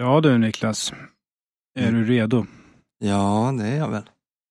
Ja 0.00 0.20
du 0.20 0.38
Niklas, 0.38 0.92
är 1.74 1.88
Mm. 1.88 1.94
du 1.94 2.04
redo? 2.04 2.46
Ja, 2.98 3.54
det 3.58 3.66
är 3.66 3.76
jag 3.76 3.90
väl. 3.90 4.02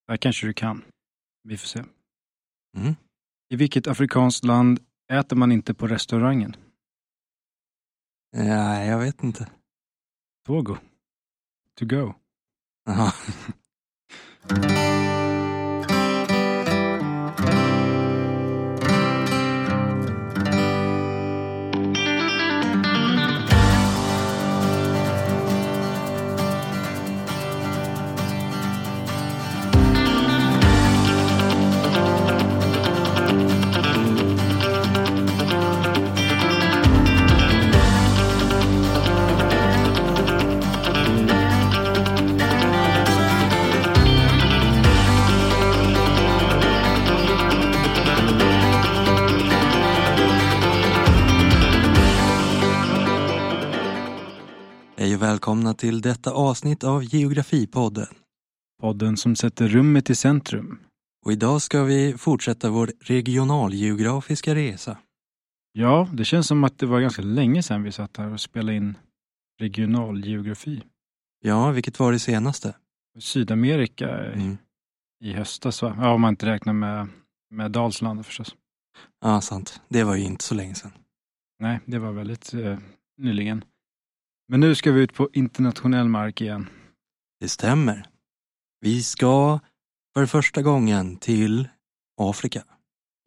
Det 0.08 0.12
här 0.14 0.18
kanske 0.18 0.48
du 0.48 0.54
kan. 0.54 0.86
Vi 1.44 1.58
får 1.58 1.68
se. 1.68 1.83
Mm. 2.78 2.96
I 3.50 3.56
vilket 3.56 3.88
afrikanskt 3.88 4.43
land 4.43 4.80
äter 5.12 5.35
man 5.35 5.51
inte 5.51 5.74
på 5.74 5.88
restaurangen? 5.88 6.56
Nej, 8.38 8.88
jag 8.89 9.00
vet 9.00 9.23
inte. 9.23 9.50
Togo. 10.46 10.77
To 11.79 11.86
go. 11.86 12.13
välkomna 55.20 55.73
till 55.73 56.02
detta 56.02 56.32
avsnitt 56.32 56.84
av 56.84 57.04
Geografipodden. 57.04 58.08
Podden 58.82 59.18
som 59.18 59.35
sätter 59.35 59.68
rummet 59.68 60.10
i 60.10 60.16
centrum. 60.16 60.80
Och 61.26 61.32
idag 61.32 61.62
ska 61.62 61.84
vi 61.84 62.18
fortsätta 62.18 62.70
vår 62.70 62.91
regionalgeografiska 62.99 64.55
resa. 64.55 64.97
Ja, 65.71 66.09
det 66.13 66.25
känns 66.25 66.47
som 66.47 66.63
att 66.63 66.77
det 66.77 66.85
var 66.85 66.99
ganska 67.02 67.21
länge 67.21 67.63
sedan 67.63 67.83
vi 67.83 67.91
satt 67.91 68.17
här 68.17 68.33
och 68.33 68.39
spelade 68.39 68.77
in 68.77 68.97
regionalgeografi. 69.61 70.83
Ja, 71.41 71.71
vilket 71.71 71.99
var 71.99 72.11
det 72.11 72.19
senaste? 72.19 72.75
Sydamerika 73.19 74.09
Mm. 74.09 74.58
i 75.23 75.33
höstas 75.33 75.81
va? 75.81 75.97
Ja, 75.99 76.13
om 76.13 76.21
man 76.21 76.30
inte 76.30 76.45
räknar 76.45 76.73
med, 76.73 77.08
med 77.49 77.71
Dalsland 77.71 78.25
förstås. 78.25 78.55
Ja, 79.21 79.41
sant. 79.41 79.81
Det 79.89 80.03
var 80.03 80.15
ju 80.15 80.23
inte 80.23 80.43
så 80.43 80.55
länge 80.55 80.75
sedan. 80.75 80.91
Nej, 81.59 81.80
det 81.86 81.99
var 81.99 82.11
väldigt 82.11 82.53
eh, 82.53 82.77
nyligen. 83.17 83.63
Men 84.52 84.59
nu 84.59 84.75
ska 84.75 84.92
vi 84.92 85.02
ut 85.02 85.14
på 85.14 85.30
internationell 85.33 86.08
mark 86.08 86.42
igen. 86.42 86.69
Det 87.39 87.50
stämmer. 87.50 88.05
Vi 88.80 89.03
ska 89.03 89.59
för 90.14 90.25
första 90.25 90.61
gången 90.61 91.17
till 91.17 91.67
Afrika. 92.22 92.64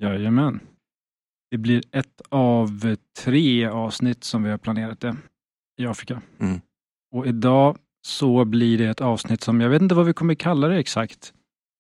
Jajamän. 0.03 0.61
Det 1.51 1.59
blir 1.59 1.83
ett 1.93 2.21
av 2.29 2.97
tre 3.19 3.67
avsnitt 3.67 4.25
som 4.25 4.43
vi 4.43 4.51
har 4.51 4.59
planerat 4.59 5.01
det 5.01 5.17
i 5.81 5.87
Afrika. 5.87 6.23
Mm. 6.39 6.61
Och 7.15 7.27
idag 7.27 7.79
så 8.07 8.45
blir 8.45 8.79
det 8.79 8.87
ett 8.87 9.01
avsnitt 9.01 9.43
som 9.43 9.61
jag 9.61 9.71
vet 9.71 9.83
inte 9.83 9.95
vad 9.95 10.07
vi 10.07 10.13
kommer 10.13 10.35
kalla 10.35 10.69
det 10.69 10.79
exakt. 10.79 11.35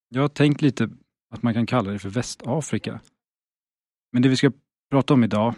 Jag 0.09 0.23
har 0.23 0.29
tänkt 0.29 0.63
lite 0.63 0.91
att 1.35 1.43
man 1.43 1.55
kan 1.55 1.67
kalla 1.67 1.91
det 1.91 1.99
för 1.99 2.09
Västafrika. 2.09 3.01
Men 4.13 4.23
det 4.23 4.29
vi 4.29 4.37
ska 4.37 4.53
prata 4.91 5.15
om 5.15 5.25
idag 5.25 5.55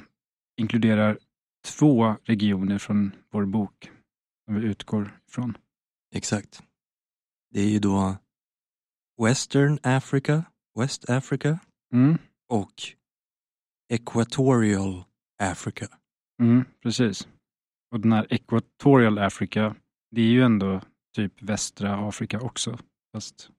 inkluderar 0.56 1.18
två 1.64 2.16
regioner 2.24 2.78
från 2.78 3.12
vår 3.30 3.44
bok 3.46 3.90
som 4.44 4.54
vi 4.54 4.66
utgår 4.66 5.20
ifrån. 5.28 5.56
Exakt. 6.14 6.62
Det 7.50 7.60
är 7.60 7.68
ju 7.68 7.78
då 7.78 8.16
Western 9.22 9.78
Africa, 9.82 10.44
West 10.78 11.10
Africa 11.10 11.58
Mm, 11.92 12.18
och 12.48 12.82
Equatorial 13.88 15.04
Africa. 15.42 15.88
mm, 16.42 16.64
precis. 16.82 17.28
Och 17.90 18.00
den 18.00 18.12
här 18.12 18.26
Equatorial 18.30 19.18
Africa, 19.18 19.76
det 20.10 20.20
är 20.20 20.26
ju 20.26 20.42
ändå 20.42 20.80
typ 21.16 21.42
västra 21.42 22.08
Afrika 22.08 22.40
också, 22.40 22.78
fast 23.12 23.50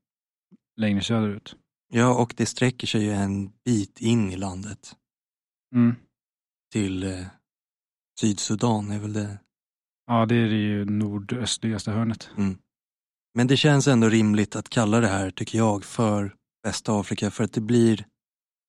längre 0.77 1.01
söderut. 1.01 1.55
Ja, 1.87 2.21
och 2.21 2.33
det 2.37 2.45
sträcker 2.45 2.87
sig 2.87 3.03
ju 3.03 3.11
en 3.11 3.51
bit 3.65 4.01
in 4.01 4.31
i 4.31 4.35
landet 4.37 4.95
Mm. 5.75 5.95
till 6.71 7.03
eh, 7.03 7.27
Sydsudan 8.19 8.91
är 8.91 8.99
väl 8.99 9.13
det. 9.13 9.39
Ja, 10.07 10.25
det 10.25 10.35
är 10.35 10.47
det 10.49 10.55
ju 10.55 10.85
nordöstligaste 10.85 11.91
hörnet. 11.91 12.29
Men 13.35 13.47
det 13.47 13.57
känns 13.57 13.87
ändå 13.87 14.09
rimligt 14.09 14.55
att 14.55 14.69
kalla 14.69 14.99
det 14.99 15.07
här, 15.07 15.31
tycker 15.31 15.57
jag, 15.57 15.83
för 15.85 16.35
Västafrika 16.63 17.31
för 17.31 17.43
att 17.43 17.53
det 17.53 17.61
blir 17.61 18.05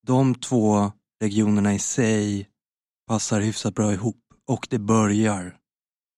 de 0.06 0.34
två 0.34 0.92
regionerna 1.22 1.74
i 1.74 1.78
sig 1.78 2.48
passar 3.08 3.40
hyfsat 3.40 3.74
bra 3.74 3.92
ihop 3.92 4.20
och 4.48 4.66
det 4.70 4.78
börjar 4.78 5.56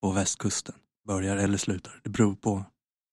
på 0.02 0.10
västkusten. 0.12 0.74
Börjar 1.08 1.36
eller 1.36 1.58
slutar, 1.58 2.00
det 2.04 2.10
beror 2.10 2.34
på 2.34 2.64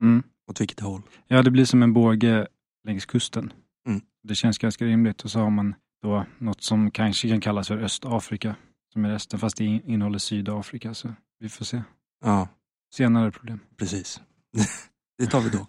Mm. 0.02 0.24
åt 0.52 0.62
vilket 0.62 0.80
håll. 0.80 1.02
Ja, 1.28 1.42
det 1.42 1.52
blir 1.52 1.66
som 1.66 1.84
en 1.84 1.94
båge 1.94 2.48
längs 2.88 3.06
kusten. 3.06 3.54
Mm. 3.88 4.02
Det 4.24 4.36
känns 4.36 4.58
ganska 4.58 4.86
rimligt. 4.86 5.22
Och 5.22 5.32
så 5.32 5.40
har 5.40 5.50
man 5.50 5.76
då 6.02 6.26
något 6.38 6.62
som 6.64 6.92
kanske 6.92 7.30
kan 7.30 7.42
kallas 7.42 7.68
för 7.68 7.78
Östafrika, 7.78 8.56
som 8.96 9.06
är 9.06 9.10
resten, 9.10 9.40
fast 9.40 9.58
det 9.58 9.66
in- 9.66 9.90
innehåller 9.90 10.20
Sydafrika. 10.20 10.94
Så 10.94 11.14
vi 11.40 11.50
får 11.50 11.66
se. 11.66 11.82
Ja, 12.26 12.48
Senare 12.94 13.32
problem. 13.32 13.60
precis. 13.78 14.22
det 15.18 15.26
tar 15.26 15.42
vi 15.42 15.50
då. 15.50 15.68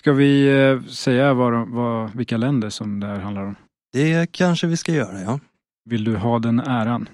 Ska 0.00 0.12
vi 0.12 0.60
eh, 0.60 0.82
säga 0.82 1.34
vad, 1.34 1.68
vad, 1.68 2.14
vilka 2.16 2.36
länder 2.36 2.70
som 2.70 3.00
det 3.00 3.06
här 3.06 3.18
handlar 3.20 3.42
om? 3.42 3.54
Det 3.92 4.32
kanske 4.32 4.66
vi 4.66 4.76
ska 4.76 4.92
göra, 4.92 5.20
ja. 5.20 5.40
Vill 5.84 6.04
du 6.04 6.16
ha 6.16 6.38
den 6.38 6.60
äran 6.60 7.08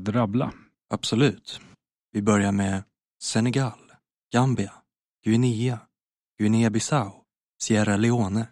att 0.00 0.08
rabbla? 0.08 0.52
Absolut. 0.90 1.60
Vi 2.12 2.22
börjar 2.22 2.52
med 2.52 2.82
Senegal, 3.22 3.92
Gambia, 4.32 4.72
Guinea, 5.24 5.78
Guinea-Bissau, 6.40 7.12
Sierra 7.62 7.96
Leone, 7.96 8.46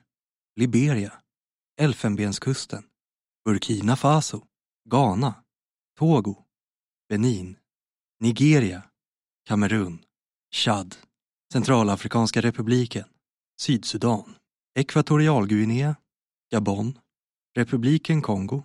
Liberia, 0.57 1.13
Elfenbenskusten, 1.81 2.83
Burkina 3.45 3.97
Faso, 3.97 4.43
Ghana, 4.91 5.35
Togo, 6.03 6.35
Benin, 7.09 7.57
Nigeria, 8.21 8.83
Kamerun, 9.49 9.99
Chad, 10.55 10.97
Centralafrikanska 11.53 12.41
republiken, 12.41 13.05
Sydsudan, 13.61 14.35
Ekvatorialguinea, 14.79 15.97
Gabon, 16.53 16.99
Republiken 17.57 18.23
Kongo, 18.23 18.63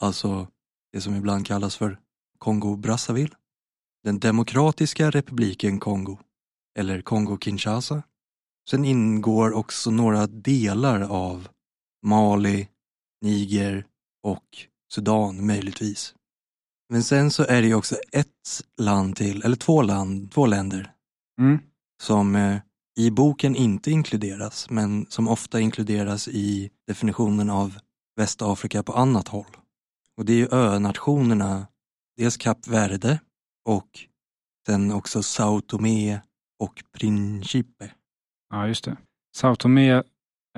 alltså 0.00 0.48
det 0.92 1.00
som 1.00 1.14
ibland 1.14 1.46
kallas 1.46 1.76
för 1.76 2.00
Kongo-Brazzaville, 2.38 3.34
den 4.04 4.18
Demokratiska 4.18 5.10
republiken 5.10 5.80
Kongo, 5.80 6.18
eller 6.78 7.02
Kongo-Kinshasa. 7.02 8.02
Sen 8.70 8.84
ingår 8.84 9.52
också 9.52 9.90
några 9.90 10.26
delar 10.26 11.00
av 11.00 11.48
Mali, 12.06 12.68
Niger 13.20 13.86
och 14.22 14.66
Sudan 14.92 15.46
möjligtvis. 15.46 16.14
Men 16.90 17.02
sen 17.02 17.30
så 17.30 17.42
är 17.44 17.62
det 17.62 17.68
ju 17.68 17.74
också 17.74 17.96
ett 18.12 18.62
land 18.80 19.16
till, 19.16 19.42
eller 19.42 19.56
två, 19.56 19.82
land, 19.82 20.32
två 20.32 20.46
länder 20.46 20.92
Mm. 21.40 21.58
som 22.02 22.36
eh, 22.36 22.60
i 22.98 23.10
boken 23.10 23.56
inte 23.56 23.90
inkluderas, 23.90 24.70
men 24.70 25.06
som 25.08 25.28
ofta 25.28 25.60
inkluderas 25.60 26.28
i 26.28 26.70
definitionen 26.86 27.50
av 27.50 27.78
Västafrika 28.16 28.82
på 28.82 28.92
annat 28.92 29.28
håll. 29.28 29.56
Och 30.16 30.24
det 30.24 30.32
är 30.32 30.36
ju 30.36 30.48
önationerna, 30.52 31.66
dels 32.16 32.36
Kap 32.36 32.66
Verde 32.68 33.20
och 33.68 34.00
sen 34.66 34.92
också 34.92 35.22
Sao 35.22 35.60
Tomé 35.60 36.20
och 36.58 36.82
Principe. 36.92 37.90
Ja, 38.50 38.68
just 38.68 38.84
det. 38.84 38.96
Sao 39.36 39.56
Tomé 39.56 40.02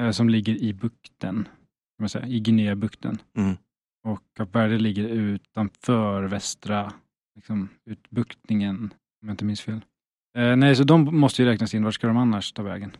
eh, 0.00 0.10
som 0.10 0.28
ligger 0.28 0.54
i 0.54 0.72
bukten, 0.74 1.34
kan 1.44 2.00
man 2.00 2.08
säga, 2.08 2.26
i 2.26 2.40
Guinea-bukten. 2.40 3.18
Mm. 3.36 3.56
Och 4.04 4.20
Kap 4.36 4.54
Verde 4.54 4.78
ligger 4.78 5.04
utanför 5.08 6.22
västra 6.22 6.92
liksom, 7.34 7.68
utbuktningen, 7.84 8.76
om 9.22 9.28
jag 9.28 9.34
inte 9.34 9.44
minns 9.44 9.60
fel. 9.60 9.80
Eh, 10.38 10.56
nej, 10.56 10.76
så 10.76 10.84
de 10.84 11.16
måste 11.20 11.42
ju 11.42 11.48
räknas 11.48 11.74
in. 11.74 11.84
Var 11.84 11.90
ska 11.90 12.06
de 12.06 12.16
annars 12.16 12.52
ta 12.52 12.62
vägen? 12.62 12.96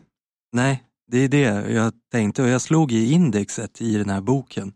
Nej, 0.55 0.83
det 1.11 1.17
är 1.17 1.29
det 1.29 1.71
jag 1.71 1.93
tänkte 2.11 2.43
och 2.43 2.49
jag 2.49 2.61
slog 2.61 2.91
i 2.91 3.11
indexet 3.11 3.81
i 3.81 3.97
den 3.97 4.09
här 4.09 4.21
boken 4.21 4.73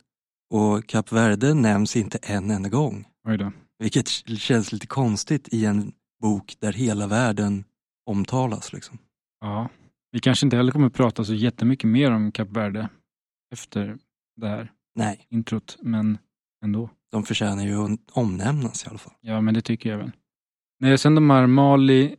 och 0.54 0.88
Kap 0.88 1.12
Verde 1.12 1.54
nämns 1.54 1.96
inte 1.96 2.18
en 2.18 2.52
enda 2.52 2.70
gång. 2.70 3.08
Oj 3.28 3.38
då. 3.38 3.52
Vilket 3.80 4.08
känns 4.38 4.72
lite 4.72 4.88
konstigt 4.88 5.54
i 5.54 5.66
en 5.66 5.92
bok 6.22 6.56
där 6.60 6.74
hela 6.74 7.08
världen 7.08 7.64
omtalas. 8.06 8.74
Liksom. 8.74 8.98
Ja. 9.42 9.70
Vi 10.12 10.20
kanske 10.20 10.46
inte 10.46 10.58
heller 10.58 10.72
kommer 10.72 10.90
prata 10.90 11.24
så 11.24 11.34
jättemycket 11.34 11.90
mer 11.90 12.12
om 12.12 12.32
Kap 12.32 12.50
Verde 12.50 12.90
efter 13.54 13.98
det 14.36 14.48
här 14.48 14.72
Nej, 14.98 15.28
introt, 15.30 15.78
men 15.82 16.18
ändå. 16.64 16.90
de 17.12 17.24
förtjänar 17.24 17.64
ju 17.64 17.76
att 17.76 18.00
omnämnas 18.12 18.86
i 18.86 18.90
alla 18.90 18.98
fall. 18.98 19.14
Ja, 19.22 19.42
men 19.42 19.54
det 19.54 19.62
tycker 19.62 19.90
jag 19.90 19.98
väl. 19.98 20.12
Nej, 20.80 20.98
sen 20.98 21.16
de 21.16 21.30
här 21.30 21.48
Mali, 21.48 22.16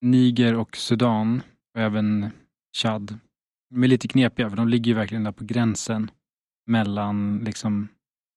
Niger 0.00 0.54
och 0.54 0.76
Sudan 0.76 1.42
och 1.74 1.80
även 1.80 2.30
Chad. 2.76 3.18
De 3.70 3.84
är 3.84 3.88
lite 3.88 4.08
knepiga 4.08 4.50
för 4.50 4.56
de 4.56 4.68
ligger 4.68 4.90
ju 4.90 4.94
verkligen 4.94 5.24
där 5.24 5.32
på 5.32 5.44
gränsen 5.44 6.10
mellan 6.66 7.38
liksom 7.38 7.88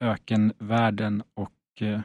ökenvärlden 0.04 1.24
och 1.34 1.82
eh, 1.82 2.02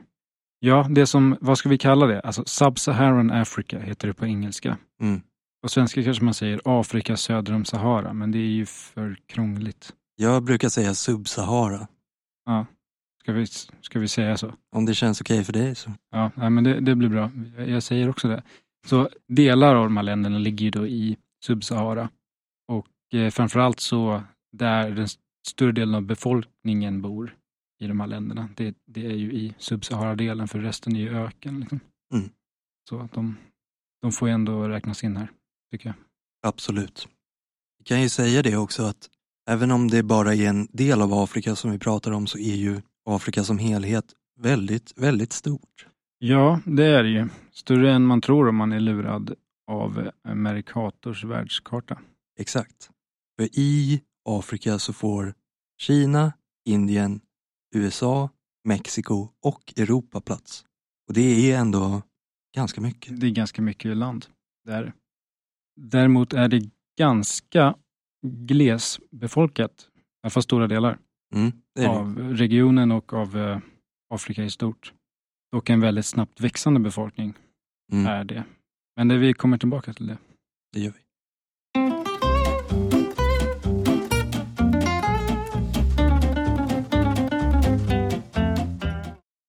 ja, 0.59 0.87
det 0.91 1.06
som, 1.06 1.37
vad 1.41 1.59
ska 1.59 1.69
vi 1.69 1.79
kalla 1.79 2.06
det? 2.06 2.21
Alltså 2.21 2.44
Sub-Saharan 2.47 3.31
Africa 3.31 3.79
heter 3.79 4.09
det 4.09 4.14
på 4.14 4.26
engelska. 4.26 4.79
Mm. 5.00 5.21
På 5.62 5.69
svenska 5.69 6.05
kanske 6.05 6.25
man 6.25 6.35
säger 6.35 6.61
Afrika 6.64 7.17
söder 7.17 7.55
om 7.55 7.64
Sahara, 7.64 8.12
men 8.12 8.31
det 8.31 8.38
är 8.38 8.50
ju 8.50 8.67
för 8.67 9.17
krångligt. 9.26 9.94
Jag 10.20 10.43
brukar 10.43 10.69
säga 10.69 10.94
Sub-Sahara. 10.94 11.88
Ja, 12.44 12.67
ska 13.23 13.32
vi, 13.32 13.47
ska 13.81 13.99
vi 13.99 14.09
säga 14.09 14.37
så? 14.37 14.55
Om 14.76 14.85
det 14.85 14.94
känns 14.94 15.20
okej 15.20 15.44
för 15.44 15.53
dig 15.53 15.75
så. 15.75 15.93
Ja, 16.11 16.31
nej, 16.35 16.50
men 16.50 16.65
det, 16.65 16.81
det 16.81 16.94
blir 16.94 17.09
bra. 17.09 17.31
Jag, 17.65 17.82
säger 17.82 18.11
också 18.11 18.29
det. 18.29 18.43
Så 18.87 19.09
delar 19.29 19.75
av 19.75 19.85
de 19.85 19.97
här 19.97 20.05
länderna 20.05 20.38
ligger 20.38 20.65
ju 20.65 20.70
då 20.70 20.87
i 20.87 21.17
Sub-Sahara. 21.47 22.09
Och 22.69 23.15
eh, 23.15 23.31
framförallt 23.31 23.81
så 23.81 24.23
där 24.53 24.91
den 24.91 25.09
större 25.49 25.73
delen 25.73 25.94
av 25.94 26.03
befolkningen 26.03 27.03
bor 27.03 27.37
i 27.81 27.87
de 27.87 28.00
här 28.00 28.06
länderna. 28.06 28.49
Det, 28.56 28.75
det 28.87 29.06
är 29.06 29.17
ju 29.17 29.32
i 29.32 29.55
Sub-Sahara-delen 29.59 30.49
för 30.49 30.59
resten 30.59 30.97
är 30.97 31.00
ju 31.00 31.17
öken. 31.19 31.61
Liksom. 31.61 31.81
Mm. 32.14 32.31
Så 32.88 33.00
att 33.00 33.12
de, 33.12 33.37
de 34.03 34.12
får 34.12 34.29
ju 34.29 34.35
ändå 34.35 34.69
räknas 34.69 35.05
in 35.05 35.17
här, 35.17 35.31
tycker 35.71 35.88
jag. 35.88 35.97
Absolut. 36.43 37.09
Vi 37.79 37.85
kan 37.85 38.03
ju 38.03 38.09
säga 38.09 38.43
det 38.43 38.56
också 38.56 38.82
att 38.82 39.11
även 39.49 39.71
om 39.71 39.89
det 39.89 40.03
bara 40.03 40.35
är 40.35 40.49
en 40.49 40.69
del 40.73 41.03
av 41.03 41.12
Afrika 41.12 41.56
som 41.56 41.71
vi 41.71 41.79
pratar 41.79 42.12
om 42.12 42.27
så 42.27 42.39
är 42.39 42.55
ju 42.55 42.81
Afrika 43.06 43.45
som 43.45 43.59
helhet 43.59 44.05
väldigt, 44.41 44.93
väldigt 44.97 45.33
stort. 45.33 45.87
Ja, 46.19 46.61
det 46.65 46.85
är 46.85 47.03
det 47.03 47.09
ju. 47.09 47.29
Större 47.53 47.93
än 47.93 48.06
man 48.06 48.21
tror 48.21 48.49
om 48.49 48.56
man 48.56 48.73
är 48.73 48.81
lurad 48.81 49.35
av 49.71 50.11
Mercators 50.35 51.25
världskarta. 51.25 51.99
Exakt. 52.39 52.91
För 53.37 53.49
i 53.53 54.03
Afrika 54.29 54.79
så 54.79 54.93
får 54.93 55.35
Kina, 55.81 56.33
Indien, 56.65 57.21
USA, 57.75 58.31
Mexiko 58.65 59.29
och 59.43 59.75
Europa 59.77 60.21
plats. 60.21 60.65
Och 61.09 61.15
det 61.15 61.53
är 61.53 61.59
ändå 61.59 62.03
ganska 62.56 62.81
mycket. 62.81 63.21
Det 63.21 63.27
är 63.27 63.31
ganska 63.31 63.62
mycket 63.62 63.97
land. 63.97 64.27
Det 64.65 64.73
är 64.73 64.83
det. 64.83 64.93
Däremot 65.81 66.33
är 66.33 66.49
det 66.49 66.71
ganska 66.99 67.75
glesbefolkat, 68.23 69.88
i 69.97 70.00
alla 70.23 70.31
fall 70.31 70.43
stora 70.43 70.67
delar, 70.67 70.99
Mm, 71.35 71.53
av 71.88 72.19
regionen 72.19 72.93
och 72.93 73.12
av 73.12 73.37
eh, 73.38 73.59
Afrika 74.15 74.44
i 74.44 74.50
stort. 74.50 74.93
Och 75.56 75.70
en 75.70 75.81
väldigt 75.81 76.06
snabbt 76.06 76.41
växande 76.41 76.81
befolkning 76.81 77.35
Mm, 77.93 78.06
är 78.06 78.25
det. 78.25 78.44
Men 78.97 79.09
det, 79.09 79.19
vi 79.19 79.32
kommer 79.35 79.59
tillbaka 79.59 79.93
till 79.93 80.06
det. 80.06 80.19
det 80.73 80.81
gör 80.81 80.93
vi. 80.93 81.00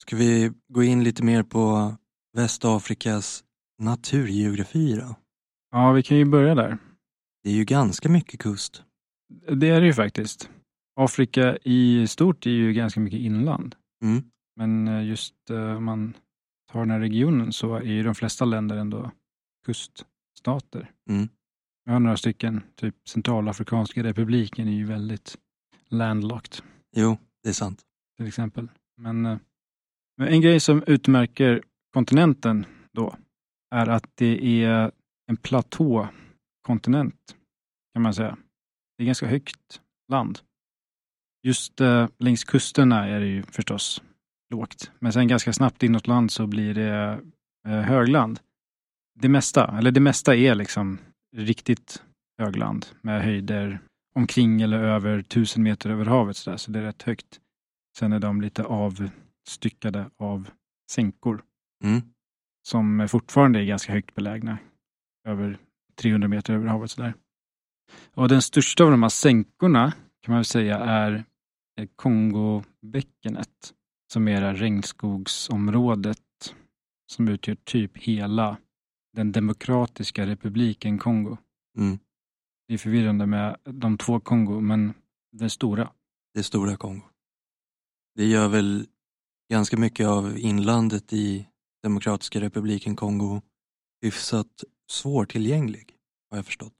Ska 0.02 0.16
vi 0.16 0.52
gå 0.74 0.84
in 0.84 1.04
lite 1.04 1.24
mer 1.24 1.44
på 1.44 1.94
Västafrikas 2.38 3.44
naturgeografi 3.82 4.94
då? 4.96 5.16
Ja, 5.72 5.92
vi 5.92 6.04
kan 6.04 6.18
ju 6.18 6.26
börja 6.26 6.56
där. 6.56 6.78
Det 7.44 7.50
är 7.50 7.54
ju 7.54 7.64
ganska 7.64 8.10
mycket 8.10 8.40
kust. 8.40 8.84
Det 9.52 9.70
är 9.70 9.82
det 9.82 9.88
ju 9.88 9.94
faktiskt. 9.94 10.50
Afrika 10.96 11.58
i 11.64 12.08
stort 12.08 12.46
är 12.46 12.50
ju 12.52 12.74
ganska 12.74 13.00
mycket 13.00 13.20
inland. 13.20 13.76
Mm. 14.04 14.24
Men 14.56 14.88
eh, 14.88 15.06
just 15.06 15.50
eh, 15.50 15.76
om 15.76 15.84
man 15.84 16.14
tar 16.72 16.80
den 16.80 16.92
här 16.92 17.00
regionen 17.00 17.54
så 17.54 17.76
är 17.76 17.84
ju 17.84 18.04
de 18.04 18.16
flesta 18.16 18.46
länder 18.46 18.78
ändå 18.78 19.12
kuststater. 19.66 20.92
Mm. 21.10 21.30
Vi 21.86 21.92
har 21.92 22.00
några 22.00 22.18
stycken, 22.18 22.62
typ 22.76 22.96
Centralafrikanska 23.10 24.04
republiken 24.04 24.68
är 24.68 24.72
ju 24.72 24.86
väldigt 24.86 25.38
landlocked 25.90 26.64
Jo, 26.96 27.18
det 27.44 27.50
är 27.50 27.54
sant. 27.54 27.82
till 28.18 28.28
exempel. 28.28 28.68
Men, 28.98 29.26
eh, 29.26 29.38
men 30.18 30.28
en 30.28 30.42
grej 30.42 30.60
som 30.60 30.84
utmärker 30.88 31.62
kontinenten 31.94 32.66
då 32.92 33.16
är 33.76 33.88
att 33.90 34.06
det 34.16 34.64
är 34.64 34.92
en 35.28 35.38
platåkontinent 36.70 37.36
kan 37.94 38.02
man 38.04 38.14
säga. 38.14 38.38
Det 38.98 39.04
är 39.04 39.06
ganska 39.06 39.28
högt 39.28 39.82
land. 40.12 40.40
Just 41.44 41.82
eh, 41.82 42.08
längs 42.20 42.44
kusterna 42.44 43.08
är 43.08 43.20
det 43.20 43.28
ju 43.28 43.44
förstås 43.44 44.02
lågt. 44.54 44.92
Men 45.00 45.14
sen 45.14 45.28
ganska 45.28 45.54
snabbt 45.54 45.84
inåt 45.84 46.08
land 46.08 46.32
så 46.32 46.48
blir 46.48 46.74
det 46.74 47.22
eh, 47.68 47.82
högland. 47.82 48.40
Det 49.20 49.30
mesta, 49.30 49.78
eller 49.78 49.92
det 49.92 50.00
mesta 50.00 50.36
är 50.36 50.56
liksom 50.56 50.98
riktigt 51.36 52.04
högland 52.38 52.86
med 53.02 53.24
höjder 53.24 53.80
omkring 54.16 54.62
eller 54.62 54.80
över 54.80 55.22
tusen 55.22 55.64
meter 55.64 55.90
över 55.90 56.06
havet 56.06 56.38
så, 56.38 56.50
där, 56.50 56.58
så 56.58 56.72
det 56.72 56.80
är 56.80 56.84
rätt 56.84 57.04
högt. 57.04 57.40
Sen 57.98 58.14
är 58.14 58.20
de 58.20 58.42
lite 58.42 58.64
avstyckade 58.64 60.10
av 60.18 60.50
sänkor 60.92 61.44
Mm. 61.84 62.02
som 62.68 63.08
fortfarande 63.10 63.60
är 63.60 63.66
ganska 63.66 63.94
högt 63.94 64.16
belägna. 64.16 64.58
Över 65.28 65.58
300 66.00 66.28
meter 66.28 66.54
över 66.54 66.68
havet. 66.68 66.92
Sådär. 66.92 67.14
Och 68.14 68.30
den 68.30 68.42
största 68.42 68.84
av 68.84 68.92
de 68.92 69.04
här 69.04 69.10
sänkorna 69.10 69.92
kan 70.22 70.32
man 70.32 70.38
väl 70.38 70.46
säga 70.46 70.78
är 70.78 71.26
eh, 71.80 71.88
Kongobäckenet 71.96 73.74
som 74.14 74.28
är 74.28 74.42
det 74.42 74.48
här 74.48 74.56
regnskogsområdet 74.56 76.20
som 77.12 77.28
utgör 77.28 77.56
typ 77.56 77.98
hela 77.98 78.58
den 79.16 79.32
demokratiska 79.32 80.26
republiken 80.26 80.98
Kongo. 80.98 81.38
Mm. 81.78 82.00
Det 82.68 82.74
är 82.74 82.78
förvirrande 82.78 83.26
med 83.26 83.58
de 83.64 83.98
två 83.98 84.20
Kongo, 84.20 84.62
men 84.62 84.94
den 85.32 85.50
stora. 85.50 85.92
Det 86.34 86.44
stora 86.44 86.78
Kongo. 86.78 87.06
Det 88.16 88.26
gör 88.26 88.48
väl 88.48 88.88
ganska 89.52 89.78
mycket 89.78 90.08
av 90.08 90.38
inlandet 90.38 91.14
i 91.14 91.48
Demokratiska 91.84 92.42
republiken 92.42 92.96
Kongo 92.96 93.42
hyfsat 94.02 94.64
svårtillgänglig, 94.90 95.96
har 96.30 96.38
jag 96.38 96.46
förstått. 96.46 96.74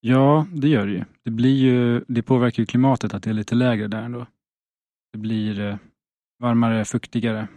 Ja, 0.00 0.46
det 0.52 0.68
gör 0.68 0.86
det 0.86 0.92
ju. 0.92 1.04
Det, 1.22 1.30
blir 1.30 1.56
ju, 1.56 2.04
det 2.08 2.22
påverkar 2.22 2.62
ju 2.62 2.66
klimatet 2.66 3.14
att 3.14 3.22
det 3.22 3.30
är 3.30 3.34
lite 3.34 3.54
lägre 3.54 3.88
där 3.88 4.02
ändå. 4.02 4.26
Det 5.12 5.18
blir 5.18 5.60
eh, 5.60 5.76
varmare, 6.38 6.84
fuktigare 6.84 7.48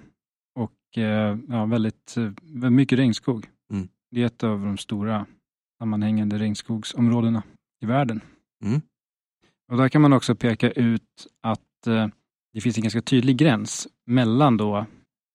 och 0.56 0.98
eh, 0.98 1.38
ja, 1.48 1.66
väldigt, 1.66 2.18
eh, 2.18 2.32
väldigt 2.42 2.72
mycket 2.72 3.00
regnskog. 3.00 3.48
Mm. 3.74 3.88
Det 4.12 4.22
är 4.22 4.26
ett 4.26 4.44
av 4.44 4.60
de 4.60 4.78
stora 4.78 5.26
sammanhängande 5.80 6.38
regnskogsområdena 6.38 7.44
i 7.84 7.86
världen. 7.86 8.22
Mm. 8.66 8.82
Och 9.72 9.78
där 9.78 9.90
kan 9.90 10.02
man 10.02 10.14
också 10.14 10.36
peka 10.36 10.72
ut 10.72 11.28
att 11.42 11.88
eh, 11.88 12.08
det 12.54 12.62
finns 12.62 12.78
en 12.78 12.84
ganska 12.84 13.02
tydlig 13.02 13.38
gräns 13.38 13.88
mellan 14.06 14.58
då 14.58 14.86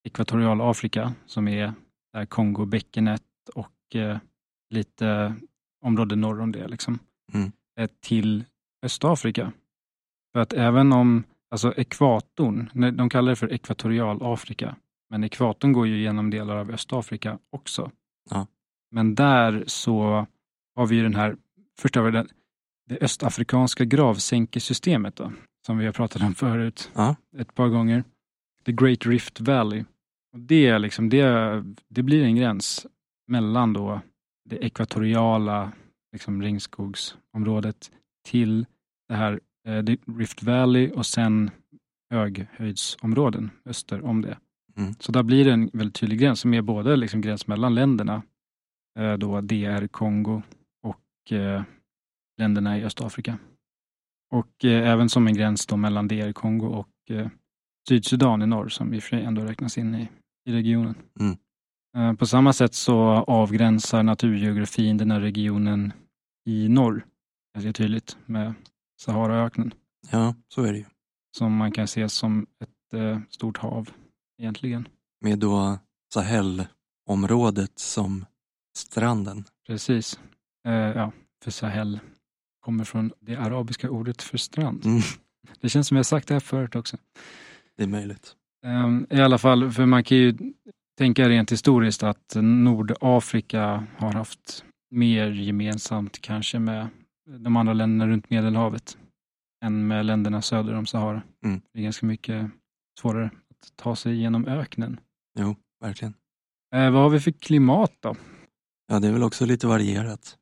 Ekvatorialafrika 0.05 1.15
som 1.27 1.49
är 1.49 1.73
där 2.13 2.27
Kongobäckenet 2.27 3.23
och 3.55 3.97
eh, 3.97 4.19
lite 4.73 5.35
område 5.85 6.17
norr 6.17 6.41
om 6.41 6.53
det, 6.53 6.69
liksom, 6.69 6.99
Mm. 7.35 7.53
eh, 7.79 7.91
till 8.01 8.45
Östafrika. 8.85 9.53
För 10.33 10.41
att 10.41 10.53
även 10.53 10.93
om, 10.93 11.25
alltså 11.51 11.75
ekvatorn, 11.77 12.71
de 12.97 13.09
kallar 13.09 13.31
det 13.33 13.37
för 13.37 13.53
ekvatorialafrika, 13.53 14.77
men 15.11 15.25
ekvatorn 15.25 15.73
går 15.73 15.87
ju 15.87 16.03
genom 16.03 16.31
delar 16.31 16.57
av 16.57 16.71
Östafrika 16.71 17.39
också. 17.51 17.91
Ja. 18.31 18.47
Men 18.91 19.15
där 19.15 19.65
så 19.67 20.27
har 20.77 20.87
vi 20.87 20.97
ju 20.97 21.03
den 21.03 21.15
här, 21.15 21.37
först 21.81 21.95
har 21.95 22.03
vi 22.03 22.11
den, 22.11 22.29
det 22.89 22.99
östafrikanska 23.03 23.85
gravsänkesystemet 23.85 25.17
då, 25.17 25.33
som 25.67 25.79
vi 25.79 25.87
har 25.87 25.93
pratat 25.93 26.23
om 26.23 26.35
förut 26.35 26.91
Ja. 26.95 27.17
ett 27.39 27.55
par 27.55 27.69
gånger. 27.69 28.05
The 28.67 28.73
Great 28.73 29.07
Rift 29.07 29.41
Valley. 29.41 29.85
Och 30.33 30.41
det, 30.41 30.79
liksom, 30.79 31.09
det, 31.09 31.65
det 31.89 32.03
blir 32.03 32.25
en 32.25 32.37
gräns 32.37 32.87
mellan 33.29 33.73
då 33.73 34.01
det 34.45 34.65
ekvatoriala 34.65 35.73
liksom 36.13 36.43
regnskogsområdet 36.43 37.91
till 38.29 38.67
det 39.09 39.15
här 39.15 39.41
eh, 39.69 39.85
Rift 40.17 40.43
Valley 40.43 40.91
och 40.91 41.07
sen 41.07 41.51
höghöjdsområden 42.11 43.51
öster 43.65 44.05
om 44.05 44.23
det. 44.23 44.39
Mm. 44.77 44.95
Så 44.99 45.13
där 45.13 45.23
blir 45.23 45.45
det 45.45 45.53
en 45.53 45.71
väldigt 45.73 45.95
tydlig 45.95 46.19
gräns 46.19 46.41
som 46.41 46.55
är 46.55 46.63
både 46.63 46.97
liksom 46.97 47.21
gräns 47.21 47.47
mellan 47.47 47.75
länderna, 47.75 48.23
eh, 48.99 49.15
då 49.15 49.41
DR 49.41 49.87
Kongo 49.87 50.43
och 50.83 51.33
eh, 51.33 51.63
länderna 52.39 52.79
i 52.79 52.85
Östafrika. 52.85 53.39
Och 54.31 54.65
eh, 54.65 54.91
även 54.91 55.09
som 55.09 55.27
en 55.27 55.35
gräns 55.35 55.67
då 55.67 55.77
mellan 55.77 56.09
DR 56.09 56.33
Kongo 56.33 56.67
och 56.67 56.89
Sydsudan 57.89 58.43
i 58.43 58.47
norr 58.47 58.69
som 58.69 58.95
i 58.95 58.99
och 58.99 59.03
för 59.03 59.09
sig 59.09 59.25
ändå 59.25 59.43
räknas 59.43 59.79
in 59.79 59.95
i, 59.95 60.09
i 60.45 60.53
regionen. 60.53 60.95
Mm. 61.21 61.37
Eh, 61.97 62.13
På 62.13 62.27
samma 62.27 62.53
sätt 62.53 62.75
så 62.75 62.99
avgränsar 63.27 64.03
naturgeografin 64.03 64.97
den 64.97 65.11
här 65.11 65.21
regionen 65.21 65.93
i 66.47 66.69
norr 66.69 67.07
ganska 67.55 67.73
tydligt 67.73 68.17
med 68.27 68.55
Saharaöknen 69.01 69.75
ja, 70.11 70.35
så 70.49 70.63
är 70.63 70.73
det 70.73 70.79
ju. 70.79 70.85
som 71.37 71.57
man 71.57 71.73
kan 71.73 71.89
se 71.89 72.09
som 72.09 72.47
ett 72.61 72.95
eh, 72.95 73.21
stort 73.31 73.59
hav 73.59 73.91
egentligen. 74.41 74.89
Med 75.21 75.39
då 75.39 75.79
Sahelområdet 76.15 77.79
som 77.79 78.25
stranden. 78.77 79.45
Precis. 79.67 80.21
Eh, 80.67 80.73
ja, 80.73 81.13
för 81.45 81.51
Sahel 81.51 82.01
kommer 82.61 82.85
från 82.85 83.13
det 83.21 83.37
arabiska 83.37 83.91
ordet 83.91 84.23
för 84.23 84.39
strand. 84.39 84.85
Mm, 84.87 85.01
Det 85.61 85.69
känns 85.69 85.89
som 85.89 85.97
jag 85.97 86.07
sagt 86.07 86.29
det 86.29 86.35
här 86.35 86.41
förut 86.41 86.77
också. 86.77 86.97
det 87.77 87.83
är 87.83 87.87
möjligt. 87.89 88.37
Ehm, 88.67 89.07
I 89.11 89.21
alla 89.21 89.39
fall, 89.39 89.71
för 89.73 89.87
man 89.87 90.05
kan 90.05 90.19
ju 90.19 90.37
tänka 90.99 91.29
rent 91.29 91.53
historiskt 91.53 92.03
att 92.03 92.37
Nordafrika 92.37 93.87
har 93.99 94.13
haft 94.13 94.65
mer 94.91 95.31
gemensamt 95.31 96.21
kanske 96.21 96.59
med 96.59 96.89
de 97.39 97.57
andra 97.57 97.73
länderna 97.73 98.13
runt 98.13 98.31
Medelhavet 98.31 98.99
än 99.65 99.87
med 99.87 100.07
länderna 100.07 100.43
söder 100.43 100.75
om 100.75 100.87
Sahara. 100.87 101.23
Mm. 101.45 101.61
Det 101.73 101.79
är 101.79 101.83
ganska 101.83 102.07
mycket 102.07 102.51
svårare 103.01 103.27
att 103.27 103.77
ta 103.77 103.97
sig 103.97 104.17
genom 104.17 104.47
öknen. 104.47 105.01
Jo, 105.39 105.57
verkligen. 105.81 106.15
Eh, 106.75 106.91
vad 106.91 107.03
har 107.03 107.11
vi 107.11 107.21
för 107.21 107.31
klimat 107.31 107.93
då? 108.01 108.17
Ja, 108.87 109.01
det 109.01 109.09
är 109.09 109.13
väl 109.13 109.23
också 109.23 109.47
lite 109.47 109.67
varierat. 109.67 110.39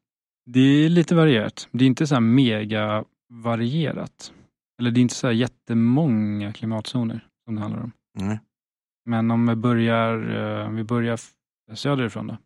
Det 0.47 0.61
är 0.61 0.88
lite 0.88 1.14
varierat. 1.14 1.69
Det 1.73 1.85
är 1.85 1.87
inte 1.87 2.07
så 2.07 2.14
här 2.14 2.21
mega 2.21 3.04
varierat. 3.28 4.33
Eller 4.78 4.90
det 4.90 5.00
är 5.00 5.02
inte 5.02 5.14
så 5.14 5.26
här 5.26 5.35
jättemånga 5.35 6.52
klimatzoner 6.52 7.26
som 7.45 7.54
det 7.54 7.61
handlar 7.61 7.83
om. 7.83 7.92
Nej. 8.19 8.40
Men 9.11 9.31
om 9.31 9.47
vi 9.47 9.55
börjar, 9.55 10.31
eh, 10.37 10.67
om 10.67 10.76
vi 10.76 10.85
börjar 10.85 11.21
söderifrån 11.75 12.26
då, 12.26 12.37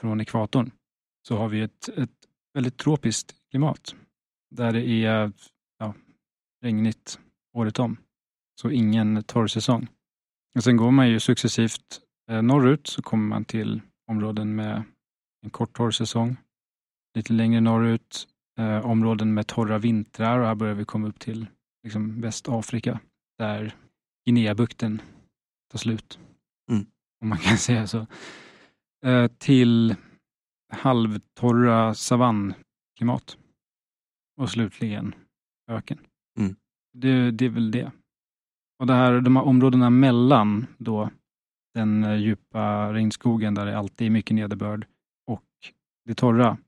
från 0.00 0.20
ekvatorn, 0.20 0.70
så 1.28 1.36
har 1.36 1.48
vi 1.48 1.60
ett, 1.60 1.88
ett 1.88 2.10
väldigt 2.54 2.76
tropiskt 2.76 3.34
klimat. 3.50 3.94
Där 4.50 4.72
det 4.72 4.88
är 4.88 5.32
ja, 5.78 5.94
regnigt 6.62 7.18
året 7.56 7.78
om. 7.78 7.96
Så 8.60 8.70
ingen 8.70 9.22
torrsäsong. 9.22 9.88
Och 10.54 10.64
sen 10.64 10.76
går 10.76 10.90
man 10.90 11.08
ju 11.08 11.20
successivt 11.20 12.00
eh, 12.30 12.42
norrut 12.42 12.86
så 12.86 13.02
kommer 13.02 13.28
man 13.28 13.44
till 13.44 13.80
områden 14.10 14.54
med 14.54 14.82
en 15.42 15.50
kort 15.50 15.76
torrsäsong. 15.76 16.36
Lite 17.14 17.32
längre 17.32 17.60
norrut 17.60 18.28
eh, 18.58 18.86
områden 18.86 19.34
med 19.34 19.46
torra 19.46 19.78
vintrar 19.78 20.38
och 20.38 20.46
här 20.46 20.54
börjar 20.54 20.74
vi 20.74 20.84
komma 20.84 21.08
upp 21.08 21.18
till 21.18 21.46
liksom, 21.82 22.20
Västafrika 22.20 23.00
där 23.38 23.74
Guineabukten 24.26 25.00
tar 25.74 25.78
slut. 25.78 26.18
Mm. 26.70 26.86
Om 27.20 27.28
man 27.28 27.38
kan 27.38 27.58
säga 27.68 27.86
så. 27.86 28.06
Eh, 29.06 29.26
till 29.38 29.96
halvtorra 30.72 31.94
savannklimat. 31.94 33.38
Och 34.40 34.50
slutligen 34.50 35.14
öken. 35.70 35.98
Mm. 36.38 36.56
Det, 36.92 37.30
det 37.30 37.44
är 37.44 37.50
väl 37.50 37.70
det. 37.70 37.90
Och 38.78 38.86
det 38.86 38.92
här, 38.92 39.20
de 39.20 39.36
här 39.36 39.44
områdena 39.44 39.90
mellan 39.90 40.66
då 40.78 41.10
den 41.74 42.04
eh, 42.04 42.16
djupa 42.16 42.92
regnskogen 42.92 43.54
där 43.54 43.66
det 43.66 43.78
alltid 43.78 44.06
är 44.06 44.10
mycket 44.10 44.34
nederbörd 44.34 44.86
och 45.26 45.44
det 46.04 46.14
torra, 46.14 46.58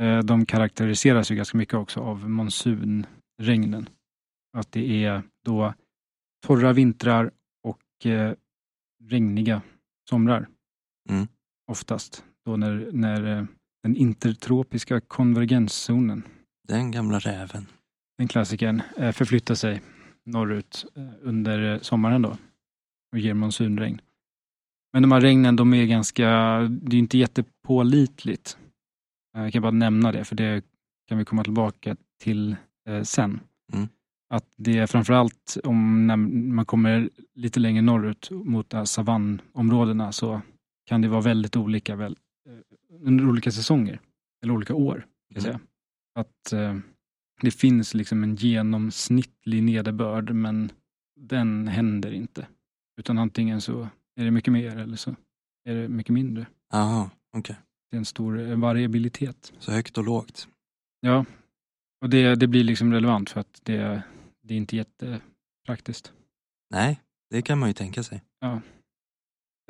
eh, 0.00 0.18
de 0.18 0.46
karaktäriseras 0.46 1.30
ju 1.30 1.36
ganska 1.36 1.58
mycket 1.58 1.74
också 1.74 2.00
av 2.00 2.30
monsunregnen. 2.30 3.88
Att 4.56 4.72
det 4.72 5.04
är 5.04 5.22
då 5.44 5.74
torra 6.46 6.72
vintrar 6.72 7.30
och 7.62 8.06
regniga 9.08 9.62
somrar. 10.08 10.48
Mm. 11.08 11.26
Oftast 11.70 12.24
då 12.44 12.56
när, 12.56 12.88
när 12.92 13.38
eh, 13.38 13.44
den 13.82 13.96
intertropiska 13.96 15.00
konvergenszonen, 15.00 16.22
Den 16.68 16.90
gamla 16.90 17.18
räven. 17.18 17.66
den 18.18 18.28
klassikern, 18.28 18.82
eh, 18.96 19.12
förflyttar 19.12 19.54
sig 19.54 19.82
norrut 20.24 20.84
eh, 20.96 21.10
under 21.22 21.78
sommaren 21.82 22.22
då 22.22 22.36
och 23.12 23.18
ger 23.18 23.34
monsunregn. 23.34 24.00
Men 24.92 25.02
de 25.02 25.12
här 25.12 25.20
regnen, 25.20 25.56
de 25.56 25.74
är 25.74 25.84
ganska, 25.86 26.28
det 26.68 26.96
är 26.96 26.98
inte 26.98 27.18
jättepålitligt. 27.18 28.58
Jag 29.32 29.52
kan 29.52 29.62
bara 29.62 29.70
nämna 29.72 30.12
det, 30.12 30.24
för 30.24 30.36
det 30.36 30.64
kan 31.08 31.18
vi 31.18 31.24
komma 31.24 31.44
tillbaka 31.44 31.96
till 32.22 32.56
sen. 33.04 33.40
Mm. 33.72 33.88
Att 34.28 34.44
det 34.56 34.78
är 34.78 34.86
framförallt 34.86 35.56
om 35.64 36.06
när 36.06 36.16
man 36.16 36.64
kommer 36.66 37.10
lite 37.34 37.60
längre 37.60 37.82
norrut 37.82 38.28
mot 38.30 38.74
savannområdena 38.84 40.12
så 40.12 40.40
kan 40.86 41.00
det 41.02 41.08
vara 41.08 41.20
väldigt 41.20 41.56
olika 41.56 41.96
väl, 41.96 42.16
eh, 42.48 42.58
under 43.00 43.28
olika 43.28 43.50
säsonger, 43.50 44.00
eller 44.42 44.54
olika 44.54 44.74
år. 44.74 44.94
Kan 45.34 45.42
jag 45.42 45.44
Mm. 45.44 45.58
säga. 45.58 45.60
Att 46.14 46.52
eh, 46.52 46.76
det 47.40 47.50
finns 47.50 47.94
liksom 47.94 48.22
en 48.22 48.34
genomsnittlig 48.36 49.62
nederbörd, 49.62 50.30
men 50.30 50.70
den 51.20 51.68
händer 51.68 52.12
inte. 52.12 52.46
Utan 53.00 53.18
antingen 53.18 53.60
så 53.60 53.88
är 54.20 54.24
det 54.24 54.30
mycket 54.30 54.52
mer 54.52 54.76
eller 54.76 54.96
så 54.96 55.16
är 55.64 55.74
det 55.74 55.88
mycket 55.88 56.12
mindre. 56.12 56.46
Jaha, 56.72 57.10
okej. 57.36 57.56
Det 57.90 57.96
är 57.96 57.98
en 57.98 58.04
stor 58.04 58.40
eh, 58.40 58.56
variabilitet. 58.58 59.52
Så 59.58 59.72
högt 59.72 59.98
och 59.98 60.04
lågt. 60.04 60.48
Ja, 61.00 61.24
och 62.00 62.10
det, 62.10 62.34
det 62.34 62.46
blir 62.46 62.64
liksom 62.64 62.92
relevant 62.92 63.30
för 63.30 63.40
att 63.40 63.60
det, 63.62 64.02
det 64.46 64.54
är 64.54 64.58
inte 64.58 64.76
jättepraktiskt. 64.76 66.12
Nej, 66.70 67.00
det 67.30 67.42
kan 67.42 67.58
man 67.58 67.68
ju 67.68 67.72
tänka 67.72 68.02
sig. 68.02 68.22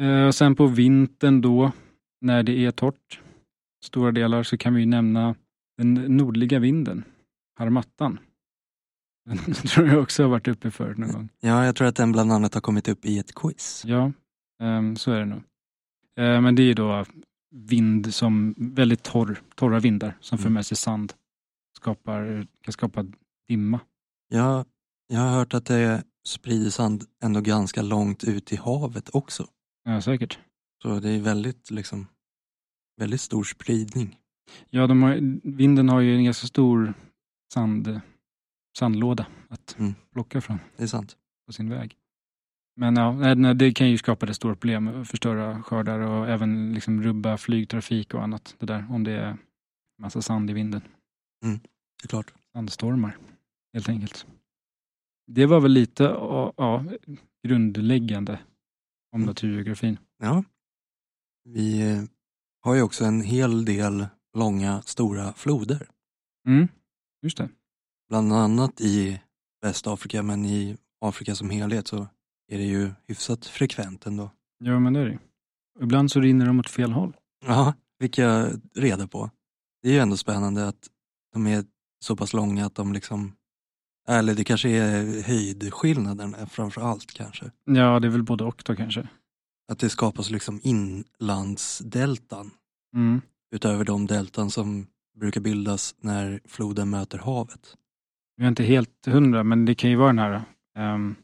Eh, 0.00 0.26
och 0.26 0.34
sen 0.34 0.56
på 0.56 0.66
vintern 0.66 1.40
då, 1.40 1.72
när 2.20 2.42
det 2.42 2.52
är 2.64 2.70
torrt, 2.70 3.20
stora 3.84 4.12
delar, 4.12 4.42
så 4.42 4.56
kan 4.58 4.74
vi 4.74 4.80
ju 4.80 4.86
nämna 4.86 5.34
den 5.76 5.94
nordliga 5.94 6.58
vinden, 6.58 7.04
harmattan. 7.58 8.18
Den 9.26 9.54
tror 9.54 9.88
jag 9.88 10.02
också 10.02 10.22
har 10.22 10.30
varit 10.30 10.48
uppe 10.48 10.70
förut 10.70 10.98
någon 10.98 11.12
gång. 11.12 11.28
Ja, 11.40 11.64
jag 11.64 11.76
tror 11.76 11.88
att 11.88 11.96
den 11.96 12.12
bland 12.12 12.32
annat 12.32 12.54
har 12.54 12.60
kommit 12.60 12.88
upp 12.88 13.04
i 13.06 13.18
ett 13.18 13.34
quiz. 13.34 13.82
Ja, 13.86 14.12
ehm, 14.62 14.96
så 14.96 15.12
är 15.12 15.18
det 15.18 15.24
nog. 15.26 15.42
Eh, 16.18 16.40
men 16.40 16.54
det 16.54 16.62
är 16.62 16.74
då 16.74 17.04
vind 17.54 18.14
som, 18.14 18.54
väldigt 18.58 19.02
torr, 19.02 19.40
torra 19.54 19.80
vindar 19.80 20.16
som 20.20 20.38
för 20.38 20.44
Mm. 20.44 20.54
med 20.54 20.66
sig 20.66 20.76
sand. 20.76 21.12
Skapar, 21.76 22.46
kan 22.60 22.72
skapa 22.72 23.04
dimma. 23.48 23.80
Ja, 24.28 24.64
jag 25.08 25.20
har 25.20 25.30
hört 25.30 25.54
att 25.54 25.64
det 25.66 26.04
sprider 26.26 26.70
sand 26.70 27.04
ändå 27.24 27.40
ganska 27.40 27.82
långt 27.82 28.24
ut 28.24 28.52
i 28.52 28.56
havet 28.56 29.08
också. 29.14 29.46
Ja, 29.84 30.00
säkert. 30.00 30.38
Så 30.82 31.00
det 31.00 31.10
är 31.10 31.20
väldigt, 31.20 31.70
liksom, 31.70 32.06
väldigt 33.00 33.20
stor 33.20 33.44
spridning. 33.44 34.18
Ja, 34.70 34.86
de 34.86 35.02
har, 35.02 35.40
vinden 35.56 35.88
har 35.88 36.00
ju 36.00 36.16
en 36.16 36.24
ganska 36.24 36.46
stor 36.46 36.94
sand, 37.54 38.00
sandlåda 38.78 39.26
att 39.48 39.76
Mm. 39.78 39.94
plocka 40.12 40.40
från 40.40 40.58
Det 40.76 40.82
är 40.82 40.86
sant. 40.86 41.16
på 41.46 41.52
sin 41.52 41.70
väg. 41.70 41.96
Men 42.76 42.96
ja, 42.96 43.34
det 43.54 43.72
kan 43.72 43.90
ju 43.90 43.98
skapa 43.98 44.26
det 44.26 44.34
stora 44.34 44.54
problem, 44.54 45.04
förstöra 45.04 45.62
skördar 45.62 45.98
och 46.00 46.28
även 46.28 46.72
liksom 46.74 47.02
rubba 47.02 47.36
flygtrafik 47.36 48.14
och 48.14 48.22
annat. 48.22 48.56
Det 48.58 48.66
där, 48.66 48.86
om 48.90 49.04
det 49.04 49.12
är 49.12 49.36
massa 50.02 50.22
sand 50.22 50.50
i 50.50 50.52
vinden. 50.52 50.80
Det 51.40 52.04
är 52.04 52.08
klart. 52.08 52.32
Sandstormar, 52.52 53.16
helt 53.76 53.88
enkelt. 53.88 54.26
Det 55.26 55.46
var 55.46 55.60
väl 55.60 55.72
lite 55.72 56.02
ja, 56.04 56.84
grundläggande 57.46 58.32
om 59.12 59.20
Mm. 59.20 59.26
naturgeografin. 59.26 59.98
Ja. 60.18 60.44
Vi 61.44 61.90
eh, 61.92 62.02
har 62.60 62.74
ju 62.74 62.82
också 62.82 63.04
en 63.04 63.20
hel 63.20 63.64
del 63.64 64.06
långa, 64.36 64.82
stora 64.82 65.32
floder. 65.32 65.88
Mm, 66.48 66.68
just 67.22 67.36
det. 67.38 67.48
Bland 68.08 68.32
annat 68.32 68.80
i 68.80 69.20
Västafrika, 69.62 70.22
men 70.22 70.44
i 70.44 70.76
Afrika 71.00 71.34
som 71.34 71.50
helhet 71.50 71.88
så 71.88 72.08
är 72.52 72.58
det 72.58 72.64
ju 72.64 72.90
hyfsat 73.06 73.46
frekvent 73.46 74.06
ändå. 74.06 74.30
Ja, 74.58 74.78
men 74.78 74.92
det 74.92 75.00
är 75.00 75.04
det. 75.06 75.18
Ibland 75.80 76.10
så 76.10 76.20
rinner 76.20 76.46
de 76.46 76.60
åt 76.60 76.70
fel 76.70 76.92
håll. 76.92 77.16
Ja, 77.46 77.74
fick 78.00 78.18
jag 78.18 78.60
reda 78.74 79.08
på. 79.08 79.30
Det 79.82 79.88
är 79.88 79.92
ju 79.92 79.98
ändå 79.98 80.16
spännande 80.16 80.68
att 80.68 80.90
de 81.32 81.46
är 81.46 81.64
så 82.04 82.16
pass 82.16 82.32
långa 82.32 82.66
att 82.66 82.74
de 82.74 82.92
liksom, 82.92 83.36
eller 84.08 84.34
det 84.34 84.44
kanske 84.44 84.68
är 84.68 85.22
höjdskillnaden 85.22 86.46
framför 86.46 86.80
allt 86.80 87.12
kanske. 87.12 87.50
Ja, 87.64 88.00
det 88.00 88.06
är 88.08 88.10
väl 88.10 88.22
både 88.22 88.44
och 88.44 88.62
då 88.66 88.76
kanske. 88.76 89.08
Att 89.72 89.78
det 89.78 89.88
skapas 89.90 90.30
liksom 90.30 90.60
inlandsdeltan 90.62 92.50
Mm. 92.94 93.20
utöver 93.54 93.84
de 93.84 94.06
deltan 94.06 94.50
som 94.50 94.86
brukar 95.20 95.40
bildas 95.40 95.94
när 95.98 96.40
floden 96.44 96.90
möter 96.90 97.18
havet. 97.18 97.76
Vi 98.36 98.44
är 98.44 98.48
inte 98.48 98.62
helt 98.64 99.06
hundra, 99.06 99.44
men 99.44 99.64
det 99.64 99.74
kan 99.74 99.90
ju 99.90 99.96
vara 99.96 100.08
den 100.08 100.18
här 100.18 100.42
ehm, 100.76 101.14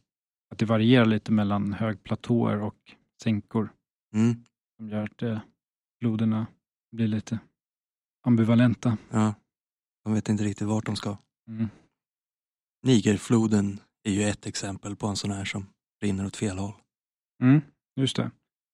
att 0.50 0.58
det 0.58 0.64
varierar 0.66 1.04
lite 1.04 1.32
mellan 1.32 1.72
högplatåer 1.72 2.62
och 2.62 2.76
sänkor 3.22 3.72
Mm, 4.14 4.44
som 4.76 4.88
gör 4.88 5.04
att 5.04 5.22
eh, 5.22 5.38
floderna 6.00 6.46
blir 6.96 7.06
lite 7.08 7.38
ambivalenta. 8.26 8.96
ja. 9.10 9.34
De 10.04 10.14
vet 10.14 10.28
inte 10.28 10.44
riktigt 10.44 10.66
vart 10.68 10.86
de 10.86 10.96
ska. 10.96 11.16
Mm. 11.48 11.68
Nigerfloden 12.82 13.80
är 14.04 14.10
ju 14.12 14.22
ett 14.22 14.46
exempel 14.46 14.96
på 14.96 15.06
en 15.06 15.16
sån 15.16 15.30
här 15.30 15.44
som 15.44 15.66
rinner 16.02 16.26
åt 16.26 16.36
fel 16.36 16.58
håll. 16.58 16.72
Mm, 17.42 17.60
just 17.96 18.16
det. 18.16 18.30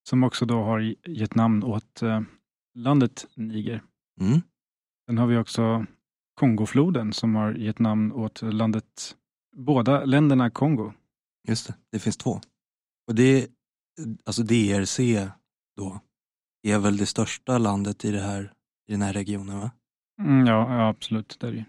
Som 0.09 0.25
också 0.25 0.47
då 0.47 0.63
har 0.63 0.95
gett 1.09 1.35
namn 1.35 1.63
åt 1.65 2.03
eh, 2.03 2.21
landet 2.75 3.27
Niger. 3.35 3.83
Mm, 4.21 4.41
Sen 5.07 5.19
har 5.19 5.27
vi 5.27 5.37
också 5.37 5.87
Kongofloden 6.35 7.13
som 7.13 7.35
har 7.35 7.53
gett 7.55 7.79
namn 7.79 8.13
åt 8.13 8.43
landet, 8.43 9.17
båda 9.57 10.05
länderna 10.05 10.51
Kongo. 10.51 10.93
just 11.49 11.67
det, 11.67 11.75
det 11.93 11.99
finns 11.99 12.17
två. 12.17 12.41
Och 13.09 13.15
det, 13.15 13.49
alltså 14.25 14.43
DRC 14.43 14.99
då, 15.77 16.01
är 16.63 16.79
väl 16.79 16.97
det 16.97 17.07
största 17.07 17.59
landet 17.59 18.05
i, 18.05 18.11
det 18.11 18.21
här, 18.21 18.53
i 18.87 18.93
den 18.93 19.03
här 19.03 19.13
regionen 19.13 19.59
va? 19.59 19.71
Mm, 20.21 20.47
ja, 20.47 20.75
ja, 20.77 20.89
absolut. 20.89 21.37
Det 21.41 21.49
är 21.49 21.53
det. 21.53 21.65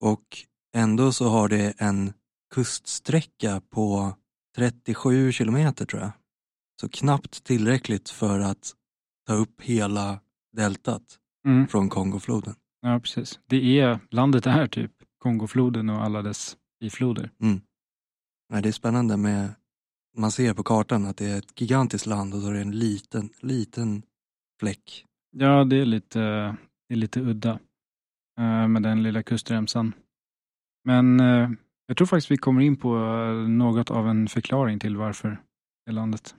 Och 0.00 0.38
ändå 0.74 1.12
så 1.12 1.28
har 1.28 1.48
det 1.48 1.74
en 1.78 2.12
kuststräcka 2.54 3.60
på 3.70 4.14
37 4.56 5.32
kilometer 5.32 5.86
tror 5.86 6.02
jag. 6.02 6.10
Så 6.80 6.88
knappt 6.88 7.44
tillräckligt 7.44 8.10
för 8.10 8.40
att 8.40 8.72
ta 9.26 9.34
upp 9.34 9.60
hela 9.62 10.20
deltat 10.56 11.18
Mm. 11.46 11.68
från 11.68 11.88
Kongofloden. 11.88 12.54
Ja, 12.80 13.00
precis. 13.00 13.40
Det 13.46 13.80
är, 13.80 13.98
landet 14.10 14.46
är 14.46 14.66
typ 14.66 14.92
Kongofloden 15.18 15.90
och 15.90 16.02
alla 16.04 16.22
dess 16.22 16.56
bifloder. 16.80 17.30
Nej, 18.50 18.62
det 18.62 18.68
är 18.68 18.72
spännande 18.72 19.16
med, 19.16 19.54
man 20.16 20.30
ser 20.32 20.54
på 20.54 20.62
kartan 20.62 21.06
att 21.06 21.16
det 21.16 21.26
är 21.26 21.38
ett 21.38 21.60
gigantiskt 21.60 22.06
land 22.06 22.34
och 22.34 22.40
så 22.40 22.48
är 22.48 22.52
det 22.54 22.60
en 22.60 22.78
liten, 22.78 23.30
liten 23.40 24.02
fläck. 24.60 25.04
Ja, 25.30 25.64
det 25.64 25.76
är 25.76 25.84
lite, 25.86 26.20
det 26.88 26.94
är 26.94 26.96
lite 26.96 27.20
udda 27.20 27.58
eh, 28.38 28.68
med 28.68 28.82
den 28.82 29.02
lilla 29.02 29.22
kustremsan. 29.22 29.92
Men 30.84 31.20
eh, 31.20 31.50
jag 31.86 31.96
tror 31.96 32.06
faktiskt 32.06 32.30
vi 32.30 32.36
kommer 32.36 32.60
in 32.60 32.76
på 32.76 32.96
eh, 32.96 33.48
något 33.48 33.90
av 33.90 34.08
en 34.08 34.28
förklaring 34.28 34.78
till 34.78 34.96
varför 34.96 35.42
det 35.86 35.92
landet 35.92 36.36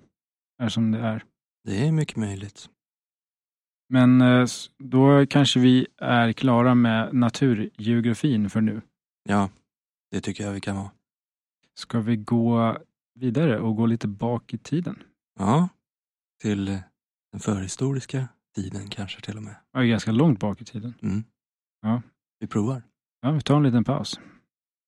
är 0.63 0.69
som 0.69 0.91
det 0.91 0.99
är. 0.99 1.23
Det 1.63 1.87
är 1.87 1.91
mycket 1.91 2.17
möjligt. 2.17 2.69
Men 3.89 4.21
eh, 4.21 4.47
då 4.77 5.25
kanske 5.25 5.59
vi 5.59 5.87
är 5.97 6.33
klara 6.33 6.75
med 6.75 7.13
naturgeografin 7.13 8.49
för 8.49 8.61
nu. 8.61 8.81
Ja, 9.29 9.49
det 10.11 10.21
tycker 10.21 10.43
jag 10.43 10.51
vi 10.51 10.61
kan 10.61 10.75
vara. 10.75 10.91
Ska 11.79 11.99
vi 11.99 12.15
gå 12.15 12.77
vidare 13.19 13.59
och 13.59 13.75
gå 13.75 13.85
lite 13.85 14.07
bak 14.07 14.53
i 14.53 14.57
tiden? 14.57 15.03
Ja, 15.39 15.69
till 16.41 16.65
den 17.31 17.39
förhistoriska 17.39 18.27
tiden 18.55 18.87
kanske 18.89 19.21
till 19.21 19.37
och 19.37 19.43
med. 19.43 19.55
Ja, 19.71 19.81
ganska 19.81 20.11
långt 20.11 20.39
bak 20.39 20.61
i 20.61 20.65
tiden. 20.65 20.93
Mm. 21.01 21.23
Ja. 21.81 22.01
Vi 22.39 22.47
provar. 22.47 22.83
Ja, 23.21 23.31
vi 23.31 23.41
tar 23.41 23.57
en 23.57 23.63
liten 23.63 23.83
paus 23.83 24.19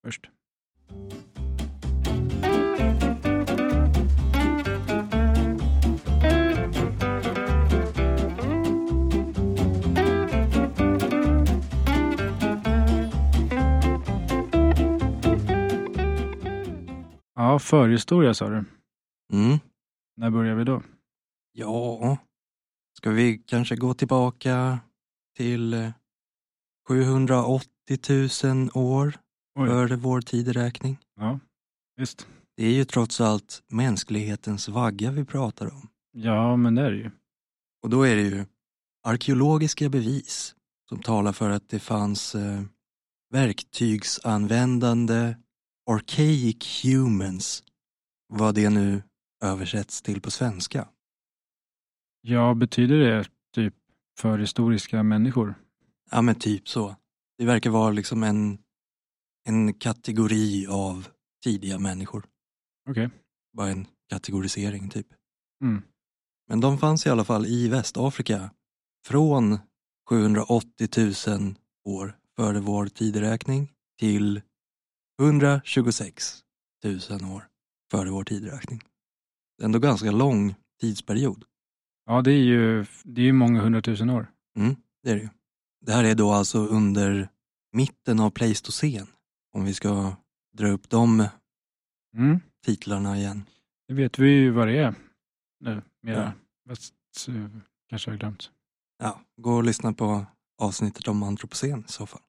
först. 0.04 0.30
Ja, 17.36 17.60
förhistoria 17.60 18.34
sa 18.34 18.50
du. 18.50 18.56
Mm. 19.34 19.60
När 20.16 20.30
börjar 20.30 20.56
vi 20.56 20.64
då? 20.64 20.82
Ja, 21.52 22.18
ska 22.98 23.10
vi 23.10 23.38
kanske 23.38 23.76
gå 23.76 23.94
tillbaka 23.94 24.80
till 25.36 25.74
eh, 25.74 25.92
780 26.88 27.70
000 28.44 28.70
år 28.74 29.14
Oj. 29.58 29.70
före 29.70 29.96
vår 29.96 30.22
tideräkning? 30.22 30.98
Ja, 31.16 31.40
visst. 31.96 32.28
Det 32.58 32.66
är 32.66 32.74
ju 32.74 32.86
trots 32.86 33.22
allt 33.22 33.64
mänsklighetens 33.68 34.70
vagga 34.70 35.12
vi 35.12 35.26
pratar 35.26 35.74
om. 35.74 35.88
Ja, 36.12 36.56
men 36.56 36.76
det 36.76 36.82
är 36.82 36.92
det 36.92 36.98
ju. 36.98 37.12
Och 37.84 37.90
då 37.90 38.04
är 38.04 38.16
det 38.16 38.22
ju 38.22 38.46
arkeologiska 39.04 39.90
bevis 39.90 40.56
som 40.90 41.02
talar 41.02 41.32
för 41.32 41.50
att 41.50 41.70
det 41.70 41.80
fanns 41.80 42.36
eh, 42.36 42.62
verktygsanvändande 43.34 45.36
archaic 45.90 46.84
humans, 46.84 47.64
vad 48.28 48.56
det 48.56 48.70
nu 48.70 49.04
översätts 49.44 50.02
till 50.02 50.22
på 50.22 50.32
svenska. 50.32 50.88
Ja, 52.22 52.54
betyder 52.54 52.98
det 52.98 53.26
typ 53.56 53.74
förhistoriska 54.20 55.04
människor? 55.04 55.56
Ja 56.12 56.22
men 56.22 56.36
typ 56.36 56.70
så. 56.70 56.96
Det 57.38 57.46
verkar 57.46 57.70
vara 57.70 57.92
liksom 57.92 58.24
en, 58.24 58.58
en 59.48 59.74
kategori 59.74 60.68
av 60.68 61.08
tidiga 61.44 61.80
människor. 61.80 62.26
Okej. 62.90 63.10
Bara 63.54 63.70
en 63.70 63.88
kategorisering 64.10 64.90
typ. 64.90 65.08
Mm. 65.64 65.82
Men 66.48 66.60
de 66.60 66.78
fanns 66.78 67.06
i 67.06 67.10
alla 67.10 67.24
fall 67.24 67.46
i 67.46 67.68
Västafrika 67.68 68.50
från 69.06 69.60
780 70.10 70.90
000 71.28 71.56
år 71.86 72.18
före 72.36 72.60
vår 72.60 72.88
tideräkning 72.88 73.74
till 74.00 74.42
126 75.22 76.44
000 76.84 77.00
år 77.36 77.48
före 77.92 78.10
vår 78.10 78.24
tideräkning. 78.24 78.82
Det 79.58 79.64
är 79.64 79.66
ändå 79.66 79.80
ganska 79.80 80.12
lång 80.12 80.56
tidsperiod. 80.82 81.44
Ja, 82.06 82.22
det 82.22 82.32
är 82.32 82.44
ju 82.44 82.86
det 83.04 83.22
är 83.22 83.26
ju 83.26 83.34
många 83.34 83.62
hundratusen 83.62 84.10
år. 84.10 84.32
Mm, 84.58 84.76
det 85.04 85.12
är 85.12 85.16
det 85.16 85.22
ju. 85.22 85.30
Det 85.86 85.92
här 85.92 86.04
är 86.04 86.16
då 86.16 86.32
alltså 86.32 86.60
under 86.60 87.30
mitten 87.72 88.20
av 88.20 88.30
Pleistocen, 88.30 89.08
om 89.54 89.66
vi 89.66 89.74
ska 89.74 90.16
dra 90.58 90.68
upp 90.68 90.90
de 90.90 91.28
Mm. 92.18 92.40
titlarna 92.66 93.18
igen. 93.18 93.44
Det 93.88 93.94
vet 93.94 94.20
vi 94.20 94.30
ju 94.30 94.52
vad 94.52 94.68
det 94.68 94.78
är 94.78 94.96
nu. 95.60 95.82
Mera. 96.02 96.34
Ja. 96.66 96.72
Eh, 97.34 97.50
kanske 97.90 98.12
har 98.12 98.18
glömt. 98.18 98.52
Ja, 98.98 99.22
gå 99.42 99.54
och 99.54 99.64
lyssna 99.64 99.94
på 99.94 100.26
avsnittet 100.58 101.08
om 101.08 101.24
antropocen 101.24 101.84
i 101.88 101.92
så 101.92 102.06
fall. 102.06 102.22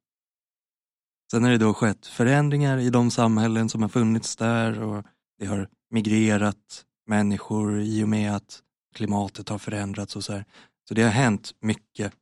Sen 1.31 1.43
har 1.45 1.51
det 1.51 1.59
då 1.59 1.75
skett 1.75 2.07
förändringar 2.07 2.79
i 2.79 2.91
de 2.91 3.11
samhällen 3.11 3.69
som 3.69 3.83
har 3.83 3.89
funnits 3.89 4.37
där 4.37 4.83
och 4.83 5.05
det 5.39 5.47
har 5.47 5.69
migrerat 5.91 6.87
människor 7.07 7.81
i 7.81 8.05
och 8.05 8.09
med 8.09 8.35
att 8.37 8.63
klimatet 8.95 9.49
har 9.49 9.59
förändrats 9.59 10.17
och 10.17 10.25
så 10.25 10.33
här. 10.33 10.45
Så 10.89 10.95
det 10.95 11.03
har 11.03 11.11
hänt 11.11 11.55
mycket. 11.61 12.15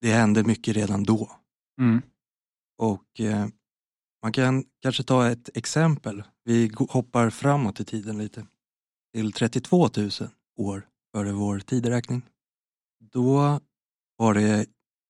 Det 0.00 0.12
hände 0.12 0.44
mycket 0.44 0.76
redan 0.76 1.04
då. 1.04 1.30
Mm. 1.80 2.02
Och 2.78 3.20
eh, 3.20 3.46
man 4.22 4.32
kan 4.32 4.64
kanske 4.82 5.02
ta 5.02 5.28
ett 5.28 5.56
exempel. 5.56 6.22
Vi 6.44 6.72
hoppar 6.88 7.30
framåt 7.30 7.80
i 7.80 7.84
tiden 7.84 8.18
lite. 8.18 8.46
Till 9.14 9.32
32 9.32 9.88
000 9.96 10.10
år 10.56 10.86
före 11.14 11.32
vår 11.32 11.58
tideräkning. 11.58 12.22
Då 13.12 13.60
var 14.16 14.34
det 14.34 14.66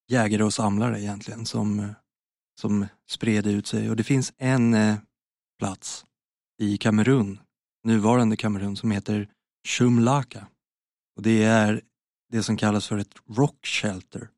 jägare 0.08 0.42
och 0.42 0.54
samlare 0.54 1.00
egentligen 1.00 1.46
som, 1.46 1.94
som 2.60 2.86
spred 3.08 3.46
ut 3.46 3.66
sig. 3.66 3.90
Och 3.90 3.96
det 3.96 4.04
finns 4.04 4.32
en 4.36 4.74
eh, 4.74 4.96
plats 5.58 6.04
i 6.58 6.78
Kamerun, 6.78 7.40
nuvarande 7.84 8.36
Kamerun, 8.36 8.76
som 8.76 8.90
heter 8.90 9.28
Shumlaka. 9.66 10.46
Och 11.16 11.22
det 11.22 11.42
är 11.42 11.82
det 12.32 12.42
som 12.42 12.56
kallas 12.56 12.88
för 12.88 12.98
ett 12.98 13.14
rock 13.28 13.66
shelter. 13.66 14.28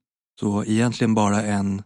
Så 0.40 0.64
egentligen 0.64 1.14
bara 1.14 1.42
en, 1.42 1.83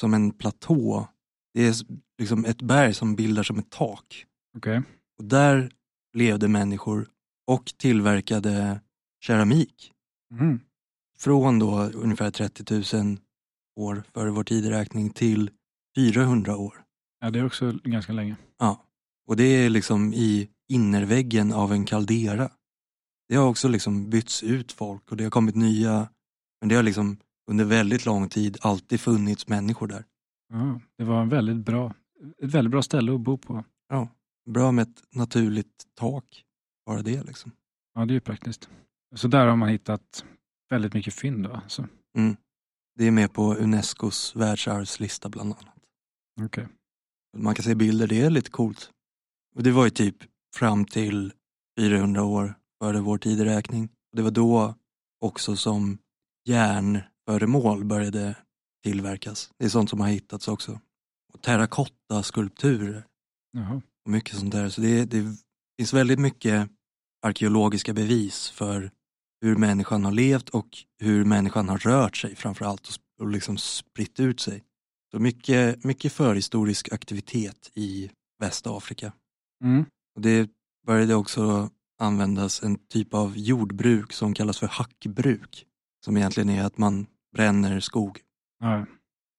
som 0.00 0.14
en 0.14 0.30
platå. 0.32 1.08
Det 1.54 1.66
är 1.66 1.74
liksom 2.18 2.44
ett 2.44 2.62
berg 2.62 2.94
som 2.94 3.16
bildar 3.16 3.42
som 3.42 3.58
ett 3.58 3.70
tak. 3.70 4.26
Okej. 4.56 4.82
Och 5.18 5.24
där 5.24 5.70
levde 6.16 6.48
människor 6.48 7.08
och 7.46 7.72
tillverkade 7.76 8.80
keramik 9.20 9.90
Mm. 10.32 10.60
från 11.18 11.58
då 11.58 11.82
ungefär 11.82 12.30
30 12.30 12.96
000 12.96 13.18
år 13.76 14.02
före 14.14 14.30
vår 14.30 14.44
tideräkning 14.44 15.10
till 15.10 15.50
400 15.96 16.56
år. 16.56 16.84
Ja, 17.20 17.30
det 17.30 17.38
är 17.38 17.46
också 17.46 17.72
ganska 17.84 18.12
länge. 18.12 18.36
Ja. 18.58 18.84
Och 19.26 19.36
det 19.36 19.44
är 19.44 19.70
liksom 19.70 20.14
i 20.14 20.48
innerväggen 20.68 21.52
av 21.52 21.72
en 21.72 21.84
kaldera. 21.84 22.50
Det 23.28 23.36
har 23.36 23.48
också 23.48 23.68
liksom 23.68 24.10
bytts 24.10 24.42
ut 24.42 24.72
folk 24.72 25.10
och 25.10 25.16
det 25.16 25.24
har 25.24 25.30
kommit 25.30 25.54
nya, 25.54 26.08
men 26.60 26.68
det 26.68 26.74
har 26.74 26.82
liksom 26.82 27.16
under 27.50 27.64
väldigt 27.64 28.06
lång 28.06 28.28
tid 28.28 28.56
alltid 28.60 29.00
funnits 29.00 29.48
människor 29.48 29.86
där. 29.86 30.04
Ja, 30.48 30.80
det 30.98 31.04
var 31.04 31.22
en 31.22 31.28
väldigt 31.28 31.56
bra, 31.56 31.94
ett 32.42 32.54
väldigt 32.54 32.70
bra 32.70 32.82
ställe 32.82 33.14
att 33.14 33.20
bo 33.20 33.38
på. 33.38 33.64
Bra 34.50 34.72
med 34.72 34.82
ett 34.82 35.02
naturligt 35.14 35.86
tak, 35.94 36.44
bara 36.86 37.02
det 37.02 37.22
liksom. 37.22 37.52
Ja, 37.94 38.04
det 38.04 38.12
är 38.12 38.14
ju 38.14 38.20
praktiskt. 38.20 38.68
Så 39.14 39.28
där 39.28 39.46
har 39.46 39.56
man 39.56 39.68
hittat 39.68 40.24
väldigt 40.70 40.94
mycket 40.94 41.14
fynd. 41.14 41.44
Då, 41.44 41.52
alltså. 41.52 41.88
Det 42.96 43.04
är 43.04 43.10
med 43.10 43.32
på 43.32 43.54
Unescos 43.54 44.36
världsarvslista 44.36 45.28
bland 45.28 45.52
annat. 45.52 45.74
Okej. 46.40 46.68
Man 47.36 47.54
kan 47.54 47.62
se 47.62 47.74
bilder, 47.74 48.06
det 48.06 48.20
är 48.20 48.30
lite 48.30 48.50
coolt. 48.50 48.90
Och 49.56 49.62
det 49.62 49.72
var 49.72 49.84
ju 49.84 49.90
typ 49.90 50.16
fram 50.56 50.84
till 50.84 51.32
400 51.78 52.22
år 52.22 52.54
före 52.82 53.00
vår 53.00 53.18
tideräkning. 53.18 53.88
Det 54.16 54.22
var 54.22 54.30
då 54.30 54.74
också 55.20 55.56
som 55.56 55.98
järnföremål 56.48 57.84
började 57.84 58.36
tillverkas. 58.84 59.50
Det 59.58 59.64
är 59.64 59.68
sånt 59.68 59.90
som 59.90 60.00
har 60.00 60.08
hittats 60.08 60.48
också. 60.48 60.80
Och 61.32 61.42
terrakotta-skulpturer 61.42 63.04
och 64.04 64.10
mycket 64.10 64.38
sånt 64.38 64.52
där. 64.52 64.68
Så 64.68 64.80
det, 64.80 65.04
det 65.04 65.36
finns 65.78 65.92
väldigt 65.92 66.18
mycket 66.18 66.68
arkeologiska 67.26 67.92
bevis 67.92 68.50
för 68.50 68.90
hur 69.40 69.56
människan 69.56 70.04
har 70.04 70.12
levt 70.12 70.48
och 70.48 70.68
hur 71.00 71.24
människan 71.24 71.68
har 71.68 71.78
rört 71.78 72.16
sig 72.16 72.36
framförallt 72.36 72.88
och, 72.88 73.24
och 73.24 73.30
liksom 73.30 73.56
spritt 73.56 74.20
ut 74.20 74.40
sig. 74.40 74.64
Så 75.12 75.18
mycket, 75.18 75.84
mycket 75.84 76.12
förhistorisk 76.12 76.92
aktivitet 76.92 77.70
i 77.74 78.10
Västafrika. 78.40 79.12
Mm. 79.64 79.84
Och 80.16 80.22
det 80.22 80.50
började 80.86 81.14
också 81.14 81.70
användas 81.98 82.62
en 82.62 82.78
typ 82.78 83.14
av 83.14 83.38
jordbruk 83.38 84.12
som 84.12 84.34
kallas 84.34 84.58
för 84.58 84.66
hackbruk. 84.66 85.66
som 86.04 86.16
egentligen 86.16 86.50
är 86.50 86.64
att 86.64 86.78
man 86.78 87.06
bränner 87.36 87.80
skog. 87.80 88.20
Ja, 88.64 88.86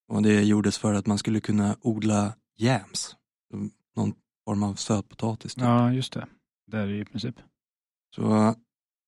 Och 0.07 0.21
det 0.23 0.43
gjordes 0.43 0.77
för 0.77 0.93
att 0.93 1.07
man 1.07 1.17
skulle 1.17 1.39
kunna 1.39 1.75
odla 1.81 2.33
jams, 2.57 3.15
någon 3.95 4.13
form 4.45 4.63
av 4.63 4.73
sötpotatis. 4.75 5.55
Typ. 5.55 5.63
ja 5.63 5.93
just 5.93 6.13
det. 6.13 6.27
Det 6.67 6.77
är 6.77 6.88
det 6.88 6.97
i 6.97 7.05
princip. 7.05 7.35
Så 8.15 8.55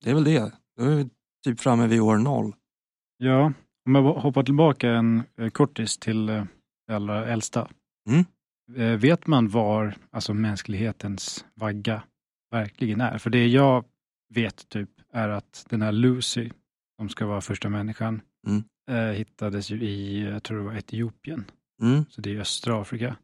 det 0.04 0.10
är 0.10 0.14
väl 0.14 0.24
det. 0.24 0.52
Då 0.78 0.84
är 0.84 0.96
vi 0.96 1.10
typ 1.44 1.60
framme 1.60 1.88
vid 1.88 2.02
år 2.02 2.18
noll. 2.18 2.56
Ja, 3.18 3.54
om 3.86 3.96
jag 3.96 4.04
hoppar 4.14 4.44
tillbaka 4.44 4.90
en 4.90 5.24
eh, 5.38 5.50
kortis 5.50 5.98
till 5.98 6.30
eh, 6.30 6.46
det 6.88 6.96
allra 6.96 7.26
äldsta. 7.28 7.70
Mm. 8.10 8.26
Eh, 8.76 9.00
Vet 9.00 9.28
man 9.28 9.50
var 9.50 9.96
alltså 10.12 10.34
mänsklighetens 10.34 11.46
vagga 11.54 12.04
verkligen 12.52 13.02
är? 13.02 13.18
För 13.18 13.30
det 13.30 13.48
jag 13.48 13.86
vet 14.34 14.70
typ 14.70 14.90
är 15.14 15.30
att 15.30 15.66
den 15.70 15.82
här 15.82 15.92
Lucy, 15.92 16.50
som 17.00 17.10
ska 17.10 17.26
vara 17.26 17.42
första 17.42 17.70
människan, 17.70 18.22
Mm. 18.48 18.64
Eh, 18.90 18.96
hittades 19.12 19.70
ju 19.72 19.82
i, 19.84 20.22
jag 20.24 20.44
tror 20.44 20.58
det 20.58 20.64
var 20.64 20.76
Etiopien, 20.78 21.46
Mm. 21.82 22.06
så 22.10 22.22
det 22.22 22.36
är 22.36 22.40
östra 22.40 22.82
Afrika. 22.82 23.16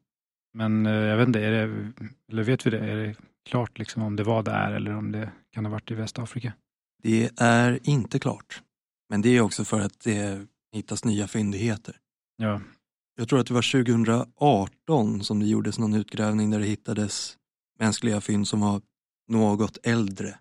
Men 0.54 0.86
eh, 0.86 0.92
jag 0.94 1.18
vet 1.18 1.28
inte, 1.28 1.40
är 1.40 1.52
det, 1.52 1.92
eller 2.32 2.44
vet 2.44 2.66
vi 2.66 2.70
det? 2.72 2.80
Är 2.80 2.96
det 2.96 3.16
klart 3.50 3.80
liksom 3.80 4.02
om 4.04 4.16
det 4.16 4.24
var 4.24 4.44
där 4.44 4.72
eller 4.72 4.96
om 4.96 5.12
det 5.12 5.32
kan 5.52 5.66
ha 5.66 5.72
varit 5.72 5.92
i 5.92 5.94
Västafrika? 5.94 6.54
Det 7.04 7.30
är 7.38 7.80
inte 7.84 8.20
klart. 8.20 8.62
Men 9.10 9.22
det 9.22 9.30
är 9.30 9.42
också 9.42 9.66
för 9.66 9.80
att 9.80 10.00
det 10.00 10.48
hittas 10.74 11.06
nya 11.06 11.28
fyndigheter. 11.28 11.96
Ja, 12.38 12.62
Jag 13.16 13.30
tror 13.30 13.40
att 13.40 13.48
det 13.48 13.54
var 13.54 13.72
2018 13.84 15.24
som 15.24 15.40
det 15.40 15.46
gjordes 15.46 15.80
någon 15.80 15.94
utgrävning 15.94 16.50
där 16.52 16.60
det 16.60 16.66
hittades 16.66 17.38
mänskliga 17.80 18.22
fynd 18.22 18.48
som 18.48 18.62
var 18.62 18.82
något 19.32 19.78
äldre. 19.84 20.36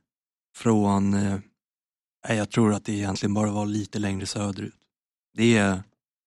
Från, 0.56 1.14
eh, 1.14 1.38
jag 2.28 2.50
tror 2.50 2.74
att 2.74 2.84
det 2.84 2.92
egentligen 2.92 3.34
bara 3.34 3.50
var 3.52 3.66
lite 3.66 3.98
längre 3.98 4.26
söderut. 4.26 4.74
Det 5.32 5.56
är 5.56 5.82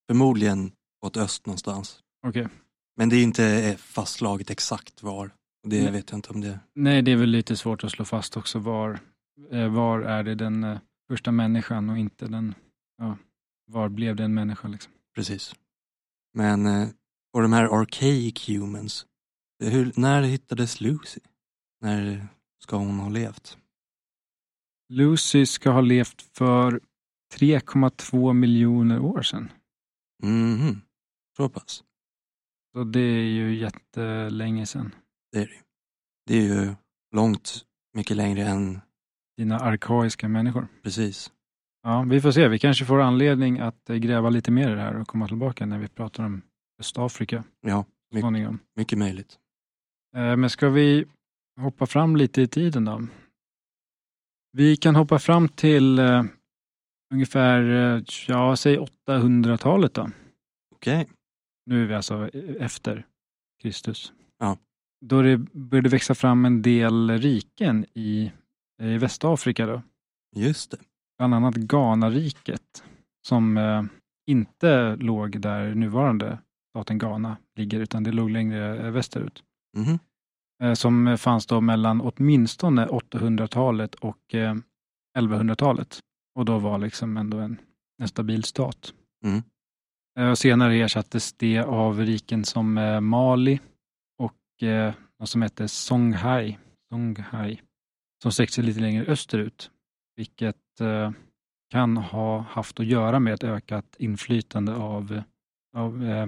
förmodligen 0.07 0.71
åt 1.05 1.17
öst 1.17 1.45
någonstans. 1.45 1.99
okej. 2.27 2.47
Men 2.97 3.09
det 3.09 3.15
är 3.15 3.23
inte 3.23 3.45
eh, 3.45 3.75
fastslaget 3.75 4.49
exakt 4.49 5.03
var. 5.03 5.31
Det 5.67 5.83
Nej. 5.83 5.91
vet 5.91 6.09
jag 6.11 6.17
inte 6.17 6.29
om 6.29 6.41
det 6.41 6.59
Nej, 6.73 7.01
det 7.01 7.11
är 7.11 7.15
väl 7.15 7.29
lite 7.29 7.57
svårt 7.57 7.83
att 7.83 7.91
slå 7.91 8.05
fast 8.05 8.37
också 8.37 8.59
var, 8.59 8.99
eh, 9.51 9.67
var 9.67 10.01
är 10.01 10.23
det 10.23 10.35
den 10.35 10.63
eh, 10.63 10.79
första 11.07 11.31
människan 11.31 11.89
och 11.89 11.97
inte 11.97 12.27
den, 12.27 12.55
ja, 12.97 13.17
var 13.71 13.89
blev 13.89 14.15
det 14.15 14.23
en 14.23 14.33
människa 14.33 14.67
liksom? 14.67 14.91
precis. 15.15 15.55
Men, 16.33 16.65
och 17.33 17.41
de 17.41 17.53
här 17.53 17.81
archaic 17.81 18.49
humans, 18.49 19.05
hur, 19.63 19.91
när 19.95 20.21
hittades 20.21 20.81
Lucy? 20.81 21.19
När 21.81 22.27
ska 22.63 22.77
hon 22.77 22.99
ha 22.99 23.09
levt? 23.09 23.57
Lucy 24.89 25.45
ska 25.45 25.69
ha 25.69 25.81
levt 25.81 26.21
för 26.21 26.81
3,2 27.39 28.33
miljoner 28.33 28.99
år 28.99 29.21
sedan. 29.21 29.51
Mhm, 30.23 30.81
så 31.37 31.49
pass. 31.49 31.83
Så 32.73 32.83
det 32.83 32.99
är 32.99 33.23
ju 33.23 33.55
jättelänge 33.55 34.65
sedan. 34.65 34.95
Det 35.31 35.39
är 35.39 35.47
det. 35.47 35.61
Det 36.27 36.37
är 36.37 36.43
ju 36.43 36.75
långt 37.15 37.65
mycket 37.93 38.17
längre 38.17 38.41
än 38.43 38.79
Dina 39.37 39.59
arkaiska 39.59 40.27
människor. 40.27 40.67
precis. 40.83 41.31
Ja, 41.83 42.01
vi 42.09 42.21
får 42.21 42.31
se. 42.31 42.47
Vi 42.47 42.59
kanske 42.59 42.85
får 42.85 43.01
anledning 43.01 43.59
att 43.59 43.89
eh, 43.89 43.95
gräva 43.95 44.29
lite 44.29 44.51
mer 44.51 44.71
i 44.71 44.75
det 44.75 44.81
här 44.81 44.95
och 45.01 45.07
komma 45.07 45.27
tillbaka 45.27 45.65
när 45.65 45.79
vi 45.79 45.87
pratar 45.87 46.23
om 46.25 46.41
Östafrika 46.79 47.43
Ja, 47.61 47.85
mycket, 48.11 48.59
mycket 48.75 48.97
möjligt. 48.97 49.39
Eh, 50.15 50.35
Men 50.37 50.49
ska 50.49 50.69
vi 50.69 51.05
hoppa 51.59 51.85
fram 51.85 52.15
lite 52.15 52.41
i 52.41 52.47
tiden 52.47 52.85
då? 52.85 53.07
Vi 54.51 54.77
kan 54.77 54.95
hoppa 54.95 55.19
fram 55.19 55.49
till 55.49 55.99
eh, 55.99 56.23
ungefär, 57.15 57.61
eh, 57.95 58.03
ja, 58.27 58.55
säg 58.55 58.77
800-talet 59.07 59.93
då. 59.93 60.09
Okej. 60.75 61.07
Nu 61.65 61.83
är 61.83 61.87
vi 61.87 61.93
alltså 61.95 62.29
efter 62.59 63.05
Kristus. 63.61 64.13
Ja. 64.39 64.57
Då 65.05 65.21
det 65.21 65.37
började 65.37 65.89
växa 65.89 66.15
fram 66.15 66.45
en 66.45 66.61
del 66.61 67.11
riken 67.11 67.85
i, 67.93 68.31
i 68.81 68.97
Västafrika 68.97 69.65
då. 69.65 69.81
Just 70.35 70.71
det. 70.71 70.77
Bland 71.17 71.33
annat 71.35 71.55
Ghana-riket 71.55 72.83
som 73.27 73.57
eh, 73.57 73.83
inte 74.27 74.95
låg 74.95 75.39
där 75.41 75.75
nuvarande 75.75 76.39
staten 76.69 76.97
Ghana 76.97 77.37
ligger 77.55 77.79
utan 77.79 78.03
det 78.03 78.11
låg 78.11 78.29
längre 78.29 78.85
eh, 78.85 78.91
västerut. 78.91 79.43
Mhm. 79.77 79.99
eh, 80.63 80.73
som 80.73 81.17
fanns 81.17 81.45
då 81.45 81.61
mellan 81.61 82.01
åtminstone 82.01 82.87
800-talet 82.87 83.95
och 83.95 84.35
eh, 84.35 84.55
1100-talet. 85.17 85.99
Och 86.35 86.45
då 86.45 86.59
var 86.59 86.77
liksom 86.77 87.17
ändå 87.17 87.37
en, 87.37 87.57
en 88.01 88.07
stabil 88.07 88.43
stat. 88.43 88.93
Mm. 89.23 89.43
Eh, 90.19 90.33
senare 90.33 90.75
ersattes 90.75 91.33
det 91.33 91.59
av 91.59 91.99
riken 91.99 92.45
som 92.45 92.77
eh, 92.77 93.01
Mali 93.01 93.59
och 94.17 94.63
eh, 94.63 94.93
vad 95.17 95.29
som 95.29 95.41
hette 95.41 95.67
Songhai, 95.67 96.57
Songhai 96.89 97.61
som 98.23 98.31
sträckte 98.31 98.55
sig 98.55 98.63
lite 98.63 98.79
längre 98.79 99.05
österut, 99.05 99.71
vilket 100.15 100.81
eh, 100.81 101.11
kan 101.69 101.97
ha 101.97 102.39
haft 102.39 102.79
att 102.79 102.85
göra 102.85 103.19
med 103.19 103.33
ett 103.33 103.43
ökat 103.43 103.95
inflytande 103.99 104.75
av, 104.75 105.21
av 105.77 106.03
eh, 106.03 106.27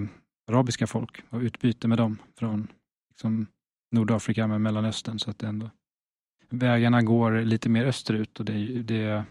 arabiska 0.50 0.86
folk 0.86 1.22
och 1.30 1.40
utbyte 1.40 1.88
med 1.88 1.98
dem 1.98 2.18
från 2.38 2.68
liksom, 3.10 3.46
Nordafrika 3.90 4.46
med 4.46 4.60
Mellanöstern 4.60 5.18
så 5.18 5.30
att 5.30 5.42
ändå 5.42 5.70
vägarna 6.50 7.02
går 7.02 7.40
lite 7.40 7.68
mer 7.68 7.84
österut 7.84 8.40
och 8.40 8.46
det, 8.46 8.82
det 8.82 9.24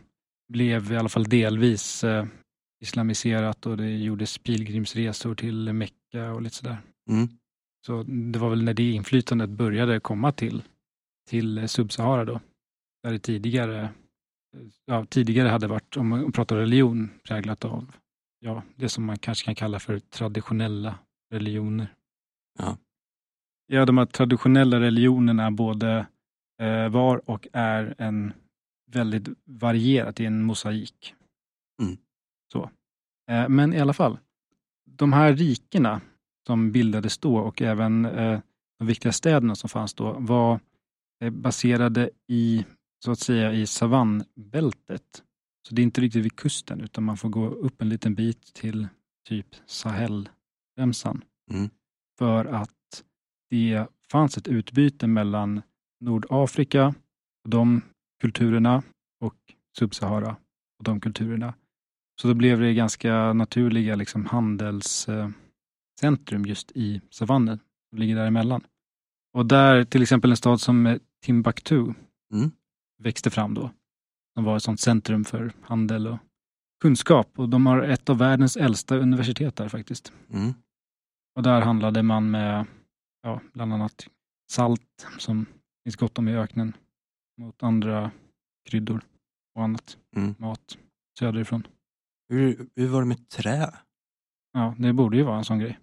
blev 0.47 0.91
i 0.91 0.97
alla 0.97 1.10
fall 1.10 1.23
delvis 1.23 2.03
eh, 2.03 2.25
islamiserat 2.81 3.65
och 3.65 3.77
det 3.77 3.97
gjordes 3.97 4.38
pilgrimsresor 4.38 5.36
till 5.36 5.73
Mecka 5.73 6.33
och 6.33 6.41
lite 6.41 6.55
sådär. 6.55 6.77
Mm. 7.10 7.29
Så 7.86 8.03
det 8.03 8.39
var 8.39 8.49
väl 8.49 8.63
när 8.63 8.73
det 8.73 8.91
inflytandet 8.91 9.49
började 9.49 9.99
komma 9.99 10.31
till, 10.31 10.63
till 11.29 11.57
eh, 11.57 11.65
Subsahara 11.65 12.25
då. 12.25 12.41
Där 13.03 13.12
det 13.12 13.19
tidigare, 13.19 13.89
ja, 14.86 15.05
tidigare 15.05 15.49
hade 15.49 15.67
varit, 15.67 15.97
om 15.97 16.07
man 16.07 16.31
pratar 16.31 16.55
religion, 16.55 17.10
präglat 17.23 17.65
av 17.65 17.91
ja, 18.39 18.63
det 18.75 18.89
som 18.89 19.05
man 19.05 19.17
kanske 19.17 19.45
kan 19.45 19.55
kalla 19.55 19.79
för 19.79 19.99
traditionella 19.99 20.95
religioner. 21.33 21.88
Ja. 22.60 22.77
Ja, 23.67 23.86
de 23.86 23.97
här 23.97 24.05
traditionella 24.05 24.79
religionerna 24.79 25.51
både 25.51 26.07
eh, 26.62 26.89
var 26.89 27.29
och 27.29 27.47
är 27.53 27.95
en 27.97 28.33
väldigt 28.91 29.28
varierat 29.45 30.19
i 30.19 30.26
en 30.26 30.43
mosaik. 30.43 31.15
Mm. 31.82 31.97
Så. 32.54 32.69
Eh, 33.32 33.50
men 33.50 33.73
i 33.73 33.80
alla 33.80 33.93
fall, 33.93 34.19
de 34.86 35.13
här 35.13 35.34
rikena 35.34 36.02
som 36.47 36.71
bildades 36.71 37.17
då 37.17 37.38
och 37.38 37.62
även 37.62 38.06
eh, 38.06 38.39
de 38.80 38.88
viktiga 38.88 39.12
städerna 39.12 39.56
som 39.56 39.69
fanns 39.69 39.93
då 39.93 40.15
var 40.19 40.60
eh, 41.23 41.30
baserade 41.30 42.10
i, 42.28 42.65
så 43.06 43.12
att 43.12 43.19
säga, 43.19 43.54
i 43.54 43.67
savannbältet. 43.67 45.23
Så 45.67 45.76
det 45.76 45.82
är 45.82 45.84
inte 45.84 46.02
riktigt 46.02 46.26
vid 46.26 46.36
kusten 46.36 46.82
utan 46.82 47.04
man 47.04 47.17
får 47.17 47.30
gå 47.30 47.47
upp 47.47 47.82
en 47.82 47.89
liten 47.89 48.15
bit 48.15 48.54
till 48.54 48.88
typ 49.28 49.47
Sahelremsan. 49.65 51.23
Mm. 51.52 51.69
För 52.17 52.45
att 52.45 53.04
det 53.50 53.86
fanns 54.12 54.38
ett 54.38 54.47
utbyte 54.47 55.08
mellan 55.08 55.62
Nordafrika 56.00 56.88
och 57.43 57.50
de 57.50 57.82
kulturerna 58.21 58.84
och 59.19 59.36
Subsahara 59.77 60.36
och 60.80 60.84
de 60.84 60.99
kulturerna. 61.01 61.53
Så 62.21 62.27
då 62.27 62.34
blev 62.34 62.60
det 62.60 62.73
ganska 62.73 63.34
naturliga 63.34 63.95
liksom, 63.95 64.25
handelscentrum 64.25 65.36
just 66.45 66.71
i 66.75 67.01
savannen 67.10 67.60
som 67.89 67.99
ligger 67.99 68.15
däremellan. 68.15 68.63
Och 69.34 69.45
där 69.45 69.84
till 69.84 70.01
exempel 70.01 70.32
en 70.32 70.38
stad 70.38 70.62
som 70.62 70.88
eh, 70.88 70.97
Timbuktu 71.25 71.93
Mm. 72.34 72.51
växte 72.99 73.30
fram 73.30 73.53
då. 73.53 73.71
Som 74.34 74.43
var 74.43 74.58
ett 74.58 74.63
sånt 74.63 74.80
centrum 74.80 75.25
för 75.25 75.53
handel 75.62 76.08
och 76.08 76.17
kunskap. 76.82 77.39
Och 77.39 77.49
de 77.49 77.65
har 77.65 77.82
ett 77.82 78.10
av 78.10 78.17
världens 78.17 78.58
äldsta 78.58 78.97
universitet 78.97 79.56
där 79.56 79.69
faktiskt. 79.69 80.13
Mm. 80.30 80.53
Och 81.36 81.43
där 81.43 81.62
handlade 81.62 82.03
man 82.03 82.32
med 82.32 82.65
ja, 83.23 83.41
bland 83.53 83.73
annat 83.73 84.08
salt 84.51 85.08
som 85.17 85.45
finns 85.84 85.95
gott 85.95 86.17
om 86.17 86.27
i 86.27 86.38
öknen 86.38 86.73
mot 87.38 87.63
andra 87.63 88.12
kryddor 88.69 89.02
och 89.56 89.63
annat 89.63 89.97
Mm. 90.15 90.36
mat 90.39 90.78
söderifrån. 91.19 91.67
Hur, 92.30 92.67
hur 92.76 92.88
var 92.88 93.02
det 93.02 93.08
med 93.08 93.30
trä? 93.30 93.73
Ja, 94.54 94.76
det 94.80 94.93
borde 94.93 95.17
ju 95.17 95.23
vara 95.23 95.38
en 95.38 95.45
sån 95.45 95.60
grej. 95.60 95.80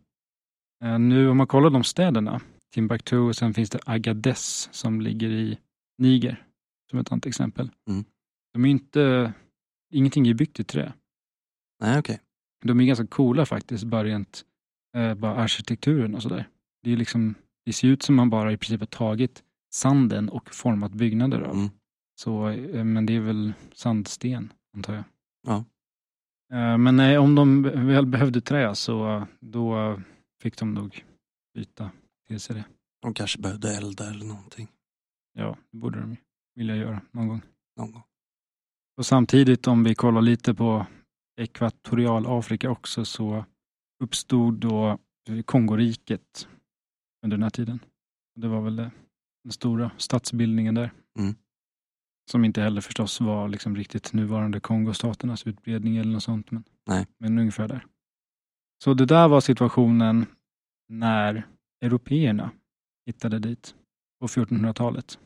Eh, 0.85 0.99
nu 0.99 1.29
om 1.29 1.37
man 1.37 1.47
kollar 1.47 1.71
de 1.71 1.85
städerna, 1.85 2.41
Timbuktu 2.75 3.17
och 3.19 3.37
sen 3.37 3.55
finns 3.55 3.71
det 3.71 3.81
Agadez 3.87 4.69
som 4.73 5.01
ligger 5.01 5.31
i 5.31 5.59
Niger 5.99 6.47
som 6.91 6.99
ett 6.99 7.13
annat 7.13 7.27
exempel. 7.27 7.71
Mm. 7.91 8.05
De 8.53 8.65
är 8.65 8.69
inte, 8.69 9.33
ingenting 9.93 10.29
är 10.29 10.35
byggt 10.35 10.61
i 10.61 10.65
trä. 10.65 10.93
Nej, 11.81 11.99
okej. 11.99 12.21
De 12.65 12.81
är 12.81 12.85
ganska 12.85 13.07
coola 13.07 13.47
faktiskt, 13.47 13.85
bara 13.85 14.05
rent 14.05 14.45
eh, 14.97 15.15
bara 15.15 15.35
arkitekturen 15.37 16.15
och 16.15 16.23
sådär. 16.23 16.49
Det, 16.83 16.91
är 16.93 16.97
liksom, 16.97 17.35
det 17.65 17.73
ser 17.73 17.89
ut 17.89 18.03
som 18.03 18.15
man 18.15 18.31
bara 18.31 18.53
i 18.53 18.57
princip 18.57 18.81
har 18.81 18.87
tagit 18.87 19.45
sanden 19.75 20.29
och 20.29 20.55
format 20.55 20.93
byggnader 20.93 21.41
av. 21.41 21.55
Mm. 21.57 21.71
Så, 22.21 22.49
eh, 22.49 22.85
men 22.85 23.07
det 23.07 23.17
är 23.17 23.21
väl 23.21 23.53
sandsten, 23.75 24.53
antar 24.77 24.95
jag. 24.95 25.05
Ja. 25.47 25.65
Eh, 26.53 26.79
Men 26.79 26.97
nej, 26.97 27.19
om 27.19 27.35
de 27.35 27.63
väl 27.63 28.07
behövde 28.07 28.41
trä 28.41 28.75
så 28.75 29.27
då 29.41 30.01
fick 30.43 30.59
de 30.59 30.75
nog 30.75 31.05
byta 31.55 31.91
till 32.29 32.41
sig 32.41 32.57
det. 32.57 32.65
De 33.03 33.15
kanske 33.15 33.39
behövde 33.39 33.77
elda 33.77 34.11
eller 34.11 34.27
någonting 34.27 34.69
Ja, 35.33 35.57
det 35.71 35.79
borde 35.79 36.01
de 36.01 36.17
vilja 36.55 36.77
göra 36.77 37.01
någon 37.11 37.29
gång. 37.29 37.43
någon 37.77 37.93
gång. 37.93 38.03
Och 38.97 39.07
samtidigt 39.07 39.67
om 39.67 39.85
vi 39.85 39.95
kollar 39.95 40.23
lite 40.23 40.55
på 40.55 40.87
Ekvatorialafrika 41.41 42.71
också 42.71 43.05
så 43.05 43.45
uppstod 44.03 44.55
då 44.55 44.99
Kongoriket 45.45 46.49
under 47.25 47.37
den 47.37 47.43
här 47.43 47.51
tiden. 47.51 47.79
Det 48.35 48.49
var 48.49 48.61
väl 48.61 48.77
det, 48.77 48.91
den 49.45 49.53
stora 49.53 49.91
statsbildningen 49.97 50.75
där. 50.75 50.93
Mm. 51.19 51.35
Som 52.31 52.45
inte 52.45 52.61
heller 52.61 52.81
förstås 52.81 53.21
var 53.21 53.49
liksom 53.49 53.77
riktigt 53.77 54.13
nuvarande 54.13 54.61
Kongostaternas 54.61 55.47
utbredning 55.47 55.97
eller 55.97 56.13
något 56.13 56.23
sånt. 56.23 56.51
Men, 56.51 56.65
Nej. 56.87 57.07
men 57.19 57.39
ungefär 57.39 57.69
där. 57.69 57.87
Så 58.85 58.95
det 58.95 59.07
där 59.07 59.29
var 59.29 59.41
situationen 59.41 60.27
när 60.89 61.47
européerna 61.81 62.51
hittade 63.07 63.39
dit 63.39 63.75
på 64.21 64.27
1400-talet. 64.27 65.19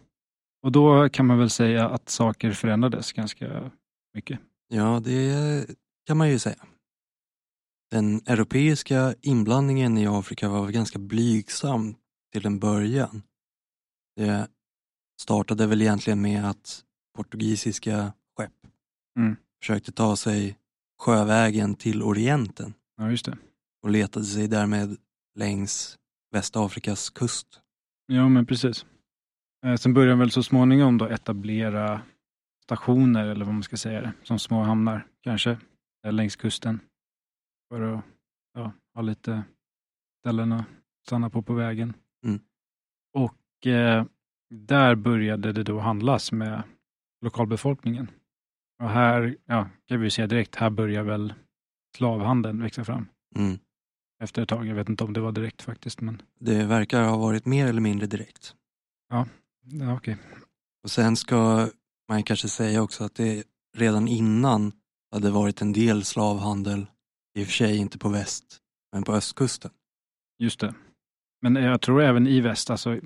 Och 0.62 0.72
då 0.72 1.08
kan 1.08 1.26
man 1.26 1.38
väl 1.38 1.50
säga 1.50 1.88
att 1.88 2.08
saker 2.08 2.52
förändrades 2.52 3.12
ganska 3.12 3.70
mycket. 4.14 4.40
Ja, 4.68 5.00
det 5.04 5.66
kan 6.06 6.16
man 6.16 6.28
ju 6.28 6.38
säga. 6.38 6.66
Den 7.90 8.20
europeiska 8.26 9.14
inblandningen 9.20 9.98
i 9.98 10.06
Afrika 10.06 10.48
var 10.48 10.70
ganska 10.70 10.98
blygsam 10.98 11.94
till 12.32 12.46
en 12.46 12.58
början. 12.58 13.22
Det 14.18 14.48
startade 15.20 15.66
väl 15.66 15.82
egentligen 15.82 16.20
med 16.22 16.44
att 16.50 16.84
portugisiska 17.16 18.12
skepp 18.36 18.52
Mm. 19.18 19.36
försökte 19.62 19.92
ta 19.92 20.16
sig 20.16 20.58
sjövägen 21.00 21.74
till 21.74 22.02
Orienten 22.02 22.74
Ja, 22.96 23.10
just 23.10 23.24
det. 23.24 23.38
och 23.82 23.90
letade 23.90 24.24
sig 24.26 24.48
därmed 24.48 24.96
längs 25.34 25.98
Västafrikas 26.32 27.10
kust. 27.10 27.60
Ja, 28.06 28.28
men 28.28 28.46
precis. 28.46 28.86
Eh, 29.66 29.76
Sen 29.76 29.94
började 29.94 30.12
de 30.12 30.18
väl 30.18 30.30
så 30.30 30.42
småningom 30.42 30.98
då 30.98 31.06
etablera 31.06 32.02
stationer, 32.64 33.26
eller 33.26 33.44
vad 33.44 33.54
man 33.54 33.62
ska 33.62 33.76
säga 33.76 34.00
det, 34.00 34.12
som 34.22 34.38
små 34.38 34.62
hamnar 34.62 35.06
kanske, 35.20 35.58
längs 36.10 36.36
kusten. 36.36 36.80
För 37.68 37.80
att 37.80 38.04
ja, 38.54 38.72
ha 38.94 39.02
lite 39.02 39.42
ställen 40.20 40.52
att 40.52 40.64
stanna 41.06 41.30
på 41.30 41.42
på 41.42 41.54
vägen. 41.54 41.94
Mm. 42.24 42.40
Och 43.14 43.34
där 44.54 44.94
började 44.94 45.52
det 45.52 45.62
då 45.62 45.78
handlas 45.78 46.32
med 46.32 46.62
lokalbefolkningen. 47.24 48.10
Och 48.82 48.88
här, 48.90 49.36
ja, 49.46 49.68
kan 49.86 50.00
vi 50.00 50.10
säga 50.10 50.26
direkt, 50.26 50.56
här 50.56 50.70
börjar 50.70 51.02
väl 51.02 51.34
slavhandeln 51.96 52.62
växa 52.62 52.84
fram 52.84 53.08
Mm. 53.36 53.58
efter 54.22 54.42
ett 54.42 54.48
tag. 54.48 54.66
Jag 54.66 54.74
vet 54.74 54.88
inte 54.88 55.04
om 55.04 55.12
det 55.12 55.20
var 55.20 55.32
direkt 55.32 55.62
faktiskt, 55.62 56.00
men 56.00 56.22
Det 56.40 56.64
verkar 56.64 57.02
ha 57.02 57.16
varit 57.16 57.46
mer 57.46 57.66
eller 57.66 57.80
mindre 57.80 58.06
direkt. 58.06 58.54
ja, 59.10 59.26
okej. 59.96 60.16
Och 60.84 60.90
sen 60.90 61.16
ska 61.16 61.68
man 62.08 62.22
kanske 62.22 62.48
säga 62.48 62.82
också 62.82 63.04
att 63.04 63.14
det 63.14 63.44
redan 63.76 64.08
innan 64.08 64.72
hade 65.12 65.30
varit 65.30 65.62
en 65.62 65.72
del 65.72 66.04
slavhandel, 66.04 66.86
i 67.38 67.42
och 67.42 67.46
för 67.46 67.52
sig 67.52 67.76
inte 67.76 67.98
på 67.98 68.08
väst, 68.08 68.58
men 68.92 69.02
på 69.02 69.12
östkusten. 69.12 69.70
Just 70.38 70.60
det. 70.60 70.74
Men 71.42 71.54
jag 71.56 71.80
tror 71.80 72.02
även 72.02 72.26
i 72.26 72.40
väst, 72.40 72.70
alltså 72.70 73.00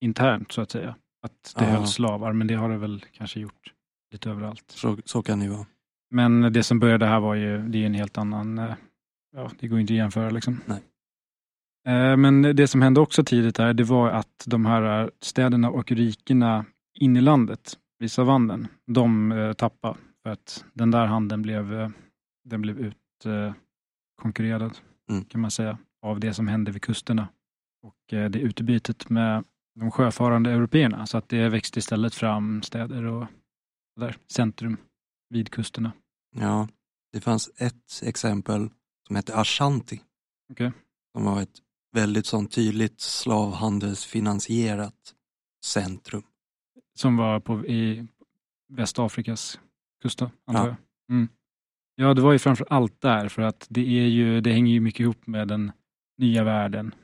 internt 0.00 0.52
så 0.52 0.60
att 0.62 0.70
säga, 0.70 0.96
att 1.22 1.54
det 1.58 1.64
Ja. 1.64 1.70
hölls 1.70 1.92
slavar, 1.92 2.32
men 2.32 2.46
det 2.46 2.54
har 2.54 2.68
det 2.68 2.76
väl 2.78 3.04
kanske 3.12 3.40
gjort 3.40 3.72
lite 4.12 4.30
överallt. 4.30 4.64
Så, 4.70 4.96
så 5.04 5.22
kan 5.22 5.38
det 5.38 5.44
ju 5.44 5.50
vara. 5.50 5.66
Men 6.10 6.52
det 6.52 6.62
som 6.62 6.78
började 6.78 7.06
här 7.06 7.20
var 7.20 7.34
ju, 7.34 7.68
det 7.68 7.82
är 7.82 7.86
en 7.86 7.94
helt 7.94 8.18
annan, 8.18 8.58
eh, 8.58 8.74
ja, 9.36 9.50
det 9.60 9.68
går 9.68 9.80
inte 9.80 9.92
att 9.92 9.96
jämföra 9.96 10.30
liksom. 10.30 10.60
Nej. 10.66 10.82
Eh, 11.88 12.16
Men 12.16 12.42
det 12.42 12.68
som 12.68 12.82
hände 12.82 13.00
också 13.00 13.24
tidigt 13.24 13.54
där, 13.56 13.74
det 13.74 13.84
var 13.84 14.10
att 14.10 14.44
de 14.46 14.66
här 14.66 15.10
städerna 15.20 15.70
och 15.70 15.92
rikena 15.92 16.64
in 16.94 17.16
i 17.16 17.20
landet, 17.20 17.78
vid 17.98 18.12
savannen, 18.12 18.68
de 18.86 19.32
eh, 19.32 19.52
tappade 19.52 19.96
för 20.22 20.30
att 20.30 20.64
den 20.72 20.90
där 20.90 21.06
handeln 21.06 21.42
blev, 21.42 21.74
eh, 21.80 21.88
den 22.44 22.62
blev 22.62 22.78
utkonkurrerad, 22.78 24.78
Mm. 25.10 25.24
kan 25.24 25.40
man 25.40 25.50
säga, 25.50 25.78
av 26.02 26.20
det 26.20 26.34
som 26.34 26.48
hände 26.48 26.72
vid 26.72 26.82
kusterna. 26.82 27.28
Och 27.82 28.12
eh, 28.12 28.30
det 28.30 28.38
utbytet 28.38 29.08
med 29.10 29.44
de 29.76 29.90
sjöfarande 29.90 30.50
européerna, 30.52 31.06
så 31.06 31.18
att 31.18 31.28
det 31.28 31.48
växte 31.48 31.78
istället 31.78 32.14
fram 32.14 32.62
städer 32.62 33.04
och 33.04 33.26
där, 34.00 34.16
centrum 34.26 34.76
vid 35.28 35.50
kusterna. 35.50 35.92
Ja, 36.36 36.68
det 37.12 37.20
fanns 37.20 37.50
ett 37.56 38.02
exempel 38.02 38.68
som 39.06 39.16
hette 39.16 39.36
Ashanti. 39.36 40.00
Okej. 40.52 40.72
Som 41.14 41.24
var 41.24 41.42
ett 41.42 41.58
väldigt 41.92 42.26
sånt 42.26 42.52
tydligt 42.52 43.00
slavhandelsfinansierat 43.00 45.14
centrum. 45.64 46.22
Som 46.98 47.16
var 47.16 47.40
på, 47.40 47.66
i 47.66 48.06
Västafrikas 48.72 49.60
kust 50.02 50.22
antar 50.22 50.34
Ja. 50.46 50.66
jag. 50.66 50.76
Mm. 51.16 51.28
Ja, 51.94 52.14
det 52.14 52.22
var 52.22 52.32
ju 52.32 52.38
framför 52.38 52.66
allt 52.70 53.00
där, 53.00 53.28
för 53.28 53.42
att 53.42 53.66
det, 53.70 53.80
är 53.80 54.06
ju, 54.06 54.40
det 54.40 54.52
hänger 54.52 54.72
ju 54.72 54.80
mycket 54.80 55.00
ihop 55.00 55.26
med 55.26 55.48
den 55.48 55.72
nya 56.18 56.44
världen, 56.44 56.94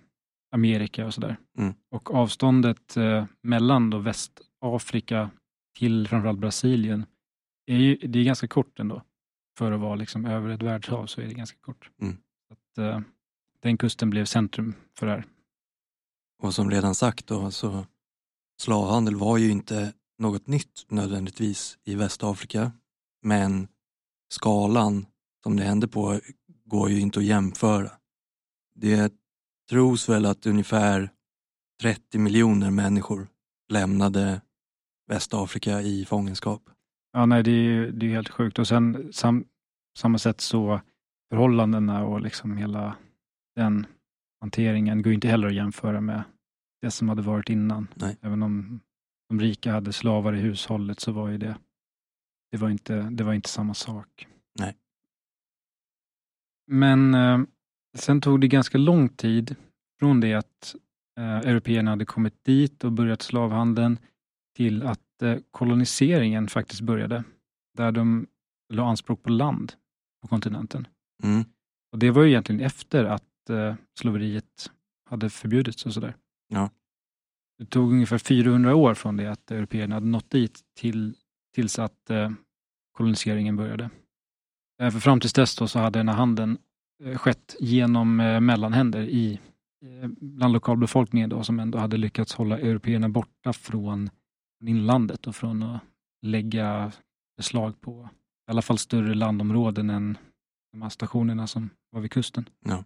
Amerika 0.52 1.06
och 1.06 1.14
sådär. 1.14 1.36
Mm. 1.58 1.74
Och 1.90 2.14
avståndet 2.14 2.96
eh, 2.96 3.24
mellan 3.42 3.90
då 3.90 3.98
Västafrika 3.98 5.30
till 5.78 6.08
framförallt 6.08 6.38
Brasilien, 6.38 7.06
är 7.66 7.76
ju, 7.76 7.96
det 7.96 8.18
är 8.18 8.24
ganska 8.24 8.48
kort 8.48 8.80
ändå. 8.80 9.02
För 9.58 9.72
att 9.72 9.80
vara 9.80 9.94
liksom 9.94 10.24
över 10.24 10.48
ett 10.48 10.62
världshav 10.62 11.06
så 11.06 11.20
är 11.20 11.26
det 11.26 11.34
ganska 11.34 11.58
kort. 11.58 11.90
Mm. 12.00 12.16
Att, 12.50 12.78
eh, 12.78 13.00
den 13.60 13.78
kusten 13.78 14.10
blev 14.10 14.24
centrum 14.24 14.74
för 14.98 15.06
det 15.06 15.12
här. 15.12 15.24
Och 16.42 16.54
som 16.54 16.70
redan 16.70 16.94
sagt 16.94 17.26
då, 17.26 17.50
så 17.50 17.86
slavhandel 18.60 19.16
var 19.16 19.38
ju 19.38 19.50
inte 19.50 19.92
något 20.18 20.46
nytt 20.46 20.86
nödvändigtvis 20.88 21.78
i 21.84 21.94
Västafrika. 21.94 22.72
Men 23.22 23.68
skalan 24.28 25.06
som 25.42 25.56
det 25.56 25.62
hände 25.62 25.88
på 25.88 26.20
går 26.64 26.90
ju 26.90 27.00
inte 27.00 27.18
att 27.18 27.24
jämföra. 27.24 27.90
Det 28.74 29.12
tros 29.72 30.08
väl 30.08 30.26
att 30.26 30.46
ungefär 30.46 31.10
30 31.82 32.18
miljoner 32.18 32.70
människor 32.70 33.28
lämnade 33.68 34.40
Västafrika 35.06 35.80
i 35.80 36.04
fångenskap. 36.04 36.62
Ja, 37.12 37.26
nej, 37.26 37.42
det 37.42 37.50
är 37.50 37.54
ju 37.54 37.90
det 37.90 38.06
är 38.06 38.10
helt 38.10 38.28
sjukt. 38.28 38.58
Och 38.58 38.68
sen 38.68 39.12
sam, 39.12 39.44
samma 39.98 40.18
sätt 40.18 40.40
så 40.40 40.80
förhållandena 41.30 42.04
och 42.04 42.20
liksom 42.20 42.56
hela 42.56 42.96
den 43.56 43.86
hanteringen 44.40 45.02
går 45.02 45.12
inte 45.12 45.28
heller 45.28 45.48
att 45.48 45.54
jämföra 45.54 46.00
med 46.00 46.22
det 46.82 46.90
som 46.90 47.08
hade 47.08 47.22
varit 47.22 47.48
innan. 47.48 47.88
Nej. 47.94 48.16
Även 48.20 48.42
om 48.42 48.80
de 49.28 49.40
rika 49.40 49.72
hade 49.72 49.92
slavar 49.92 50.32
i 50.32 50.40
hushållet 50.40 51.00
så 51.00 51.12
var 51.12 51.28
ju 51.28 51.38
det, 51.38 51.56
det 52.50 52.56
var 52.56 52.70
inte, 52.70 53.00
det 53.00 53.24
var 53.24 53.32
inte 53.32 53.48
samma 53.48 53.74
sak. 53.74 54.26
Nej. 54.58 54.76
Men 56.66 57.14
eh, 57.14 57.40
sen 57.98 58.20
tog 58.20 58.40
det 58.40 58.48
ganska 58.48 58.78
lång 58.78 59.08
tid 59.08 59.56
från 59.98 60.20
det 60.20 60.34
att 60.34 60.74
eh, 61.18 61.38
européerna 61.38 61.90
hade 61.90 62.04
kommit 62.04 62.44
dit 62.44 62.84
och 62.84 62.92
börjat 62.92 63.22
slavhandeln 63.22 63.98
till 64.56 64.82
att 64.82 65.22
eh, 65.22 65.38
koloniseringen 65.50 66.48
faktiskt 66.48 66.80
började. 66.80 67.24
Där 67.76 67.92
de 67.92 68.26
la 68.72 68.88
anspråk 68.88 69.22
på 69.22 69.30
land 69.30 69.72
på 70.22 70.28
kontinenten. 70.28 70.86
Mm. 71.22 71.44
Och 71.92 71.98
Det 71.98 72.10
var 72.10 72.22
ju 72.22 72.28
egentligen 72.28 72.60
efter 72.60 73.04
att 73.04 73.50
eh, 73.50 73.74
slaveriet 73.98 74.70
hade 75.10 75.30
förbjudits 75.30 75.86
och 75.86 75.94
sådär. 75.94 76.16
Ja. 76.48 76.70
Det 77.58 77.66
tog 77.66 77.92
ungefär 77.92 78.18
400 78.18 78.74
år 78.74 78.94
från 78.94 79.16
det 79.16 79.26
att 79.26 79.50
européerna 79.50 79.94
hade 79.94 80.06
nått 80.06 80.30
dit 80.30 80.60
till, 80.74 81.14
tills 81.54 81.78
att 81.78 82.10
eh, 82.10 82.30
koloniseringen 82.92 83.56
började. 83.56 83.90
Eh, 84.82 84.90
för 84.90 85.00
fram 85.00 85.20
tills 85.20 85.32
dess 85.32 85.70
så 85.70 85.78
hade 85.78 85.98
den 85.98 86.08
här 86.08 86.16
handeln 86.16 86.58
skett 87.16 87.56
genom 87.60 88.20
eh, 88.20 88.40
mellanhänder 88.40 89.00
i, 89.00 89.40
eh, 89.84 90.08
bland 90.20 90.52
lokalbefolkningen 90.52 91.30
då, 91.30 91.42
som 91.42 91.60
ändå 91.60 91.78
hade 91.78 91.96
lyckats 91.96 92.34
hålla 92.34 92.58
européerna 92.58 93.08
borta 93.08 93.52
från 93.52 94.10
inlandet 94.64 95.26
och 95.26 95.36
från 95.36 95.62
att 95.62 95.80
lägga 96.22 96.92
beslag 97.36 97.80
på 97.80 98.08
i 98.48 98.50
alla 98.50 98.62
fall 98.62 98.78
större 98.78 99.14
landområden 99.14 99.90
än 99.90 100.18
de 100.72 100.82
här 100.82 100.88
stationerna 100.88 101.46
som 101.46 101.70
var 101.90 102.00
vid 102.00 102.10
kusten. 102.10 102.48
Ja. 102.64 102.84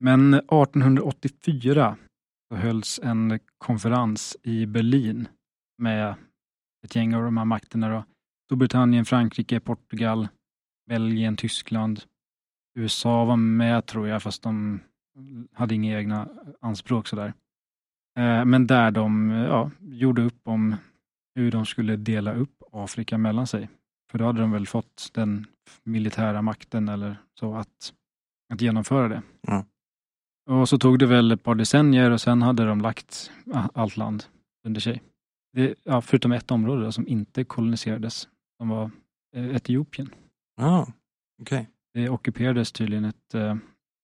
Men 0.00 0.34
1884 0.34 1.96
så 2.48 2.56
hölls 2.56 3.00
en 3.02 3.40
konferens 3.58 4.36
i 4.42 4.66
Berlin 4.66 5.28
med 5.78 6.14
ett 6.84 6.96
gäng 6.96 7.14
av 7.14 7.22
de 7.22 7.36
här 7.36 7.44
makterna. 7.44 7.88
Då. 7.88 8.04
Storbritannien, 8.44 9.04
Frankrike, 9.04 9.60
Portugal, 9.60 10.28
Belgien, 10.88 11.36
Tyskland. 11.36 12.02
USA 12.74 13.24
var 13.24 13.36
med 13.36 13.86
tror 13.86 14.08
jag, 14.08 14.22
fast 14.22 14.42
de 14.42 14.80
hade 15.52 15.74
inga 15.74 15.98
egna 15.98 16.28
anspråk 16.60 17.08
sådär. 17.08 17.34
Eh, 18.18 18.44
Men 18.44 18.66
där 18.66 18.90
de 18.90 19.30
ja, 19.30 19.70
gjorde 19.80 20.22
upp 20.22 20.40
om 20.48 20.76
hur 21.34 21.50
de 21.50 21.66
skulle 21.66 21.96
dela 21.96 22.32
upp 22.34 22.62
Afrika 22.72 23.18
mellan 23.18 23.46
sig. 23.46 23.68
För 24.10 24.18
då 24.18 24.24
hade 24.24 24.40
de 24.40 24.50
väl 24.52 24.66
fått 24.66 25.10
den 25.12 25.46
militära 25.84 26.42
makten 26.42 26.88
eller 26.88 27.16
så 27.40 27.54
att, 27.54 27.92
att 28.52 28.60
genomföra 28.60 29.08
det. 29.08 29.22
Ja. 29.40 29.64
Och 30.50 30.68
så 30.68 30.78
tog 30.78 30.98
det 30.98 31.06
väl 31.06 31.32
ett 31.32 31.42
par 31.42 31.54
decennier 31.54 32.10
och 32.10 32.20
sen 32.20 32.42
hade 32.42 32.64
de 32.66 32.80
lagt 32.80 33.30
allt 33.74 33.96
land 33.96 34.24
under 34.66 34.80
sig. 34.80 35.02
Det, 35.52 35.74
ja, 35.84 36.00
förutom 36.00 36.32
ett 36.32 36.50
område 36.50 36.84
då, 36.84 36.92
som 36.92 37.08
inte 37.08 37.44
koloniserades, 37.44 38.28
som 38.58 38.68
var 38.68 38.90
eh, 39.36 39.56
Etiopien. 39.56 40.14
Ja, 40.56 40.86
okej. 41.42 41.68
Det 41.94 42.08
ockuperades 42.08 42.72
tydligen 42.72 43.04
ett, 43.04 43.34
eh, 43.34 43.56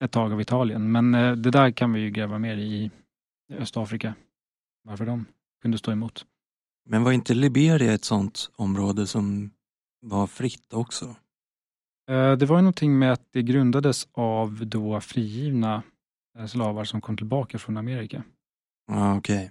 ett 0.04 0.12
tag 0.12 0.32
av 0.32 0.40
Italien, 0.40 0.92
men 0.92 1.14
eh, 1.14 1.32
det 1.32 1.50
där 1.50 1.70
kan 1.70 1.92
vi 1.92 2.00
ju 2.00 2.10
gräva 2.10 2.38
mer 2.38 2.56
i 2.56 2.90
Östafrika. 3.52 4.14
Varför 4.84 5.06
de 5.06 5.24
kunde 5.62 5.78
stå 5.78 5.92
emot. 5.92 6.26
Men 6.86 7.04
var 7.04 7.12
inte 7.12 7.34
Liberia 7.34 7.92
ett 7.92 8.04
sånt 8.04 8.50
område 8.56 9.06
som 9.06 9.50
var 10.00 10.26
fritt 10.26 10.72
också? 10.72 11.04
Eh, 12.10 12.32
Det 12.32 12.46
var 12.46 12.56
ju 12.56 12.62
någonting 12.62 12.98
med 12.98 13.12
att 13.12 13.32
det 13.32 13.42
grundades 13.42 14.08
av 14.12 14.66
då 14.66 15.00
frigivna 15.00 15.82
slavar 16.48 16.84
som 16.84 17.00
kom 17.00 17.16
tillbaka 17.16 17.58
från 17.58 17.76
Amerika. 17.76 18.22
Ja, 18.86 19.16
okej. 19.18 19.50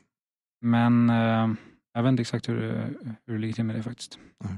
Men 0.62 1.10
eh, 1.10 1.50
jag 1.94 2.04
vet 2.04 2.10
inte 2.10 2.22
exakt 2.22 2.50
hur, 2.50 2.62
hur 3.26 3.34
det 3.34 3.38
ligger 3.40 3.54
till 3.54 3.64
med 3.64 3.76
det 3.76 3.84
faktiskt. 3.84 4.20
Nej. 4.44 4.54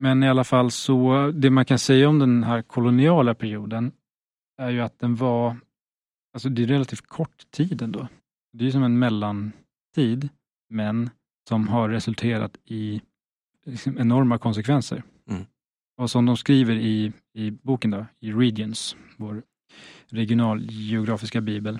Men 0.00 0.22
i 0.22 0.28
alla 0.28 0.44
fall 0.44 0.70
så, 0.70 1.30
det 1.34 1.50
man 1.50 1.64
kan 1.64 1.78
säga 1.78 2.08
om 2.08 2.18
den 2.18 2.44
här 2.44 2.62
koloniala 2.62 3.34
perioden 3.34 3.92
är 4.58 4.70
ju 4.70 4.80
att 4.80 4.98
den 4.98 5.14
var, 5.14 5.56
alltså 6.34 6.48
det 6.48 6.62
är 6.62 6.66
relativt 6.66 7.06
kort 7.06 7.50
tid 7.50 7.82
ändå. 7.82 8.08
Det 8.52 8.66
är 8.66 8.70
som 8.70 8.82
en 8.82 8.98
mellantid, 8.98 10.28
men 10.68 11.10
som 11.48 11.68
har 11.68 11.88
resulterat 11.88 12.58
i 12.64 13.00
liksom 13.66 13.98
enorma 13.98 14.38
konsekvenser. 14.38 15.02
Mm. 15.28 15.44
Och 15.96 16.10
som 16.10 16.26
de 16.26 16.36
skriver 16.36 16.74
i, 16.74 17.12
i 17.34 17.50
boken 17.50 17.90
då, 17.90 18.06
i 18.20 18.32
Regions, 18.32 18.96
vår 19.16 19.42
regionalgeografiska 20.08 21.40
bibel, 21.40 21.78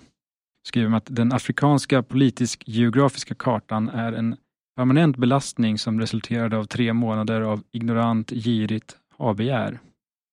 skriver 0.68 0.88
de 0.88 0.94
att 0.94 1.06
den 1.10 1.32
afrikanska 1.32 2.02
politisk-geografiska 2.02 3.34
kartan 3.34 3.88
är 3.88 4.12
en 4.12 4.36
permanent 4.80 5.16
belastning 5.16 5.78
som 5.78 6.00
resulterade 6.00 6.56
av 6.56 6.64
tre 6.64 6.92
månader 6.92 7.40
av 7.40 7.62
ignorant, 7.70 8.30
girigt 8.30 8.96
havbegär 9.18 9.80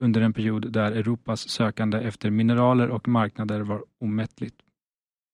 under 0.03 0.21
en 0.21 0.33
period 0.33 0.71
där 0.71 0.91
Europas 0.91 1.49
sökande 1.49 1.97
efter 1.97 2.29
mineraler 2.29 2.89
och 2.89 3.07
marknader 3.07 3.59
var 3.61 3.83
omättligt. 3.99 4.55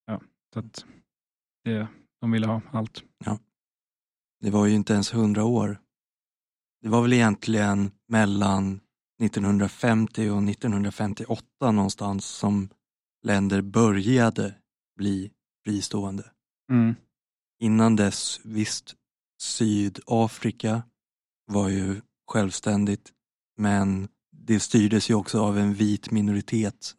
Ja, 0.05 0.21
så 0.53 0.59
att 0.59 0.85
det, 1.63 1.87
de 2.21 2.31
ville 2.31 2.47
ha 2.47 2.61
allt. 2.71 3.03
Det 4.41 4.49
var 4.49 4.65
ju 4.65 4.73
inte 4.73 4.93
ens 4.93 5.13
hundra 5.13 5.43
år. 5.43 5.79
Det 6.81 6.89
var 6.89 7.01
väl 7.01 7.13
egentligen 7.13 7.91
mellan 8.07 8.79
1950 9.23 10.29
och 10.29 10.43
1958 10.43 11.71
någonstans 11.71 12.25
som 12.25 12.69
länder 13.23 13.61
började 13.61 14.55
bli 14.97 15.31
fristående. 15.65 16.31
Mm. 16.71 16.95
Innan 17.59 17.95
dess, 17.95 18.41
visst, 18.43 18.95
Sydafrika 19.43 20.83
var 21.45 21.69
ju 21.69 22.01
självständigt, 22.27 23.11
men 23.57 24.07
det 24.31 24.59
styrdes 24.59 25.09
ju 25.09 25.13
också 25.13 25.41
av 25.41 25.57
en 25.57 25.73
vit 25.73 26.11
minoritet 26.11 26.95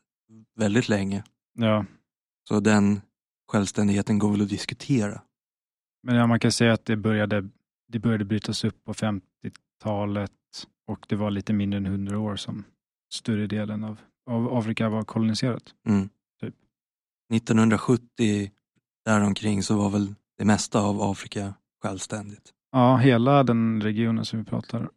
väldigt 0.56 0.88
länge. 0.88 1.24
Ja, 1.54 1.84
Så 2.48 2.60
den 2.60 3.00
självständigheten 3.52 4.18
går 4.18 4.30
väl 4.30 4.42
att 4.42 4.48
diskutera. 4.48 5.22
men 6.02 6.16
ja, 6.16 6.26
man 6.26 6.40
kan 6.40 6.52
säga 6.52 6.72
att 6.72 6.84
det 6.84 6.96
började, 6.96 7.48
det 7.88 7.98
började 7.98 8.24
brytas 8.24 8.64
upp 8.64 8.84
på 8.84 8.94
50-talet 8.94 10.30
och 10.86 11.06
det 11.08 11.16
var 11.16 11.30
lite 11.30 11.52
mindre 11.52 11.76
än 11.76 11.86
100 11.86 12.18
år 12.18 12.36
som 12.36 12.64
större 13.14 13.46
delen 13.46 13.84
av, 13.84 14.00
av 14.30 14.56
Afrika 14.56 14.88
var 14.88 15.04
koloniserat. 15.04 15.74
Mm. 15.88 16.08
Typ. 16.40 16.54
1970 17.34 18.50
däromkring 19.04 19.62
så 19.62 19.76
var 19.76 19.90
väl 19.90 20.14
det 20.38 20.44
mesta 20.44 20.80
av 20.80 21.02
Afrika 21.02 21.54
självständigt. 21.84 22.52
Ja, 22.72 22.96
hela 22.96 23.42
den 23.42 23.82
regionen 23.82 24.24
som 24.24 24.38
vi 24.38 24.44
pratar 24.44 24.90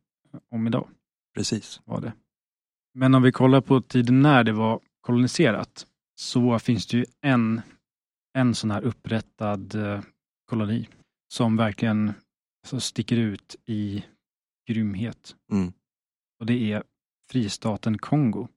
om 0.51 0.67
idag 0.67 0.87
Precis. 1.35 1.81
var 1.85 2.01
det. 2.01 2.13
Men 2.93 3.15
om 3.15 3.23
vi 3.23 3.31
kollar 3.31 3.61
på 3.61 3.81
tiden 3.81 4.21
när 4.21 4.43
det 4.43 4.51
var 4.51 4.79
koloniserat 5.01 5.87
så 6.15 6.59
finns 6.59 6.87
det 6.87 6.97
ju 6.97 7.05
en, 7.21 7.61
en 8.33 8.55
sån 8.55 8.71
här 8.71 8.81
upprättad 8.81 9.75
eh, 9.75 10.01
koloni 10.45 10.89
som 11.33 11.57
verkligen 11.57 12.13
alltså, 12.63 12.79
sticker 12.79 13.17
ut 13.17 13.55
i 13.65 14.03
grymhet. 14.67 15.35
Mm. 15.51 15.73
Och 16.39 16.45
det 16.45 16.71
är 16.73 16.83
fristaten 17.31 17.97
Kongo 17.97 18.47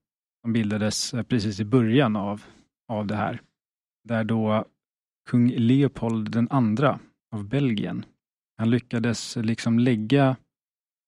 som 0.43 0.53
bildades 0.53 1.15
eh, 1.15 1.23
precis 1.23 1.61
i 1.61 1.65
början 1.65 2.17
av, 2.17 2.43
av 2.89 3.07
det 3.07 3.17
här. 3.17 3.41
Där 4.05 4.25
då 4.25 4.65
kung 5.31 5.51
Leopold 5.51 6.31
den 6.31 6.49
andra 6.51 7.01
av 7.33 7.49
Belgien, 7.49 8.05
han 8.61 8.71
lyckades 8.71 9.37
liksom 9.37 9.79
lägga 9.79 10.37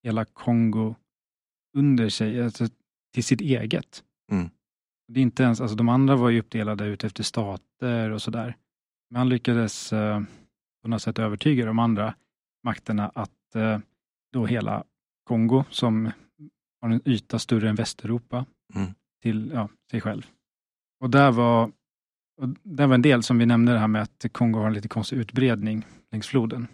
hela 0.04 0.24
Kongo 0.24 0.94
under 1.76 2.08
sig, 2.08 2.42
alltså 2.42 2.68
till 3.14 3.24
sitt 3.24 3.40
eget. 3.40 4.04
Mm. 4.32 4.50
Det 5.08 5.20
är 5.20 5.22
inte 5.22 5.42
ens, 5.42 5.60
alltså 5.60 5.76
de 5.76 5.88
andra 5.88 6.16
var 6.16 6.30
ju 6.30 6.40
uppdelade 6.40 6.84
ut 6.86 7.04
efter 7.04 7.22
stater 7.22 8.10
och 8.10 8.22
sådär. 8.22 8.56
Men 9.10 9.18
han 9.18 9.28
lyckades 9.28 9.92
eh, 9.92 10.22
på 10.82 10.88
något 10.88 11.02
sätt 11.02 11.18
övertyga 11.18 11.66
de 11.66 11.78
andra 11.78 12.14
makterna 12.64 13.08
att 13.08 13.54
eh, 13.54 13.78
då 14.32 14.46
hela 14.46 14.84
Kongo, 15.24 15.64
som 15.70 16.10
har 16.80 16.90
en 16.90 17.08
yta 17.08 17.38
större 17.38 17.68
än 17.68 17.74
Västeuropa, 17.74 18.46
Mm. 18.74 18.94
till 19.22 19.50
ja, 19.54 19.68
sig 19.90 20.00
själv. 20.00 20.26
Och 21.00 21.10
där 21.10 21.32
var, 21.32 21.72
och 22.40 22.48
där 22.62 22.86
var 22.86 22.94
en 22.94 23.02
del 23.02 23.22
som 23.22 23.38
vi 23.38 23.46
nämnde 23.46 23.72
det 23.72 23.78
här 23.78 23.88
med 23.88 24.02
att 24.02 24.26
Kongo 24.32 24.58
har 24.58 24.66
en 24.66 24.72
lite 24.72 24.88
konstig 24.88 25.16
utbredning 25.16 25.86
längs 26.10 26.26
floden. 26.26 26.66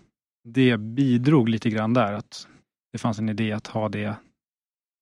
Det 0.52 0.76
bidrog 0.76 1.48
lite 1.48 1.70
grann 1.70 1.94
där, 1.94 2.12
att 2.12 2.48
det 2.92 2.98
fanns 2.98 3.18
en 3.18 3.28
idé 3.28 3.52
att 3.52 3.66
ha 3.66 3.88
det, 3.88 4.14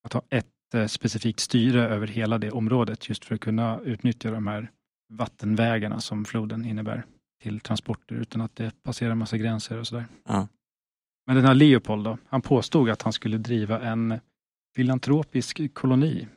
att 0.03 0.13
ha 0.13 0.21
ett 0.29 0.73
eh, 0.73 0.85
specifikt 0.85 1.39
styre 1.39 1.87
över 1.87 2.07
hela 2.07 2.37
det 2.37 2.51
området, 2.51 3.09
just 3.09 3.25
för 3.25 3.35
att 3.35 3.41
kunna 3.41 3.79
utnyttja 3.79 4.31
de 4.31 4.47
här 4.47 4.71
vattenvägarna 5.13 5.99
som 5.99 6.25
floden 6.25 6.65
innebär 6.65 7.05
till 7.41 7.59
transporter 7.59 8.15
utan 8.15 8.41
att 8.41 8.55
det 8.55 8.83
passerar 8.83 9.15
massa 9.15 9.37
gränser 9.37 9.79
och 9.79 9.87
sådär. 9.87 10.05
Ja. 10.25 10.47
Men 11.25 11.35
den 11.35 11.45
här 11.45 11.55
Leopold 11.55 12.03
då, 12.03 12.17
han 12.27 12.41
påstod 12.41 12.89
att 12.89 13.01
han 13.01 13.13
skulle 13.13 13.37
driva 13.37 13.81
en 13.81 14.19
filantropisk 14.75 15.73
koloni. 15.73 16.27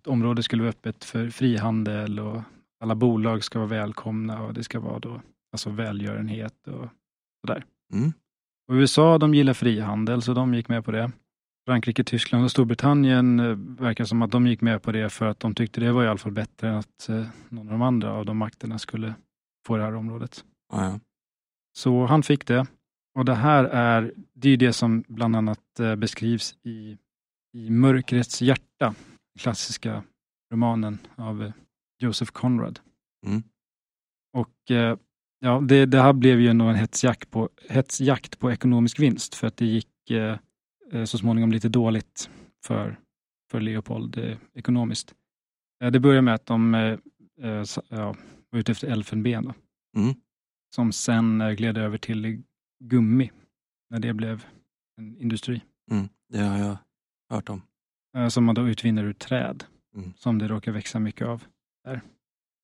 Att 0.00 0.06
området 0.06 0.44
skulle 0.44 0.62
vara 0.62 0.70
öppet 0.70 1.04
för 1.04 1.30
frihandel 1.30 2.20
och 2.20 2.42
alla 2.80 2.94
bolag 2.94 3.44
ska 3.44 3.58
vara 3.58 3.68
välkomna 3.68 4.42
och 4.42 4.54
det 4.54 4.64
ska 4.64 4.80
vara 4.80 4.98
då 4.98 5.20
alltså 5.52 5.70
välgörenhet 5.70 6.68
och 6.68 6.88
sådär. 7.40 7.64
Mm. 7.92 8.12
Och 8.68 8.74
USA 8.74 9.18
de 9.18 9.34
gillar 9.34 9.54
frihandel 9.54 10.22
så 10.22 10.34
de 10.34 10.54
gick 10.54 10.68
med 10.68 10.84
på 10.84 10.90
det. 10.90 11.12
Frankrike, 11.66 12.04
Tyskland 12.04 12.44
och 12.44 12.50
Storbritannien 12.50 13.40
eh, 13.40 13.56
verkar 13.56 14.04
som 14.04 14.22
att 14.22 14.30
de 14.30 14.46
gick 14.46 14.60
med 14.60 14.82
på 14.82 14.92
det 14.92 15.10
för 15.10 15.26
att 15.26 15.40
de 15.40 15.54
tyckte 15.54 15.80
det 15.80 15.92
var 15.92 16.04
i 16.04 16.08
alla 16.08 16.18
fall 16.18 16.32
bättre 16.32 16.68
än 16.68 16.74
att 16.74 17.08
eh, 17.08 17.26
någon 17.48 17.66
av 17.66 17.72
de 17.72 17.82
andra 17.82 18.12
av 18.12 18.26
de 18.26 18.36
makterna 18.36 18.78
skulle 18.78 19.14
få 19.66 19.76
det 19.76 19.82
här 19.82 19.94
området. 19.94 20.44
Ja, 20.72 20.84
ja. 20.84 21.00
Så 21.78 22.06
han 22.06 22.22
fick 22.22 22.46
det. 22.46 22.66
Och 23.14 23.24
det 23.24 23.34
här 23.34 23.64
är, 23.64 24.14
det 24.34 24.48
är 24.48 24.56
det 24.56 24.72
som 24.72 25.04
bland 25.08 25.36
annat 25.36 25.80
eh, 25.80 25.96
beskrivs 25.96 26.56
i, 26.62 26.98
i 27.52 27.70
Mörkrets 27.70 28.42
hjärta, 28.42 28.94
klassiska 29.38 30.02
romanen 30.52 30.98
av 31.16 31.52
Joseph 31.98 32.32
Conrad. 32.32 32.80
Mm. 33.26 33.42
Och 34.32 34.70
eh, 34.70 34.98
ja, 35.42 35.60
det, 35.60 35.86
det 35.86 36.00
här 36.02 36.12
blev 36.12 36.40
ju 36.40 36.52
nog 36.52 36.68
en 36.70 36.74
hetsjakt 36.76 37.30
på, 37.30 37.48
hetsjakt 37.68 38.38
på 38.38 38.52
ekonomisk 38.52 38.98
vinst 39.00 39.34
för 39.34 39.46
att 39.46 39.56
det 39.56 39.66
gick 39.66 40.10
eh, 40.10 40.38
eh, 40.92 41.04
så 41.04 41.18
småningom 41.18 41.52
lite 41.52 41.68
dåligt 41.68 42.30
för, 42.66 42.98
för 43.50 43.60
Leopold 43.60 44.18
eh, 44.18 44.36
ekonomiskt. 44.54 45.14
Eh, 45.84 45.90
det 45.90 46.00
började 46.00 46.22
med 46.22 46.34
att 46.34 46.46
de 46.46 46.74
eh, 46.74 46.98
eh, 47.42 47.64
ja, 47.88 48.16
var 48.50 48.58
ute 48.58 48.72
efter 48.72 48.88
elfenben. 48.88 49.52
Mm. 49.96 50.14
som 50.74 50.92
sen 50.92 51.40
eh, 51.40 51.50
gled 51.50 51.78
över 51.78 51.98
till 51.98 52.42
gummi 52.84 53.30
när 53.90 53.98
det 54.00 54.12
blev 54.12 54.44
en 54.98 55.16
industri 55.16 55.60
Mm. 55.90 56.08
Det 56.28 56.38
har 56.38 56.58
jag 56.58 56.76
hört 57.30 57.48
om. 57.48 57.62
eh, 58.16 58.28
som 58.28 58.44
man 58.44 58.54
då 58.54 58.68
utvinner 58.68 59.04
ur 59.04 59.12
träd 59.12 59.64
Mm. 59.96 60.12
som 60.16 60.38
det 60.38 60.48
råkar 60.48 60.72
växa 60.72 60.98
mycket 60.98 61.26
av. 61.26 61.44
Där. 61.84 62.00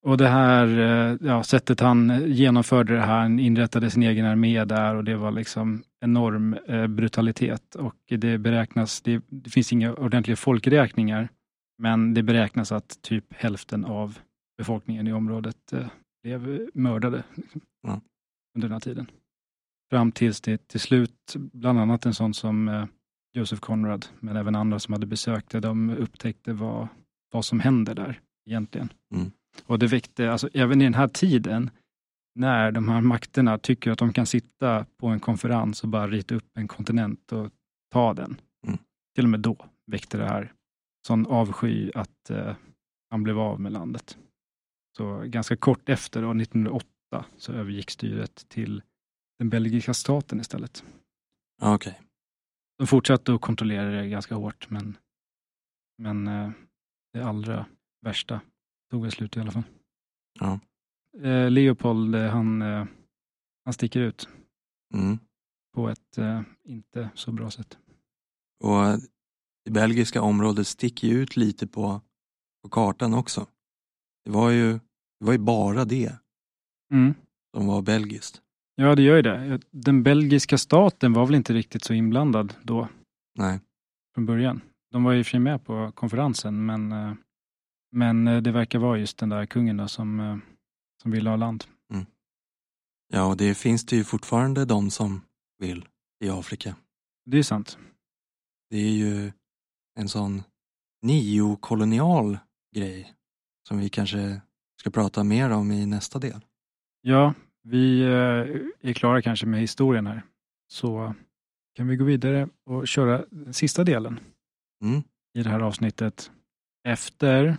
Och 0.06 0.16
det 0.16 0.28
här 0.28 0.66
eh, 0.78 1.16
ja, 1.20 1.42
sättet 1.42 1.80
han 1.80 2.22
genomförde 2.26 2.94
det 2.94 3.00
här, 3.00 3.20
han 3.20 3.38
inrättade 3.38 3.90
sin 3.90 4.02
egen 4.02 4.26
armé 4.26 4.64
där 4.64 4.94
och 4.94 5.04
det 5.04 5.16
var 5.16 5.30
liksom 5.30 5.82
enorm 6.00 6.54
eh, 6.54 6.86
brutalitet 6.86 7.74
och 7.74 7.94
det 8.08 8.38
beräknas, 8.38 9.00
det, 9.00 9.22
det 9.28 9.50
finns 9.50 9.72
inga 9.72 9.94
ordentliga 9.94 10.36
folkräkningar, 10.36 11.28
men 11.78 12.14
det 12.14 12.22
beräknas 12.22 12.72
att 12.72 13.02
typ 13.02 13.24
hälften 13.34 13.84
av 13.84 14.18
befolkningen 14.58 15.06
i 15.06 15.12
området 15.12 15.72
eh, 15.72 15.86
blev 16.22 16.68
mördade 16.74 17.22
Ja. 17.82 18.00
under 18.56 18.68
den 18.68 18.72
här 18.72 18.80
tiden. 18.80 19.10
Fram 19.90 20.12
tills 20.12 20.40
det 20.40 20.68
till 20.68 20.80
slut, 20.80 21.34
bland 21.36 21.78
annat 21.80 22.06
en 22.06 22.14
sån 22.14 22.34
som 22.34 22.86
Joseph 23.34 23.60
Conrad, 23.60 24.06
men 24.20 24.36
även 24.36 24.54
andra 24.54 24.78
som 24.78 24.92
hade 24.92 25.06
besökt 25.06 25.50
det, 25.50 25.60
de 25.60 25.90
upptäckte 25.90 26.52
vad, 26.52 26.88
vad 27.32 27.44
som 27.44 27.60
händer 27.60 27.94
där 27.94 28.20
egentligen. 28.46 28.92
Mm. 29.14 29.30
Och 29.66 29.78
det 29.78 29.86
väckte, 29.86 30.32
alltså 30.32 30.48
även 30.54 30.80
i 30.80 30.84
den 30.84 30.94
här 30.94 31.08
tiden, 31.08 31.70
när 32.34 32.72
de 32.72 32.88
här 32.88 33.00
makterna 33.00 33.58
tycker 33.58 33.90
att 33.90 33.98
de 33.98 34.12
kan 34.12 34.26
sitta 34.26 34.86
på 34.96 35.06
en 35.06 35.20
konferens 35.20 35.82
och 35.82 35.88
bara 35.88 36.06
rita 36.06 36.34
upp 36.34 36.58
en 36.58 36.68
kontinent 36.68 37.32
och 37.32 37.50
ta 37.92 38.14
den. 38.14 38.40
Mm. 38.66 38.78
Till 39.14 39.24
och 39.24 39.30
med 39.30 39.40
då 39.40 39.56
väckte 39.86 40.18
det 40.18 40.24
här 40.24 40.52
sån 41.06 41.26
avsky 41.26 41.90
att 41.94 42.30
eh, 42.30 42.56
han 43.10 43.22
blev 43.22 43.38
av 43.38 43.60
med 43.60 43.72
landet. 43.72 44.18
Så 44.96 45.22
ganska 45.26 45.56
kort 45.56 45.88
efter, 45.88 46.22
då, 46.22 46.30
1908, 46.30 47.24
så 47.36 47.52
övergick 47.52 47.90
styret 47.90 48.48
till 48.48 48.82
den 49.38 49.48
belgiska 49.48 49.94
staten 49.94 50.40
istället. 50.40 50.84
Ja, 51.60 51.74
Okej. 51.74 52.00
De 52.78 52.86
fortsatte 52.86 53.34
att 53.34 53.40
kontrollera 53.40 53.90
det 53.90 54.08
ganska 54.08 54.34
hårt, 54.34 54.70
men, 54.70 54.96
men 55.98 56.28
eh, 56.28 56.50
det 57.12 57.22
allra 57.22 57.66
värsta 58.00 58.40
tog 58.90 59.02
väl 59.02 59.10
slut 59.12 59.36
i 59.36 59.40
alla 59.40 59.50
fall. 59.50 59.62
Ja. 60.40 60.60
Eh, 61.22 61.50
Leopold, 61.50 62.14
eh, 62.14 62.30
han, 62.30 62.62
eh, 62.62 62.86
han 63.64 63.72
sticker 63.74 64.00
ut 64.00 64.28
Mm. 64.94 65.18
på 65.74 65.88
ett 65.88 66.18
eh, 66.18 66.40
inte 66.64 67.10
så 67.14 67.32
bra 67.32 67.50
sätt. 67.50 67.78
Och 68.64 68.82
det 69.64 69.70
belgiska 69.70 70.22
området 70.22 70.66
sticker 70.66 71.08
ut 71.08 71.36
lite 71.36 71.66
på, 71.66 72.00
på 72.62 72.68
kartan 72.68 73.14
också. 73.14 73.46
Det 74.24 74.30
var, 74.30 74.50
ju, 74.50 74.72
det 75.20 75.24
var 75.26 75.32
ju 75.32 75.38
bara 75.38 75.84
det 75.84 76.12
Mm. 76.92 77.14
som 77.56 77.66
var 77.66 77.82
belgiskt. 77.82 78.42
Ja, 78.74 78.94
det 78.94 79.02
gör 79.02 79.16
ju 79.16 79.22
det. 79.22 79.60
Den 79.70 80.02
belgiska 80.02 80.58
staten 80.58 81.12
var 81.12 81.26
väl 81.26 81.34
inte 81.34 81.52
riktigt 81.52 81.84
så 81.84 81.94
inblandad 81.94 82.54
då, 82.62 82.88
Nej. 83.38 83.60
från 84.14 84.26
början. 84.26 84.60
De 84.90 85.04
var 85.04 85.12
ju 85.12 85.18
i 85.18 85.22
och 85.22 85.26
för 85.26 85.30
sig 85.30 85.40
med 85.40 85.64
på 85.64 85.92
konferensen, 85.94 86.66
men, 86.66 86.92
eh, 86.92 87.14
men 87.92 88.28
eh, 88.28 88.42
det 88.42 88.52
verkar 88.52 88.78
vara 88.78 88.98
just 88.98 89.18
den 89.18 89.28
där 89.28 89.46
kungen 89.46 89.76
då 89.76 89.88
som, 89.88 90.20
eh, 90.20 90.36
som 91.02 91.10
ville 91.10 91.30
ha 91.30 91.36
land. 91.36 91.64
Ja, 93.10 93.24
och 93.24 93.36
det 93.36 93.54
finns 93.54 93.86
det 93.86 93.96
ju 93.96 94.04
fortfarande 94.04 94.64
de 94.64 94.90
som 94.90 95.20
vill 95.58 95.88
i 96.24 96.30
Afrika. 96.30 96.76
Det 97.26 97.38
är 97.38 97.42
sant. 97.42 97.78
Det 98.70 98.76
är 98.76 98.90
ju 98.90 99.32
en 99.98 100.08
sån 100.08 100.42
neokolonial 101.02 102.38
grej 102.76 103.12
som 103.68 103.78
vi 103.78 103.88
kanske 103.88 104.40
ska 104.80 104.90
prata 104.90 105.24
mer 105.24 105.50
om 105.50 105.70
i 105.72 105.86
nästa 105.86 106.18
del. 106.18 106.40
Ja, 107.00 107.34
vi 107.62 108.00
eh, 108.02 108.90
är 108.90 108.92
klara 108.94 109.22
kanske 109.22 109.46
med 109.46 109.60
historien 109.60 110.06
här. 110.06 110.22
Så 110.68 111.14
kan 111.74 111.88
vi 111.88 111.96
gå 111.96 112.04
vidare 112.04 112.48
och 112.64 112.88
köra 112.88 113.24
den 113.30 113.54
sista 113.54 113.84
delen 113.84 114.20
Mm. 114.82 115.02
i 115.34 115.42
det 115.42 115.50
här 115.50 115.60
avsnittet. 115.60 116.30
Efter 116.84 117.56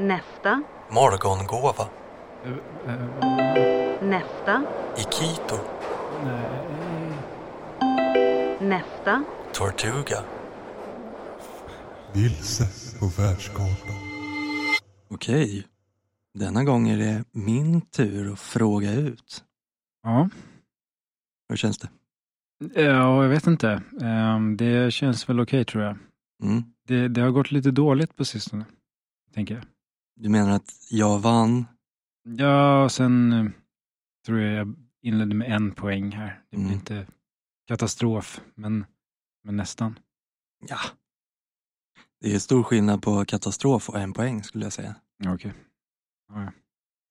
Nästa, 0.00 0.62
Morgongåva 0.90 1.88
nästa, 4.02 4.64
i 4.96 5.02
Quito, 5.02 5.58
nej, 6.24 7.12
nästa, 8.60 9.24
Tortuga. 9.52 10.24
Vilse 12.14 12.64
på 12.98 13.06
världskartan. 13.06 13.96
Okej, 15.10 15.66
denna 16.34 16.64
gång 16.64 16.88
är 16.88 16.98
det 16.98 17.24
min 17.32 17.80
tur 17.80 18.32
att 18.32 18.40
fråga 18.40 18.92
ut. 18.92 19.44
ja. 20.02 20.28
Hur 21.48 21.56
känns 21.56 21.78
det? 21.78 21.88
ja, 22.74 23.22
jag 23.22 23.28
vet 23.28 23.46
inte. 23.46 23.82
Ehm, 24.02 24.56
Det 24.56 24.90
känns 24.92 25.28
väl 25.28 25.40
okej 25.40 25.64
tror 25.64 25.84
jag. 25.84 25.96
Mm. 26.42 26.62
Det, 26.86 27.08
det 27.08 27.20
har 27.20 27.30
gått 27.30 27.50
lite 27.50 27.70
dåligt 27.70 28.16
på 28.16 28.24
sistone, 28.24 28.64
tänker 29.34 29.54
jag. 29.54 29.64
Du 30.22 30.28
menar 30.28 30.50
att 30.50 30.72
jag 30.90 31.18
vann? 31.18 31.66
Ja, 32.22 32.84
och 32.84 32.92
sen 32.92 33.32
eh, 33.32 33.46
tror 34.26 34.40
jag 34.40 34.54
jag 34.54 34.74
inledde 35.02 35.34
med 35.34 35.52
en 35.52 35.72
poäng 35.74 36.12
här. 36.12 36.42
Det 36.50 36.56
blir 36.56 36.66
Mm. 36.66 36.78
inte 36.78 37.06
katastrof, 37.68 38.40
men, 38.54 38.84
men 39.44 39.56
nästan. 39.56 39.98
Ja. 40.68 40.78
Det 42.20 42.34
är 42.34 42.38
stor 42.38 42.62
skillnad 42.62 43.02
på 43.02 43.24
katastrof 43.24 43.88
och 43.88 44.00
en 44.00 44.12
poäng 44.12 44.42
skulle 44.44 44.64
jag 44.64 44.72
säga. 44.72 44.94
Ja, 45.18 45.34
Okej. 45.34 45.52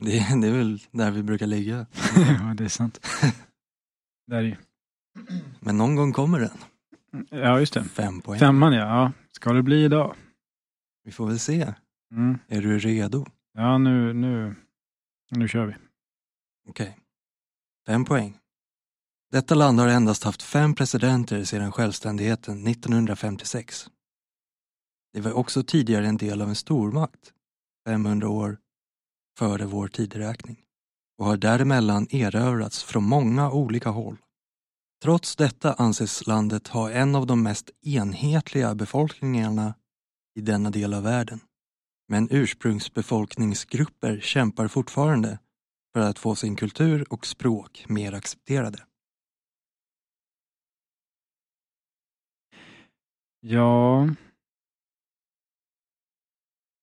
Det 0.04 0.18
är, 0.20 0.42
det 0.42 0.48
är 0.48 0.52
väl 0.52 0.80
där 0.92 1.12
vi 1.12 1.24
brukar 1.24 1.48
ligga. 1.48 1.78
ja, 2.16 2.54
det 2.58 2.64
är 2.64 2.70
sant. 2.70 3.06
Där 4.28 4.44
är. 4.44 4.60
Men 5.60 5.78
någon 5.78 5.96
gång 5.96 6.14
kommer 6.14 6.40
den. 6.40 6.58
Ja, 7.30 7.60
just 7.60 7.74
det. 7.74 7.84
Fem 7.84 8.22
poäng. 8.22 8.40
Femman 8.40 8.74
ja. 8.74 8.80
ja. 8.86 9.12
Ska 9.32 9.54
det 9.54 9.64
bli 9.64 9.84
idag? 9.84 10.16
Vi 11.04 11.12
får 11.12 11.28
väl 11.28 11.40
se. 11.40 11.74
Mm. 12.12 12.38
Är 12.48 12.62
du 12.62 12.80
redo? 12.80 13.26
Ja, 13.54 13.78
nu, 13.78 14.14
nu, 14.14 14.56
nu 15.32 15.48
kör 15.48 15.66
vi. 15.66 15.76
Okej. 16.68 16.98
Fem 17.88 18.06
poäng. 18.06 18.38
Detta 19.32 19.56
land 19.56 19.80
har 19.80 19.88
endast 19.88 20.24
haft 20.24 20.44
fem 20.44 20.76
presidenter 20.76 21.44
sedan 21.44 21.72
självständigheten 21.72 22.68
1956. 22.68 23.90
Det 25.14 25.22
var 25.22 25.34
också 25.34 25.64
tidigare 25.64 26.08
en 26.08 26.18
del 26.18 26.42
av 26.42 26.50
en 26.50 26.56
stormakt, 26.56 27.34
500 27.86 28.30
år 28.30 28.58
före 29.38 29.66
vår 29.66 29.88
tideräkning, 29.88 30.58
och 31.18 31.26
har 31.26 31.38
däremellan 31.38 32.08
erövrats 32.10 32.84
från 32.84 33.04
många 33.04 33.52
olika 33.52 33.90
håll. 33.90 34.18
Trots 35.04 35.36
detta 35.36 35.74
anses 35.74 36.28
landet 36.28 36.68
ha 36.68 36.92
en 36.92 37.16
av 37.16 37.28
de 37.28 37.44
mest 37.44 37.70
enhetliga 37.82 38.76
befolkningarna 38.76 39.74
i 40.36 40.42
denna 40.42 40.70
del 40.70 40.94
av 40.94 41.04
världen. 41.04 41.40
Men 42.12 42.28
ursprungsbefolkningsgrupper 42.32 44.20
kämpar 44.20 44.68
fortfarande 44.68 45.40
för 45.94 46.00
att 46.00 46.20
få 46.20 46.36
sin 46.36 46.56
kultur 46.56 47.14
och 47.14 47.26
språk 47.26 47.86
mer 47.90 48.14
accepterade. 48.14 48.86
Ja. 53.40 54.08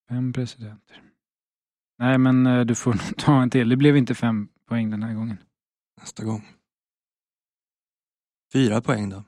Fem 0.09 0.33
presidenter. 0.33 1.03
Nej, 1.99 2.19
men 2.19 2.47
eh, 2.47 2.65
du 2.65 2.75
får 2.75 2.95
nog 3.07 3.17
ta 3.19 3.43
en 3.43 3.51
till. 3.51 3.69
Det 3.69 3.77
blev 3.77 3.97
inte 3.97 4.15
fem 4.15 4.49
poäng 4.69 4.91
den 4.91 5.03
här 5.03 5.15
gången. 5.15 5.39
Nästa 6.01 6.25
gång. 6.25 6.47
Fyra 8.53 8.81
poäng 8.81 9.09
då. 9.09 9.25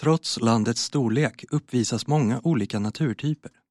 Trots 0.00 0.40
landets 0.40 0.80
storlek 0.80 1.44
uppvisas 1.50 2.06
många 2.06 2.40
olika 2.44 2.78
naturtyper. 2.78 3.63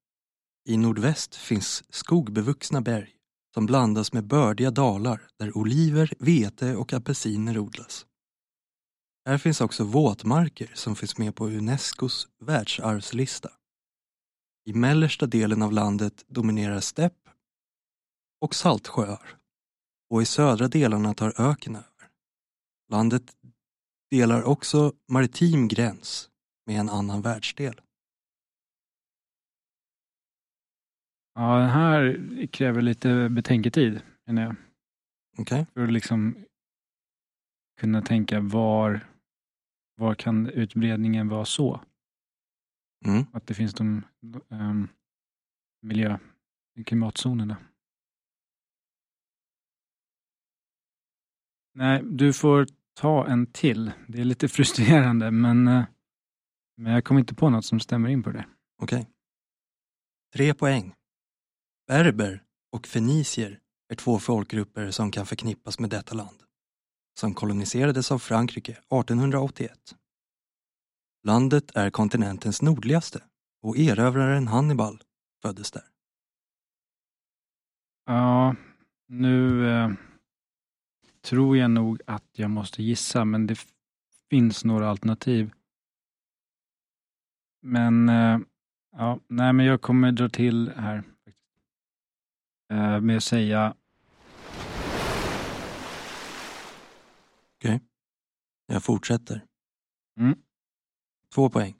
I 0.66 0.76
nordväst 0.76 1.34
finns 1.34 1.84
skogbevuxna 1.88 2.80
berg 2.80 3.10
som 3.54 3.66
blandas 3.66 4.12
med 4.12 4.26
bördiga 4.26 4.70
dalar 4.70 5.22
där 5.38 5.56
oliver, 5.56 6.12
vete 6.18 6.76
och 6.76 6.92
apelsiner 6.92 7.58
odlas. 7.58 8.06
Här 9.26 9.38
finns 9.38 9.60
också 9.60 9.84
våtmarker 9.84 10.72
som 10.74 10.96
finns 10.96 11.18
med 11.18 11.36
på 11.36 11.46
Unescos 11.46 12.28
världsarvslista. 12.40 13.50
I 14.66 14.72
mellersta 14.72 15.26
delen 15.26 15.62
av 15.62 15.72
landet 15.72 16.24
dominerar 16.28 16.80
stepp 16.80 17.28
och 18.40 18.54
saltsjöar 18.54 19.36
och 20.10 20.22
i 20.22 20.26
södra 20.26 20.68
delarna 20.68 21.14
tar 21.14 21.50
öken 21.50 21.76
över. 21.76 22.10
Landet 22.90 23.36
delar 24.10 24.42
också 24.42 24.92
maritim 25.08 25.68
gräns 25.68 26.28
med 26.66 26.80
en 26.80 26.88
annan 26.88 27.22
världsdel. 27.22 27.80
Ja, 31.34 31.58
den 31.58 31.68
här 31.68 32.46
kräver 32.46 32.82
lite 32.82 33.28
betänketid, 33.28 34.02
menar 34.26 34.42
jag. 34.42 34.56
Okej? 35.38 35.66
För 35.74 35.84
att 35.84 35.92
liksom 35.92 36.44
kunna 37.80 38.02
tänka 38.02 38.40
var, 38.40 39.00
var 39.96 40.14
kan 40.14 40.46
utbredningen 40.46 41.28
vara 41.28 41.44
så? 41.44 41.80
Mm. 43.06 43.24
Att 43.32 43.46
det 43.46 43.54
finns 43.54 43.74
de 43.74 44.02
um, 44.48 44.88
miljö, 45.82 46.18
klimatzonerna. 46.86 47.56
Nej, 51.74 52.02
du 52.04 52.32
får 52.32 52.66
ta 52.94 53.26
en 53.26 53.46
till. 53.46 53.92
Det 54.08 54.20
är 54.20 54.24
lite 54.24 54.48
frustrerande, 54.56 55.30
men, 55.30 55.68
eh, 55.68 55.84
men 56.76 56.92
jag 56.92 57.04
kommer 57.04 57.20
inte 57.20 57.34
på 57.34 57.50
något 57.50 57.64
som 57.64 57.80
stämmer 57.80 58.08
in 58.08 58.22
på 58.22 58.30
det. 58.30 58.46
Okej. 58.82 59.10
Tre 60.34 60.54
poäng. 60.54 60.94
Berber 61.86 62.42
och 62.72 62.86
fenicier 62.86 63.60
är 63.88 63.94
två 63.94 64.18
folkgrupper 64.18 64.90
som 64.90 65.10
kan 65.10 65.26
förknippas 65.26 65.78
med 65.78 65.90
detta 65.90 66.14
land. 66.14 66.42
Som 67.18 67.34
koloniserades 67.34 68.12
av 68.12 68.18
Frankrike 68.18 68.72
1881. 68.72 69.96
Landet 71.22 71.76
är 71.76 71.90
kontinentens 71.90 72.62
nordligaste 72.62 73.22
och 73.62 73.78
erövraren 73.78 74.48
Hannibal 74.48 75.02
föddes 75.42 75.70
där. 75.70 75.84
Ja, 78.06 78.56
nu 79.08 79.68
eh, 79.70 79.90
tror 81.22 81.56
jag 81.56 81.70
nog 81.70 82.00
att 82.06 82.30
jag 82.32 82.50
måste 82.50 82.82
gissa, 82.82 83.24
men 83.24 83.46
det 83.46 83.58
finns 84.30 84.64
några 84.64 84.88
alternativ. 84.90 85.52
Men, 87.62 88.08
eh, 88.08 88.38
ja, 88.96 89.20
nej 89.28 89.52
men 89.52 89.66
jag 89.66 89.80
kommer 89.80 90.12
dra 90.12 90.28
till 90.28 90.72
här. 90.76 91.04
Eh, 92.70 93.00
med 93.00 93.16
att 93.16 93.24
säga, 93.24 93.74
Jag 98.66 98.82
fortsätter. 98.84 99.44
Mm. 100.20 100.38
Två 101.34 101.50
poäng. 101.50 101.76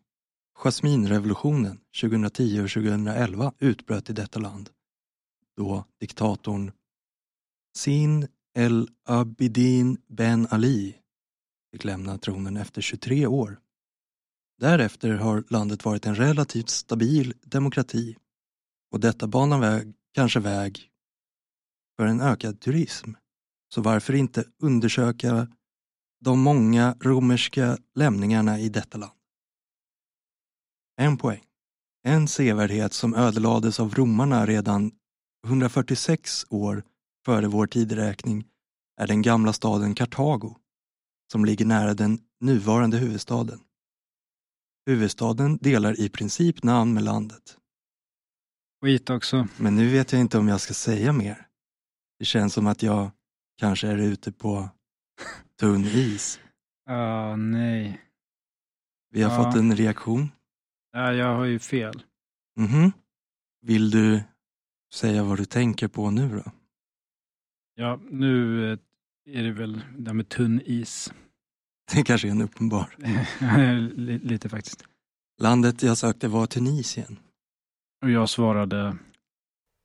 Jasminrevolutionen 0.55 1.81
2010 2.01 2.61
och 2.61 2.71
2011 2.71 3.53
utbröt 3.59 4.11
i 4.11 4.13
detta 4.13 4.41
land 4.41 4.71
då 5.57 5.85
diktatorn 6.01 6.73
Sin 7.77 8.29
El 8.55 8.89
Abidin 9.05 9.99
Ben 10.07 10.47
Ali 10.51 10.97
fick 11.73 11.85
lämna 11.85 12.19
tronen 12.19 12.57
efter 12.57 12.83
23 12.83 13.27
år. 13.27 13.61
Därefter 14.59 15.15
har 15.15 15.45
landet 15.49 15.85
varit 15.85 16.07
en 16.07 16.15
relativt 16.15 16.69
stabil 16.69 17.35
demokrati 17.43 18.17
och 18.91 19.01
detta 19.01 19.27
banar 19.27 19.61
väg, 19.61 19.95
kanske 20.15 20.41
väg 20.41 20.91
för 21.97 22.07
en 22.07 22.21
ökad 22.21 22.61
turism. 22.61 23.11
Så 23.75 23.83
varför 23.83 24.15
inte 24.15 24.45
undersöka 24.63 25.49
de 26.21 26.41
många 26.41 26.97
romerska 27.01 27.79
lämningarna 27.95 28.61
i 28.61 28.69
detta 28.69 28.99
land? 28.99 29.13
En 30.97 31.17
poäng. 31.17 31.43
En 32.07 32.29
sevärdhet 32.29 32.93
som 32.93 33.15
ödelades 33.15 33.81
av 33.81 33.95
romarna 33.95 34.47
redan 34.47 34.93
146 35.47 36.47
år 36.51 36.83
före 37.25 37.47
vår 37.47 37.67
tideräkning 37.67 38.45
är 39.01 39.07
den 39.07 39.23
gamla 39.23 39.53
staden 39.53 39.95
Kartago 39.95 40.57
som 41.33 41.45
ligger 41.45 41.65
nära 41.65 41.95
den 41.95 42.19
nuvarande 42.41 42.99
huvudstaden. 42.99 43.61
Huvudstaden 44.87 45.57
delar 45.57 46.01
i 46.01 46.09
princip 46.09 46.63
namn 46.63 46.95
med 46.95 47.03
landet 47.03 47.59
skit 48.85 49.11
också. 49.11 49.49
Men 49.57 49.77
nu 49.77 49.89
vet 49.89 50.13
jag 50.13 50.21
inte 50.21 50.39
om 50.39 50.49
jag 50.49 50.61
ska 50.61 50.75
säga 50.75 51.13
mer. 51.13 51.47
Det 52.19 52.25
känns 52.25 52.53
som 52.55 52.67
att 52.67 52.83
jag 52.83 53.11
kanske 53.59 53.89
är 53.89 53.99
ute 53.99 54.33
på 54.33 54.69
tunn 55.61 55.85
is. 55.85 56.41
Ja, 56.87 57.37
nej. 57.37 58.01
Vi 59.11 59.23
har 59.23 59.31
Ja. 59.33 59.45
fått 59.45 59.57
en 59.61 59.77
reaktion. 59.77 60.29
Ja, 60.93 61.13
jag 61.13 61.35
har 61.37 61.45
ju 61.45 61.59
fel. 61.59 62.03
Mhm. 62.57 62.93
Vill 63.67 63.91
du 63.91 64.23
säga 64.95 65.25
vad 65.25 65.39
du 65.39 65.45
tänker 65.45 65.89
på 65.89 66.11
nu 66.11 66.29
då? 66.45 66.53
Ja, 67.75 68.01
nu 68.11 68.65
eh, 68.73 68.79
är 69.27 69.43
det 69.43 69.53
väl 69.53 69.85
det 69.99 70.07
här 70.11 70.15
med 70.15 70.29
tunn 70.29 70.61
is. 70.65 71.13
Det 71.95 72.03
kanske 72.03 72.29
är 72.29 72.33
en 72.33 72.43
uppenbar. 72.43 72.95
Li- 73.97 74.19
Lite 74.19 74.49
faktiskt. 74.49 74.85
Landet 75.41 75.83
jag 75.83 75.99
sökte 75.99 76.29
var 76.29 76.47
Tunisien. 76.47 77.19
Och 78.05 78.11
jag 78.11 78.29
svarade 78.29 78.97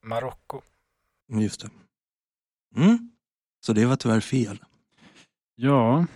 Marocko. 0.06 0.60
Just 1.32 1.60
det. 1.60 1.70
Mm. 2.76 3.10
Så 3.66 3.72
det 3.72 3.86
var 3.86 3.96
tyvärr 3.96 4.20
fel. 4.20 4.64
Ja. 5.54 6.06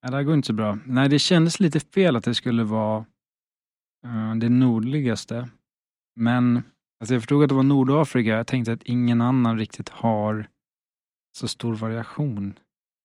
ja, 0.00 0.10
det 0.10 0.16
här 0.16 0.22
går 0.22 0.34
inte 0.34 0.46
så 0.46 0.52
bra. 0.52 0.78
Nej, 0.86 1.08
det 1.08 1.18
kändes 1.18 1.60
lite 1.60 1.80
fel 1.80 2.16
att 2.16 2.24
det 2.24 2.34
skulle 2.34 2.64
vara 2.64 3.06
eh, 4.04 4.34
det 4.34 4.48
nordligaste. 4.48 5.50
Men 6.16 6.56
alltså 7.00 7.14
jag 7.14 7.22
förstod 7.22 7.42
att 7.42 7.48
det 7.48 7.54
var 7.54 7.62
Nordafrika. 7.62 8.30
Jag 8.30 8.46
tänkte 8.46 8.72
att 8.72 8.82
ingen 8.82 9.20
annan 9.20 9.58
riktigt 9.58 9.88
har 9.88 10.48
så 11.38 11.48
stor 11.48 11.74
variation. 11.74 12.58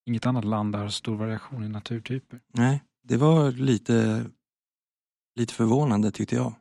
Inget 0.05 0.26
annat 0.26 0.45
land 0.45 0.76
har 0.76 0.88
så 0.88 0.91
stor 0.91 1.15
variation 1.15 1.63
i 1.63 1.69
naturtyper. 1.69 2.41
Nej, 2.53 2.84
det 3.03 3.17
var 3.17 3.51
lite, 3.51 4.26
lite 5.39 5.53
förvånande 5.53 6.11
tyckte 6.11 6.36
jag. 6.36 6.55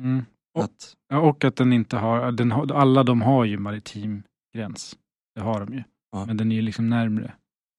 Mm. 0.00 0.24
Och- 0.58 0.64
Att, 0.64 0.94
Ja, 1.10 1.18
och 1.20 1.44
att 1.44 1.56
den 1.56 1.72
inte 1.72 1.96
har, 1.96 2.32
den 2.32 2.52
har, 2.52 2.72
alla 2.72 3.02
de 3.04 3.22
har 3.22 3.44
ju 3.44 3.58
maritim 3.58 4.22
gräns. 4.54 4.98
Det 5.34 5.40
har 5.40 5.60
de 5.66 5.74
ju. 5.74 5.82
Ja. 6.12 6.26
Men 6.26 6.36
den 6.36 6.52
är 6.52 6.56
ju 6.56 6.62
liksom 6.62 6.88
närmre 6.90 7.34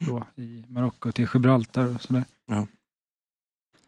då 0.08 0.28
i 0.36 0.66
Marocko 0.68 1.12
till 1.12 1.28
Gibraltar 1.34 1.96
och 1.96 2.02
sådär. 2.02 2.24
Ja. 2.46 2.68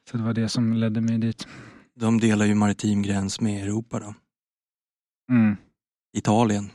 Så 0.10 0.18
det 0.18 0.24
var 0.24 0.34
det 0.34 0.50
som 0.50 0.74
ledde 0.74 1.02
mig 1.02 1.18
dit. 1.18 1.48
de 1.96 2.20
delar 2.20 2.46
ju 2.46 2.56
maritim 2.56 3.02
gräns 3.02 3.42
med 3.42 3.64
Europa 3.64 4.00
då. 4.00 4.14
Mm. 5.32 5.56
Italien. 6.18 6.70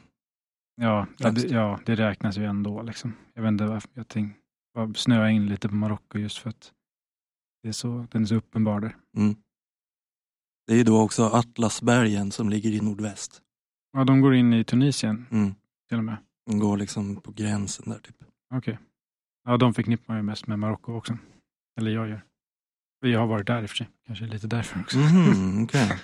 Ja, 0.81 1.07
ja, 1.19 1.31
det, 1.31 1.45
ja, 1.51 1.81
det 1.87 1.95
räknas 1.95 2.39
ju 2.39 2.45
ändå. 2.45 2.83
Liksom. 2.83 3.13
Jag 3.35 3.43
vet 3.43 3.49
inte 3.49 3.67
varför 3.67 3.91
jag 3.95 4.09
tänkte, 4.09 4.41
snöa 4.95 5.31
in 5.31 5.47
lite 5.47 5.69
på 5.69 5.75
Marocko 5.75 6.19
just 6.19 6.39
för 6.39 6.51
att 6.51 6.73
det 7.63 7.69
är 7.69 7.73
så, 7.73 8.07
den 8.11 8.23
är 8.23 8.27
så 8.27 8.35
uppenbar 8.35 8.81
där. 8.81 8.97
Mm. 9.17 9.37
Det 10.67 10.73
är 10.73 10.77
ju 10.77 10.85
då 10.85 11.01
också 11.03 11.25
Atlasbergen 11.25 12.33
som 12.33 12.49
ligger 12.49 12.71
i 12.71 12.81
nordväst. 12.81 13.43
Ja, 13.93 14.05
de 14.05 14.21
går 14.21 14.35
in 14.35 14.53
i 14.53 14.65
Tunisien 14.65 15.27
Mm. 15.31 15.55
till 15.89 15.99
och 15.99 16.05
med. 16.05 16.17
De 16.47 16.59
går 16.59 16.77
liksom 16.77 17.17
på 17.17 17.33
gränsen 17.33 17.91
där 17.93 17.99
typ. 17.99 18.17
Okej. 18.55 18.79
Ja, 19.45 19.57
de 19.57 19.75
förknippar 19.75 20.05
man 20.15 20.17
ju 20.17 20.23
mest 20.23 20.47
med 20.47 20.59
Marocko 20.59 20.93
också. 20.97 21.19
Eller 21.79 21.91
jag 21.91 22.09
gör. 22.09 22.23
Vi 23.01 23.15
har 23.15 23.27
varit 23.27 23.47
där 23.47 23.63
i 23.63 23.67
och 23.67 23.71
för 23.71 23.77
sig. 23.77 23.89
Kanske 24.07 24.27
lite 24.27 24.47
därför 24.47 24.81
också. 24.81 24.99
Mhm, 24.99 25.65
okej. 25.65 25.93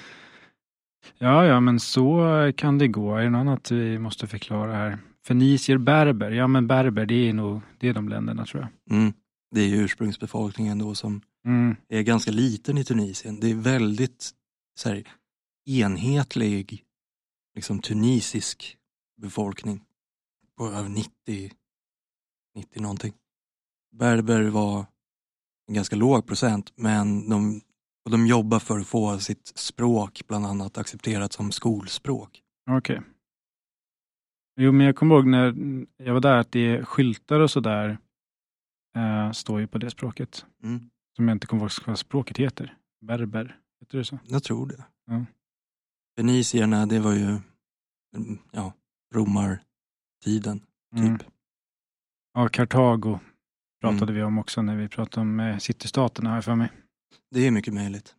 Ja, 1.18 1.44
ja, 1.46 1.60
men 1.60 1.80
så 1.80 2.52
kan 2.56 2.78
det 2.78 2.88
gå. 2.88 3.16
Är 3.16 3.22
det 3.24 3.30
något 3.30 3.40
annat 3.40 3.70
vi 3.70 3.98
måste 3.98 4.26
förklara 4.26 4.72
här? 4.74 4.98
Fenicier, 5.26 5.78
berber. 5.78 6.30
Ja, 6.30 6.46
men 6.46 6.66
berber, 6.66 7.06
det 7.06 7.28
är 7.28 7.32
nog 7.32 7.60
det 7.78 7.88
är 7.88 7.94
de 7.94 8.08
länderna 8.08 8.44
tror 8.46 8.62
jag. 8.86 8.96
Mm. 8.98 9.12
Det 9.54 9.60
är 9.60 9.76
ursprungsbefolkningen 9.76 10.78
då 10.78 10.94
som 10.94 11.20
Mm. 11.46 11.76
är 11.88 12.02
ganska 12.02 12.30
liten 12.30 12.78
i 12.78 12.84
Tunisien. 12.84 13.40
Det 13.40 13.50
är 13.50 13.54
väldigt 13.54 14.30
så 14.74 14.88
här, 14.88 15.08
enhetlig 15.64 16.84
liksom, 17.54 17.78
tunisisk 17.78 18.78
befolkning 19.16 19.84
på 20.56 20.66
över 20.66 20.88
90, 20.88 21.50
90 22.54 22.82
någonting. 22.82 23.12
Berber 23.92 24.42
var 24.42 24.86
en 25.68 25.74
ganska 25.74 25.96
låg 25.96 26.26
procent 26.26 26.72
men 26.76 27.28
de, 27.28 27.60
och 28.04 28.10
de 28.10 28.26
jobbar 28.26 28.58
för 28.58 28.78
att 28.78 28.86
få 28.86 29.18
sitt 29.18 29.52
språk 29.54 30.22
bland 30.28 30.46
annat 30.46 30.78
accepterat 30.78 31.32
som 31.32 31.52
skolspråk. 31.52 32.42
Okej. 32.70 33.02
Jo, 34.56 34.72
men 34.72 34.86
jag 34.86 34.96
kommer 34.96 35.14
ihåg 35.14 35.26
när 35.26 35.54
jag 35.96 36.14
var 36.14 36.20
där 36.20 36.36
att 36.36 36.52
det 36.52 36.60
är 36.60 36.84
skyltar 36.84 37.40
och 37.40 37.50
sådär 37.50 37.98
eh, 38.96 39.32
står 39.32 39.60
ju 39.60 39.66
på 39.66 39.78
det 39.78 39.90
språket. 39.90 40.46
Mm. 40.62 40.90
Som 41.16 41.28
jag 41.28 41.34
inte 41.34 41.46
kommer 41.46 41.62
ihåg 41.62 41.70
vad 41.86 41.98
språket 41.98 42.38
heter. 42.38 42.76
Berber, 43.00 43.58
heter 43.92 43.98
det 43.98 44.04
så? 44.04 44.18
Jag 44.24 44.42
tror 44.44 44.66
det. 44.66 44.84
Ja. 45.06 45.24
Fenicierna, 46.16 46.86
det 46.86 47.00
var 47.00 47.12
ju 47.12 47.28
mm, 48.16 48.38
ja, 48.52 48.72
romartiden 49.14 50.66
Mm. 50.96 51.18
typ. 51.18 51.28
Ja, 52.32 52.48
Kartago 52.48 53.18
pratade 53.80 54.12
vi 54.12 54.22
om 54.22 54.38
också 54.38 54.62
när 54.62 54.76
vi 54.76 54.88
pratade 54.88 55.20
om 55.20 55.40
eh, 55.40 55.58
citystaterna 55.58 56.34
jag 56.34 56.44
för 56.44 56.54
mig. 56.54 56.70
Det 57.30 57.46
är 57.46 57.50
mycket 57.50 57.74
möjligt. 57.74 58.16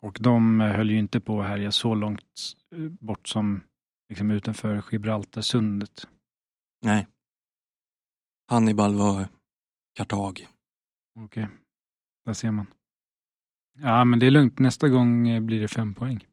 Och 0.00 0.18
de 0.20 0.60
eh, 0.60 0.72
höll 0.72 0.90
ju 0.90 0.98
inte 0.98 1.20
på 1.20 1.40
att 1.40 1.48
härja 1.48 1.72
så 1.72 1.94
långt 1.94 2.56
eh, 2.74 2.78
bort 2.80 3.28
som 3.28 3.60
liksom 4.08 4.30
utanför 4.30 4.84
Gibraltarsundet. 4.90 6.08
Nej. 6.82 7.06
Hannibal 8.50 8.94
var 8.94 9.28
Kartag. 9.96 10.48
Okej, 11.18 11.48
där 12.24 12.32
ser 12.32 12.50
man. 12.50 12.66
Ja, 13.82 14.04
men 14.04 14.18
det 14.18 14.26
är 14.26 14.30
lugnt. 14.30 14.58
Nästa 14.58 14.88
gång 14.88 15.28
eh, 15.28 15.40
blir 15.40 15.60
det 15.60 15.68
fem 15.68 15.94
poäng. 15.94 16.24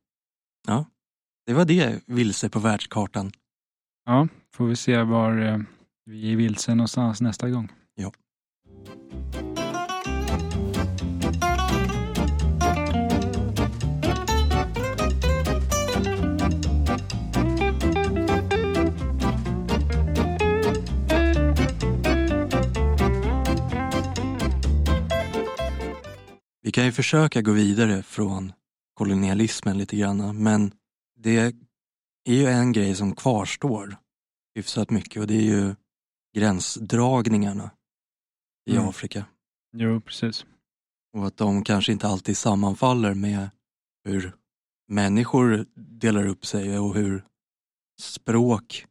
Det 1.46 1.54
var 1.54 1.66
det 1.66 2.02
vilse 2.08 2.50
på 2.50 2.60
världskartan. 2.60 3.32
Ja, 4.06 4.28
får 4.54 4.66
vi 4.66 4.76
se 4.76 5.04
var 5.04 5.38
eh, 5.38 5.60
vi 6.06 6.32
är 6.32 6.36
vilse 6.36 6.76
någonstans 6.76 7.22
nästa 7.22 7.50
gång. 7.50 7.72
Ja. 7.96 8.12
Kan 26.74 26.86
ju 26.86 26.92
försöka 26.92 27.42
gå 27.42 27.52
vidare 27.52 28.04
från 28.04 28.54
kolonialismen 28.94 29.78
lite 29.78 29.96
grann, 29.98 30.44
men 30.44 30.72
det 31.16 31.56
är 32.30 32.34
ju 32.34 32.46
en 32.46 32.72
grej 32.72 32.96
som 32.96 33.16
kvarstår 33.16 33.98
hyfsat 34.56 34.90
mycket 34.90 35.22
och 35.22 35.28
det 35.28 35.36
är 35.36 35.42
ju 35.42 35.76
gränsdragningarna 36.36 37.72
i 38.70 38.76
Mm. 38.76 38.88
Afrika. 38.90 39.26
Jo, 39.76 40.02
precis. 40.02 40.46
Och 41.14 41.28
att 41.28 41.38
de 41.38 41.64
kanske 41.64 41.92
inte 41.92 42.08
alltid 42.08 42.38
sammanfaller 42.38 43.14
med 43.14 43.50
hur 44.06 44.36
människor 44.88 45.66
delar 45.76 46.28
upp 46.28 46.46
sig 46.46 46.80
och 46.80 46.96
hur 46.96 47.24
språk 48.02 48.86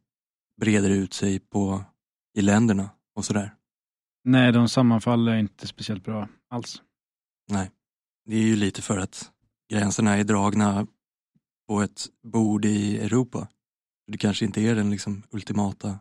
breder 0.61 0.89
ut 0.89 1.13
sig 1.13 1.39
på, 1.39 1.83
i 2.37 2.41
länderna 2.41 2.89
och 3.15 3.25
sådär. 3.25 3.55
Nej, 4.23 4.51
de 4.51 4.69
sammanfaller 4.69 5.35
inte 5.35 5.67
speciellt 5.67 6.03
bra 6.03 6.27
alls. 6.49 6.81
Det 8.25 8.35
är 8.35 8.41
ju 8.41 8.55
lite 8.55 8.81
för 8.81 8.97
att 8.97 9.31
gränserna 9.69 10.17
är 10.17 10.23
dragna 10.23 10.87
på 11.67 11.81
ett 11.81 12.05
bord 12.23 12.65
i 12.65 12.97
Europa. 12.97 13.47
Det 14.07 14.17
kanske 14.17 14.45
inte 14.45 14.61
är 14.61 14.75
den 14.75 14.91
liksom 14.91 15.23
ultimata... 15.31 15.99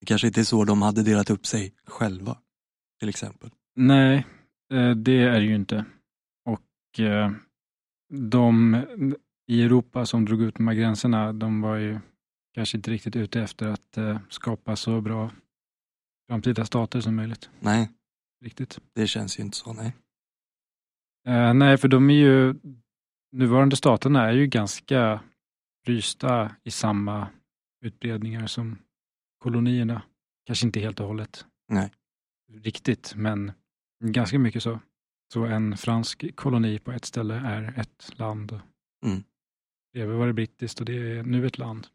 Det 0.00 0.06
kanske 0.06 0.26
inte 0.26 0.40
är 0.40 0.44
så 0.44 0.64
de 0.64 0.82
hade 0.82 1.02
delat 1.02 1.30
upp 1.30 1.46
sig 1.46 1.74
själva, 1.86 2.38
till 3.00 3.08
exempel. 3.08 3.50
Nej, 3.74 4.26
eh, 4.72 4.90
det 4.90 5.22
är 5.22 5.40
det 5.40 5.46
ju 5.46 5.54
inte. 5.54 5.84
Och 6.44 7.00
eh, 7.00 7.32
de 8.12 8.82
i 9.46 9.62
Europa 9.62 10.06
som 10.06 10.24
drog 10.24 10.42
ut 10.42 10.54
de 10.54 10.68
här 10.68 10.74
gränserna, 10.74 11.32
de 11.32 11.60
var 11.60 11.76
ju 11.76 11.98
kanske 12.54 12.76
inte 12.76 12.90
riktigt 12.90 13.16
ute 13.16 13.40
efter 13.40 13.66
att 13.66 13.96
eh, 13.96 14.20
skapa 14.28 14.76
så 14.76 15.00
bra 15.00 15.30
framtida 16.28 16.64
stater 16.64 17.00
som 17.00 17.16
möjligt. 17.16 17.50
Nej, 17.60 17.90
Riktigt. 18.44 18.78
det 18.94 19.06
känns 19.06 19.38
ju 19.38 19.42
inte 19.42 19.56
så. 19.56 19.72
Nej. 19.72 19.94
Eh, 21.26 21.54
nej, 21.54 21.76
för 21.76 21.88
de 21.88 22.10
är 22.10 22.14
ju, 22.14 22.54
nuvarande 23.32 23.76
staterna 23.76 24.28
är 24.28 24.32
ju 24.32 24.46
ganska 24.46 25.20
frysta 25.84 26.56
i 26.64 26.70
samma 26.70 27.28
utbredningar 27.84 28.46
som 28.46 28.78
kolonierna. 29.38 30.02
Kanske 30.46 30.66
inte 30.66 30.80
helt 30.80 31.00
och 31.00 31.06
hållet. 31.06 31.46
Nej. 31.68 31.92
Riktigt, 32.52 33.14
men 33.16 33.52
ganska 34.04 34.38
mycket 34.38 34.62
så. 34.62 34.80
Så 35.32 35.44
en 35.44 35.76
fransk 35.76 36.36
koloni 36.36 36.78
på 36.78 36.92
ett 36.92 37.04
ställe 37.04 37.34
är 37.34 37.80
ett 37.80 38.18
land. 38.18 38.60
Mm. 39.06 39.22
Bredvid 39.92 40.16
var 40.16 40.26
det 40.26 40.32
brittiskt 40.32 40.80
och 40.80 40.86
det 40.86 41.18
är 41.18 41.22
nu 41.22 41.46
ett 41.46 41.58
land 41.58 41.86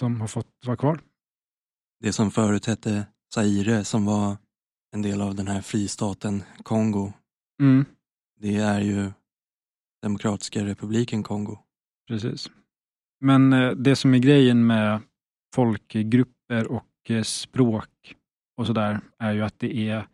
som 0.00 0.20
har 0.20 0.28
fått 0.28 0.66
vara 0.66 0.76
kvar. 0.76 1.00
Det 2.00 2.12
som 2.12 2.30
förut 2.30 2.66
hette 2.66 3.06
Zaire, 3.34 3.84
som 3.84 4.04
var 4.04 4.36
en 4.94 5.02
del 5.02 5.20
av 5.20 5.34
den 5.34 5.48
här 5.48 5.60
fristaten 5.60 6.42
Kongo, 6.62 7.12
Mm, 7.62 7.84
det 8.42 8.56
är 8.56 8.80
ju 8.80 9.12
Demokratiska 10.02 10.64
republiken 10.64 11.22
Kongo. 11.22 11.58
precis. 12.08 12.50
Men 13.20 13.52
eh, 13.52 13.70
det 13.70 13.96
som 13.96 14.14
är 14.14 14.18
grejen 14.18 14.66
med 14.66 15.00
folkgrupper 15.54 16.66
och 16.66 17.10
eh, 17.10 17.22
språk 17.22 18.16
och 18.56 18.66
sådär 18.66 19.00
är 19.18 19.32
ju 19.32 19.42
att 19.42 19.58
det 19.58 19.88
är, 19.88 20.06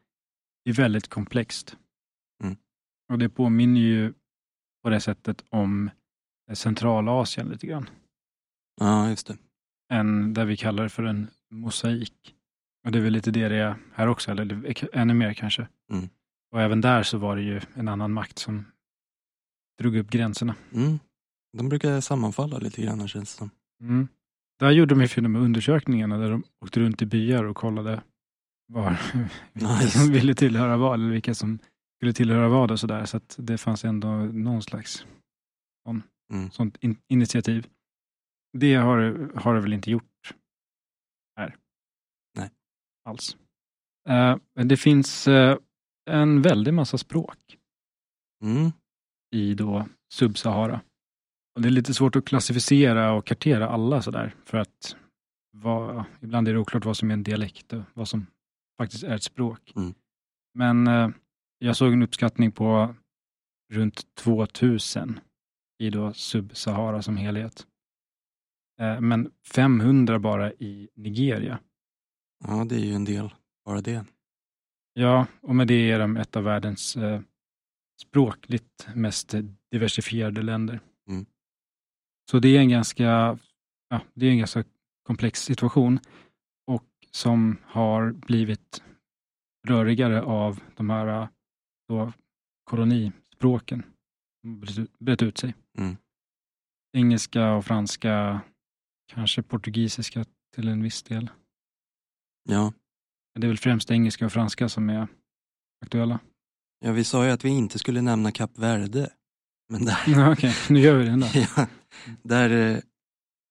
det 0.65 0.71
är 0.71 0.75
väldigt 0.75 1.09
komplext. 1.09 1.77
Mm. 2.45 2.57
Och 3.13 3.19
det 3.19 3.29
påminner 3.29 3.81
ju 3.81 4.13
på 4.83 4.91
det 4.91 5.01
sättet 5.01 5.45
om 5.49 5.91
eh, 6.51 6.55
Centralasien 6.55 7.49
lite 7.49 7.67
grann. 7.67 7.91
Ja, 8.81 9.11
just 9.11 9.27
det. 9.27 9.39
En, 9.93 10.35
där 10.35 10.45
vi 10.45 10.57
kallar 10.57 10.83
det 10.83 10.89
för 10.89 11.03
en 11.03 11.31
mosaik. 11.51 12.35
Och 12.85 12.93
det 12.93 12.99
är 12.99 13.03
väl 13.03 13.13
lite 13.13 13.31
det 13.31 13.49
det 13.49 13.57
är 13.57 13.77
här 13.95 14.07
också, 14.07 14.31
eller 14.31 14.97
ännu 14.97 15.15
mer 15.15 15.35
kanske. 15.35 15.69
Mm. 15.93 16.09
Och 16.51 16.61
även 16.61 16.81
där 16.81 17.03
så 17.03 17.19
var 17.19 17.37
det 17.37 17.43
ju 17.43 17.61
en 17.75 17.89
annan 17.89 18.13
makt 18.13 18.39
som 18.39 18.65
drog 19.79 19.97
upp 19.97 20.11
gränserna. 20.11 20.55
Mm. 20.73 20.99
De 21.59 21.69
brukar 21.69 22.01
sammanfalla 22.01 22.59
lite 22.59 22.83
grann 22.83 23.09
känns 23.09 23.33
det 23.35 23.39
som. 23.39 23.51
Mm. 23.81 24.09
Där 24.59 24.71
gjorde 24.71 24.95
de 24.95 25.01
ju 25.03 25.09
här 25.09 25.37
undersökningarna 25.41 26.19
där 26.19 26.31
de 26.31 26.45
åkte 26.65 26.81
runt 26.81 27.03
i 27.03 27.07
byar 27.07 27.45
och 27.45 27.57
kollade 27.57 28.03
var, 28.67 29.01
vilka 29.53 29.69
Nice. 29.79 29.99
som 29.99 30.13
ville 30.13 30.35
tillhöra 30.35 30.77
vad, 30.77 30.95
eller 30.95 31.11
vilka 31.11 31.35
som 31.35 31.59
skulle 31.97 32.13
tillhöra 32.13 32.49
vad 32.49 32.71
och 32.71 32.81
sådär. 32.81 33.05
Så 33.05 33.17
att 33.17 33.37
det 33.39 33.59
fanns 33.59 33.85
ändå 33.85 34.09
någon 34.17 34.63
slags 34.63 35.07
sån, 35.87 36.03
Mm. 36.33 36.51
sånt 36.51 36.77
in, 36.81 36.97
initiativ. 37.09 37.67
Det 38.53 38.75
har, 38.75 39.31
har 39.35 39.55
det 39.55 39.61
väl 39.61 39.73
inte 39.73 39.91
gjort 39.91 40.35
här. 41.37 41.57
Nej. 42.37 42.51
Alls. 43.05 43.37
Eh, 44.09 44.37
men 44.55 44.69
det 44.69 44.77
finns 44.77 45.29
eh, 45.29 45.59
en 46.09 46.43
väldig 46.43 46.75
massa 46.75 46.99
språk 46.99 47.59
Mm. 48.43 48.71
i 49.35 49.55
då 49.55 49.89
Sub-Sahara. 50.15 50.81
Och 51.55 51.63
det 51.63 51.69
är 51.69 51.71
lite 51.71 51.95
svårt 51.95 52.17
att 52.17 52.25
klassificera 52.25 53.13
och 53.13 53.27
kartera 53.27 53.69
alla 53.69 54.03
sådär 54.03 54.35
för 54.45 54.59
att 54.59 54.97
vad, 55.53 56.05
ibland 56.21 56.49
är 56.49 56.53
det 56.53 56.59
oklart 56.59 56.85
vad 56.85 56.97
som 56.97 57.11
är 57.11 57.15
en 57.15 57.23
dialekt 57.23 57.73
och 57.73 57.83
vad 57.95 58.09
som 58.09 58.27
faktiskt 58.79 59.05
är 59.05 59.15
ett 59.15 59.23
språk. 59.23 59.73
Mm. 59.77 59.95
Men 60.55 60.87
eh, 60.87 61.11
jag 61.59 61.77
såg 61.77 61.93
en 61.93 62.03
uppskattning 62.03 62.53
på 62.53 62.95
runt 63.73 64.15
2000 64.15 65.21
i 65.79 65.91
då 65.91 66.13
Sub-Sahara 66.13 67.03
som 67.03 67.17
helhet. 67.17 67.67
Eh, 68.81 69.01
men 69.01 69.31
500 69.45 70.19
bara 70.19 70.53
i 70.53 70.89
Nigeria. 70.95 71.59
Ja, 72.45 72.65
det 72.65 72.75
är 72.75 72.85
ju 72.85 72.93
en 72.93 73.05
del, 73.05 73.35
bara 73.65 73.81
det. 73.81 74.05
Ja, 74.99 75.27
och 75.41 75.57
med 75.57 75.67
det 75.67 75.91
är 75.91 75.99
de 75.99 76.17
ett 76.17 76.37
av 76.37 76.45
världens 76.45 76.97
eh, 76.97 77.21
språkligt 78.03 78.89
mest 78.95 79.35
diversifierade 79.71 80.43
länder. 80.43 80.81
Mm. 81.09 81.27
Så 82.31 82.39
det 82.39 82.49
är 82.49 82.61
en 82.61 82.69
ganska, 82.69 83.39
ja, 83.89 84.01
det 84.15 84.27
är 84.27 84.31
en 84.31 84.39
ganska 84.39 84.65
komplex 85.03 85.43
situation 85.43 86.01
och 86.67 86.85
som 87.11 87.57
har 87.65 88.13
blivit 88.13 88.83
rörigare 89.67 90.23
av 90.23 90.61
de 90.77 90.91
här 90.91 91.29
då, 91.89 92.13
kolonispråken 92.65 93.83
brett 94.99 95.23
ut 95.23 95.39
sig. 95.39 95.55
Mm. 95.79 95.97
Engelska 96.97 97.53
och 97.53 97.65
franska, 97.65 98.41
kanske 99.13 99.43
portugisiska 99.43 100.25
till 100.55 100.69
en 100.69 100.83
viss 100.83 101.03
del. 101.03 101.31
Ja. 102.49 102.73
Det 103.39 103.47
är 103.47 103.49
väl 103.49 103.59
främst 103.59 103.91
engelska 103.91 104.27
och 104.27 104.33
franska 104.33 104.69
som 104.69 104.91
är 104.91 105.09
aktuella. 105.85 106.21
ja, 106.85 106.93
vi 106.93 107.05
sa 107.05 107.25
ju 107.25 107.31
att 107.31 107.45
vi 107.45 107.49
inte 107.49 107.79
skulle 107.79 108.03
nämna 108.03 108.33
Kap 108.33 108.59
Verde. 108.59 109.11
Men 109.69 109.85
där, 109.85 109.99
Ja, 110.07 110.33
Okej, 110.33 110.55
nu 110.71 110.81
gör 110.81 110.99
vi 110.99 111.05
det 111.05 111.11
ändå. 111.11 111.27
ja, 111.35 111.67
där 112.23 112.51
eh, 112.51 112.79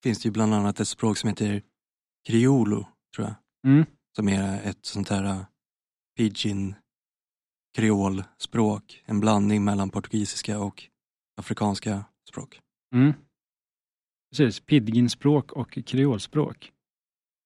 finns 0.03 0.21
det 0.21 0.27
ju 0.27 0.31
bland 0.31 0.53
annat 0.53 0.79
ett 0.79 0.87
språk 0.87 1.17
som 1.17 1.29
heter 1.29 1.61
Criolo, 2.27 2.85
tror 3.15 3.27
jag. 3.27 3.35
Mm. 3.67 3.85
Som 4.15 4.29
är 4.29 4.61
ett 4.61 4.85
sånt 4.85 5.09
här 5.09 5.23
uh, 5.23 5.45
pidgin 6.17 6.75
kreolspråk. 7.77 9.03
En 9.05 9.19
blandning 9.19 9.63
mellan 9.63 9.89
portugisiska 9.89 10.59
och 10.59 10.83
afrikanska 11.37 12.05
språk. 12.29 12.59
Mm. 12.95 13.13
Precis, 14.31 14.59
pidginspråk 14.59 15.51
och 15.51 15.79
kreolspråk. 15.85 16.71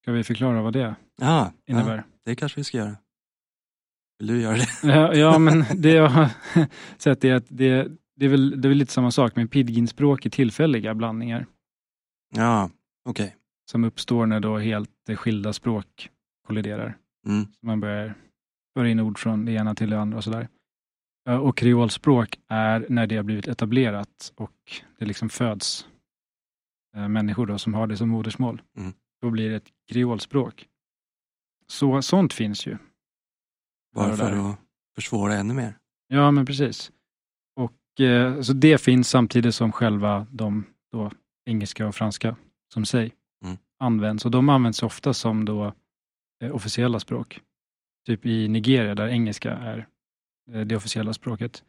Ska 0.02 0.12
vi 0.12 0.24
förklara 0.24 0.62
vad 0.62 0.74
det 0.74 0.95
Ah, 1.22 1.49
innebär? 1.68 1.97
ja, 1.97 2.04
det 2.26 2.36
kanske 2.36 2.60
vi 2.60 2.64
ska 2.64 2.78
göra. 2.78 2.95
Vill 4.20 4.28
du 4.28 4.41
göra 4.41 4.58
det? 4.58 4.68
Ja, 4.84 5.14
ja 5.14 5.39
men 5.39 5.66
det 5.76 5.91
jag 5.91 6.10
har 6.10 6.30
sett 6.97 7.24
är 7.26 7.34
att 7.36 7.45
det, 7.49 7.91
det, 8.16 8.26
är 8.26 8.30
väl, 8.30 8.62
det 8.62 8.68
är 8.68 8.70
väl 8.70 8.78
lite 8.78 8.93
samma 8.93 9.12
sak, 9.12 9.36
men 9.36 9.47
pidginspråk 9.47 10.26
är 10.26 10.30
tillfälliga 10.30 10.95
blandningar 10.95 11.45
Ja, 12.36 12.70
okej. 13.10 13.36
som 13.72 13.84
uppstår 13.84 14.26
när 14.26 14.39
då 14.39 14.58
helt 14.58 14.89
skilda 15.16 15.54
språk 15.54 16.10
kolliderar. 16.47 16.97
Mm. 17.28 17.45
Så 17.45 17.66
man 17.66 17.80
börjar 17.80 18.14
föra 18.78 18.89
in 18.89 18.99
ord 18.99 19.20
från 19.20 19.45
det 19.45 19.52
ena 19.52 19.76
till 19.76 19.89
det 19.89 19.99
andra 19.99 20.18
och 20.18 20.24
sådär. 20.24 20.47
Och 21.41 21.58
kreolspråk 21.58 22.39
är 22.47 22.86
när 22.89 23.08
det 23.08 23.16
har 23.16 23.24
blivit 23.24 23.47
etablerat 23.47 24.34
och 24.36 24.52
det 24.99 25.06
liksom 25.06 25.30
föds 25.30 25.88
eh, 26.95 27.08
människor 27.08 27.45
då 27.45 27.58
som 27.58 27.74
har 27.74 27.88
det 27.88 27.97
som 27.97 28.10
modersmål. 28.10 28.62
Mm. 28.78 28.93
Då 29.22 29.30
blir 29.30 29.50
det 29.50 29.56
ett 29.56 29.70
kreolspråk. 29.92 30.68
Så 31.68 32.02
sånt 32.02 32.34
finns 32.34 32.66
ju. 32.68 32.78
Bara 33.96 34.16
för 34.16 34.50
att 34.52 34.60
försvåra 34.96 35.34
ännu 35.36 35.54
mer. 35.54 35.78
Ja, 36.08 36.32
men 36.32 36.46
precis. 36.46 36.92
Och 37.56 38.00
eh, 38.02 38.42
så 38.42 38.54
det 38.54 38.82
finns 38.82 39.10
samtidigt 39.10 39.56
som 39.56 39.72
själva 39.72 40.28
de 40.32 40.66
då 40.92 41.12
engelska 41.46 41.88
och 41.88 41.96
franska 41.96 42.36
som 42.74 42.86
sig 42.86 43.12
Mm. 43.46 43.58
används. 43.80 44.26
Och 44.26 44.32
de 44.32 44.50
används 44.50 44.84
ofta 44.84 45.14
som 45.14 45.46
då 45.46 45.74
eh, 46.44 46.56
officiella 46.56 47.00
språk. 47.00 47.40
Typ 48.06 48.26
i 48.26 48.48
Nigeria 48.48 48.96
där 48.96 49.08
engelska 49.08 49.52
är 49.52 49.88
eh, 50.52 50.62
det 50.62 50.76
officiella 50.76 51.14
språket. 51.14 51.64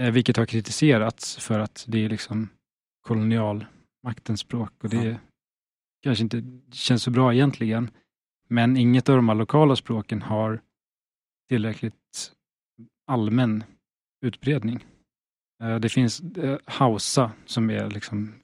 Eh, 0.00 0.10
vilket 0.10 0.36
har 0.36 0.46
kritiserats 0.46 1.36
för 1.36 1.58
att 1.58 1.84
det 1.88 2.04
är 2.04 2.08
liksom 2.08 2.48
kolonialmaktens 3.00 4.40
språk 4.40 4.72
och 4.84 4.88
det 4.90 5.04
Ja. 5.04 5.16
Kanske 6.04 6.24
inte 6.24 6.42
känns 6.72 7.02
så 7.02 7.10
bra 7.10 7.34
egentligen. 7.34 7.90
Men 8.48 8.76
inget 8.76 9.08
av 9.08 9.16
de 9.16 9.28
här 9.28 9.36
lokala 9.36 9.76
språken 9.76 10.22
har 10.22 10.60
tillräckligt 11.48 12.32
allmän 13.06 13.64
utbredning. 14.24 14.84
Eh, 15.62 15.76
Det 15.76 15.88
finns 15.88 16.20
eh, 16.20 16.58
Hausa 16.64 17.32
som 17.46 17.70
är 17.70 17.90
liksom 17.90 18.34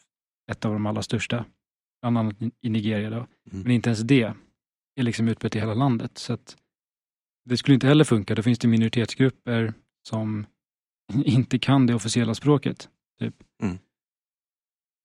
ett 0.50 0.64
av 0.64 0.72
de 0.72 0.86
allra 0.86 1.02
största, 1.02 1.44
bland 2.02 2.18
annat 2.18 2.36
i- 2.60 2.68
Nigeria. 2.70 3.10
Då. 3.10 3.16
Mm. 3.16 3.26
Men 3.62 3.70
inte 3.70 3.88
ens 3.88 4.00
det 4.00 4.22
är 4.96 5.02
liksom 5.02 5.28
utbrett 5.28 5.56
i 5.56 5.58
hela 5.60 5.74
landet. 5.74 6.18
Så 6.18 6.38
det 7.44 7.56
skulle 7.56 7.74
inte 7.74 7.86
heller 7.86 8.04
funka. 8.04 8.34
Då 8.34 8.42
finns 8.42 8.58
det 8.58 8.68
minoritetsgrupper 8.68 9.74
som 10.08 10.46
inte 11.24 11.58
kan 11.58 11.86
det 11.86 11.94
officiella 11.94 12.34
språket. 12.34 12.88
Typ. 13.18 13.34
Mm. 13.62 13.78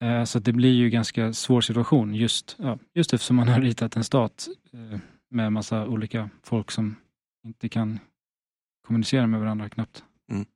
Eh, 0.02 0.24
Så 0.24 0.38
det 0.38 0.52
blir 0.52 0.72
ju 0.74 0.90
ganska 0.90 1.32
svår 1.32 1.60
situation 1.60 2.14
just, 2.14 2.56
ja, 2.58 2.78
just 2.94 3.14
eftersom 3.14 3.36
man 3.36 3.48
har 3.48 3.60
ritat 3.60 3.96
en 3.96 4.04
stat 4.04 4.48
eh, 4.72 4.98
med 5.30 5.52
massa 5.52 5.86
olika 5.86 6.30
folk 6.42 6.70
som 6.70 6.96
inte 7.46 7.68
kan 7.68 7.98
kommunicera 8.86 9.26
med 9.26 9.40
varandra 9.40 9.68
knappt. 9.68 10.04
Mm. 10.30 10.46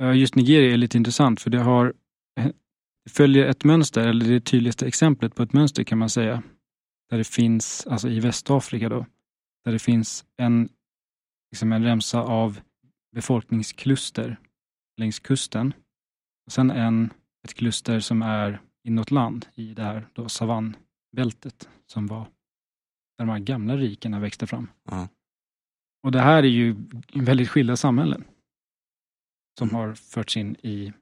Eh, 0.00 0.18
Just 0.18 0.34
Nigeria 0.34 0.72
är 0.72 0.76
lite 0.76 0.96
intressant 0.96 1.40
för 1.40 1.50
det 1.50 1.58
har 1.58 1.94
det 3.04 3.10
följer 3.10 3.46
ett 3.46 3.64
mönster, 3.64 4.08
eller 4.08 4.28
det 4.28 4.40
tydligaste 4.40 4.86
exemplet 4.86 5.34
på 5.34 5.42
ett 5.42 5.52
mönster 5.52 5.84
kan 5.84 5.98
man 5.98 6.10
säga. 6.10 6.42
Där 7.10 7.18
det 7.18 7.24
finns, 7.26 7.86
alltså 7.86 8.08
i 8.08 8.20
Västafrika 8.20 8.88
då, 8.88 9.06
där 9.64 9.72
det 9.72 9.78
finns 9.78 10.24
en, 10.36 10.68
liksom 11.50 11.72
en 11.72 11.84
remsa 11.84 12.22
av 12.22 12.60
befolkningskluster 13.14 14.36
längs 14.96 15.18
kusten. 15.20 15.74
Och 16.46 16.52
sen 16.52 16.70
en, 16.70 17.10
ett 17.44 17.54
kluster 17.54 18.00
som 18.00 18.22
är 18.22 18.60
inåt 18.84 19.10
land 19.10 19.46
i 19.54 19.74
det 19.74 19.82
här 19.82 20.06
då 20.12 20.28
savannbältet 20.28 21.68
som 21.86 22.06
var 22.06 22.20
där 23.18 23.26
de 23.26 23.28
här 23.28 23.38
gamla 23.38 23.76
rikena 23.76 24.20
växte 24.20 24.46
fram. 24.46 24.70
Ja. 24.90 25.08
Och 26.02 26.12
det 26.12 26.20
här 26.20 26.42
är 26.42 26.48
ju 26.48 26.76
väldigt 27.14 27.48
skilda 27.48 27.76
samhällen 27.76 28.24
som 29.58 29.68
Mm. 29.68 29.80
har 29.80 29.94
förts 29.94 30.36
in 30.36 30.56
i 30.62 30.92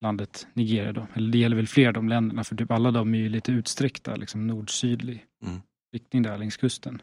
landet 0.00 0.46
Nigeria. 0.52 0.92
Då. 0.92 1.06
Eller 1.14 1.32
det 1.32 1.38
gäller 1.38 1.56
väl 1.56 1.66
fler 1.66 1.92
de 1.92 2.08
länderna, 2.08 2.44
för 2.44 2.56
typ 2.56 2.70
alla 2.70 2.90
de 2.90 3.14
är 3.14 3.18
ju 3.18 3.28
lite 3.28 3.52
utsträckta, 3.52 4.16
liksom 4.16 4.46
nord-sydlig 4.46 5.26
Mm. 5.42 5.60
riktning 5.92 6.22
där 6.22 6.38
längs 6.38 6.56
kusten. 6.56 7.02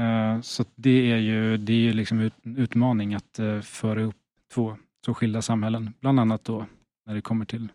Eh, 0.00 0.40
så 0.40 0.64
det 0.74 1.12
är 1.12 1.16
ju, 1.16 1.56
det 1.56 1.72
är 1.72 1.76
ju 1.76 1.92
liksom 1.92 2.20
ut, 2.20 2.34
en 2.42 2.56
utmaning 2.56 3.14
att 3.14 3.38
eh, 3.38 3.60
föra 3.60 4.02
upp 4.02 4.16
två 4.54 4.76
så 5.06 5.14
skilda 5.14 5.42
samhällen, 5.42 5.94
bland 6.00 6.20
annat 6.20 6.44
då 6.44 6.66
när 7.06 7.14
det 7.14 7.20
kommer 7.20 7.44
till 7.44 7.68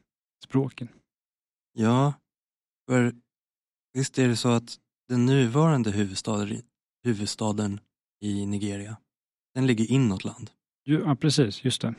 språken. 0.46 0.90
Ja, 1.74 2.14
för 2.90 3.14
visst 3.94 4.20
är 4.20 4.28
det 4.28 4.36
så 4.36 4.50
att 4.50 4.80
den 5.10 5.26
nuvarande 5.26 5.92
huvudstaden, 5.92 6.62
huvudstaden 7.04 7.80
i 8.22 8.46
Nigeria, 8.46 8.98
den 9.54 9.68
ligger 9.68 9.92
inåt 9.92 10.24
land. 10.24 10.50
Ja, 10.84 11.16
precis, 11.16 11.64
just 11.64 11.82
det. 11.82 11.96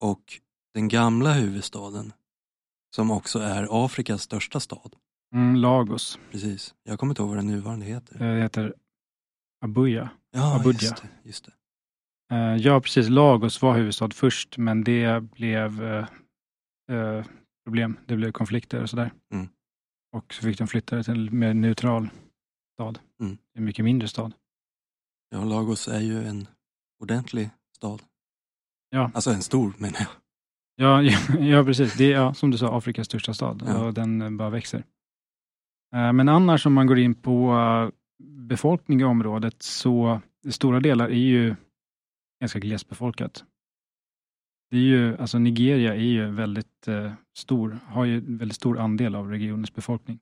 Och 0.00 0.40
den 0.74 0.88
gamla 0.88 1.32
huvudstaden, 1.32 2.12
som 2.96 3.10
också 3.10 3.38
är 3.38 3.84
Afrikas 3.84 4.22
största 4.22 4.60
stad, 4.60 4.96
Mm, 5.34 5.56
Lagos, 5.56 6.18
precis. 6.30 6.74
Jag 6.82 6.98
kommer 6.98 7.10
inte 7.10 7.22
ihåg 7.22 7.28
vad 7.28 7.38
den 7.38 7.46
nuvarande 7.46 7.86
heter. 7.86 8.14
eh, 8.22 8.34
det 8.34 8.42
heter 8.42 8.74
Abuja. 9.64 10.10
Ja, 10.30 10.56
Abuja. 10.60 10.72
just 10.80 10.96
det. 11.02 11.08
Just 11.22 11.44
det. 11.44 11.52
Eh, 12.36 12.56
ja, 12.56 12.80
precis. 12.80 13.08
Lagos 13.08 13.62
var 13.62 13.76
huvudstad 13.76 14.10
först, 14.10 14.58
men 14.58 14.84
det 14.84 15.20
blev 15.20 15.82
eh, 15.84 16.08
eh, 16.92 17.24
problem. 17.64 17.96
Det 18.06 18.16
blev 18.16 18.32
konflikter 18.32 18.82
och 18.82 18.90
sådär. 18.90 19.12
Mm. 19.32 19.48
Och 20.12 20.34
så 20.34 20.42
fick 20.42 20.58
de 20.58 20.66
flytta 20.66 20.96
det 20.96 21.02
till 21.02 21.28
en 21.28 21.38
mer 21.38 21.54
neutral 21.54 22.08
stad. 22.74 22.98
Mm. 23.20 23.38
En 23.54 23.64
mycket 23.64 23.84
mindre 23.84 24.08
stad. 24.08 24.32
Ja, 25.30 25.44
Lagos 25.44 25.88
är 25.88 26.00
ju 26.00 26.24
en 26.26 26.46
ordentlig 27.02 27.50
stad. 27.76 28.02
Ja. 28.90 29.10
Alltså 29.14 29.30
en 29.30 29.42
stor 29.42 29.72
menar 29.78 29.98
jag. 30.00 30.08
Ja, 30.76 31.02
ja, 31.30 31.38
ja 31.38 31.64
precis. 31.64 31.96
Det 31.96 32.04
är, 32.04 32.16
ja, 32.20 32.34
som 32.34 32.50
du 32.50 32.58
sa, 32.58 32.78
Afrikas 32.78 33.06
största 33.06 33.34
stad 33.34 33.62
Ja. 33.66 33.84
och 33.84 33.94
den 33.94 34.22
eh, 34.22 34.30
bara 34.30 34.50
växer. 34.50 34.78
Eh, 35.94 36.12
Men 36.12 36.28
annars 36.28 36.66
om 36.66 36.72
man 36.72 36.86
går 36.86 36.98
in 36.98 37.14
på 37.14 37.52
eh, 37.54 37.90
befolkning 38.28 39.00
i 39.00 39.04
området 39.04 39.62
så 39.62 40.20
stora 40.50 40.80
delar 40.80 41.08
är 41.08 41.14
ju 41.14 41.54
ganska 42.40 42.58
glesbefolkat. 42.58 43.44
Det 44.70 44.76
är 44.76 44.80
ju, 44.80 45.16
alltså 45.16 45.38
Nigeria 45.38 45.94
är 45.94 45.98
ju 45.98 46.30
väldigt 46.30 46.88
eh, 46.88 47.12
stor, 47.36 47.78
har 47.86 48.04
ju 48.04 48.18
en 48.18 48.38
väldigt 48.38 48.56
stor 48.56 48.78
andel 48.78 49.14
av 49.14 49.30
regionens 49.30 49.74
befolkning. 49.74 50.16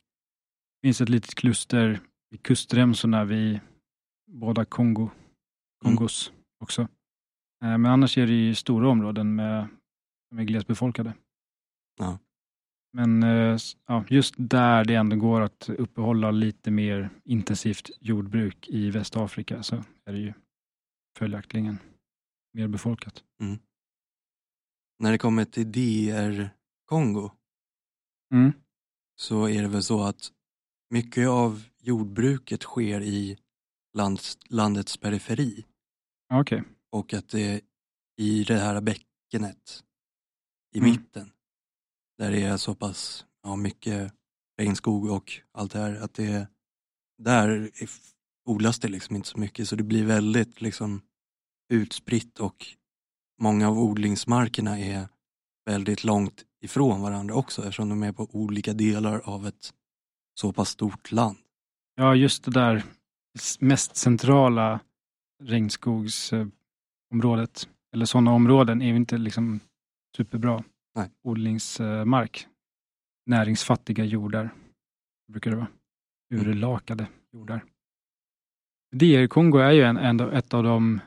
Det 0.81 0.89
finns 0.89 1.01
ett 1.01 1.09
litet 1.09 1.35
kluster 1.35 2.01
i 2.35 2.39
kustremsorna 2.39 3.25
vid 3.25 3.61
båda 4.27 4.65
Kongo, 4.65 5.11
Kongos 5.85 6.33
också. 6.61 6.83
Eh, 6.83 7.79
Men 7.79 7.87
annars 7.87 8.19
är 8.19 8.27
det 8.27 8.33
ju 8.33 8.55
stora 8.55 8.89
områden 8.89 9.35
med, 9.35 9.69
som 10.29 10.39
är 10.39 10.45
glesbefolkade. 10.45 11.15
Ja. 11.99 12.19
Men 12.93 13.23
eh, 13.23 13.59
ja, 13.87 14.05
just 14.09 14.35
där 14.39 14.85
det 14.85 14.95
ändå 14.95 15.17
går 15.17 15.41
att 15.41 15.69
uppehålla 15.69 16.31
lite 16.31 16.71
mer 16.71 17.11
intensivt 17.25 17.91
jordbruk 18.01 18.69
i 18.69 18.91
Västafrika 18.91 19.63
så 19.63 19.77
är 20.05 20.13
det 20.13 20.19
ju 20.19 20.33
följaktligen 21.19 21.79
mer 22.53 22.69
befolkat. 22.69 23.25
När 25.03 25.13
det 25.13 25.19
kommer 25.19 25.45
till 25.45 25.73
DR 25.73 26.51
Kongo 26.87 27.31
Mm. 28.33 28.53
så 29.15 29.49
är 29.49 29.63
det 29.63 29.69
väl 29.69 29.83
så 29.83 30.03
att 30.03 30.33
mycket 30.91 31.29
av 31.29 31.65
jordbruket 31.81 32.63
sker 32.63 33.01
i 33.01 33.39
lands, 33.97 34.39
landets 34.49 34.97
periferi 34.97 35.67
Okej, 36.35 36.63
och 36.91 37.15
att 37.15 37.29
det 37.29 37.61
i 38.17 38.45
det 38.45 38.59
här 38.59 38.81
bäckenet 38.81 39.85
i 40.75 40.79
Mm. 40.79 40.91
mitten 40.91 41.33
där 42.19 42.31
det 42.31 42.43
är 42.43 42.57
så 42.57 42.75
pass 42.75 43.27
ja, 43.43 43.57
mycket 43.57 44.13
regnskog 44.59 45.11
och 45.11 45.33
allt 45.53 45.73
det 45.73 45.79
här 45.79 45.95
att 45.97 46.15
det 46.15 46.49
där 47.19 47.49
är, 47.49 47.71
odlas 48.45 48.79
det 48.79 48.89
liksom 48.89 49.17
inte 49.17 49.29
så 49.29 49.39
mycket 49.39 49.69
så 49.69 49.77
det 49.77 49.83
blir 49.83 50.05
väldigt 50.07 50.61
liksom 50.61 51.03
utspritt 51.73 52.41
och 52.41 52.67
många 53.43 53.69
av 53.69 53.79
odlingsmarkerna 53.79 54.79
är 54.79 55.09
väldigt 55.67 56.05
långt 56.05 56.45
ifrån 56.61 57.03
varandra 57.03 57.35
också 57.35 57.63
eftersom 57.63 57.89
de 57.89 58.03
är 58.03 58.13
på 58.13 58.29
olika 58.33 58.73
delar 58.73 59.21
av 59.25 59.47
ett 59.47 59.75
så 60.35 60.53
pass 60.53 60.69
stort 60.69 61.13
land. 61.13 61.39
ja 61.95 62.15
just 62.15 62.45
det 62.45 62.51
där 62.51 62.85
mest 63.61 63.97
centrala 63.97 64.81
regnskogsområdet, 65.43 67.69
eller 67.95 68.05
sådana 68.05 68.33
områden 68.33 68.83
är 68.83 68.87
ju 68.87 68.97
inte 68.97 69.19
liksom 69.19 69.61
superbra 70.17 70.65
Nej. 70.95 71.11
odlingsmark. 71.23 72.47
Näringsfattiga 73.27 74.05
jordar 74.05 74.51
brukar 75.33 75.51
det 75.51 75.57
vara. 75.57 75.69
Mm. 76.35 76.47
Urlakade 76.47 77.07
jordar. 77.33 77.65
DR 78.97 79.27
Kongo 79.27 79.59
är 79.59 79.71
ju 79.71 79.83
en, 79.83 80.21
ett 80.21 80.55
av 80.55 80.63
de 80.63 81.01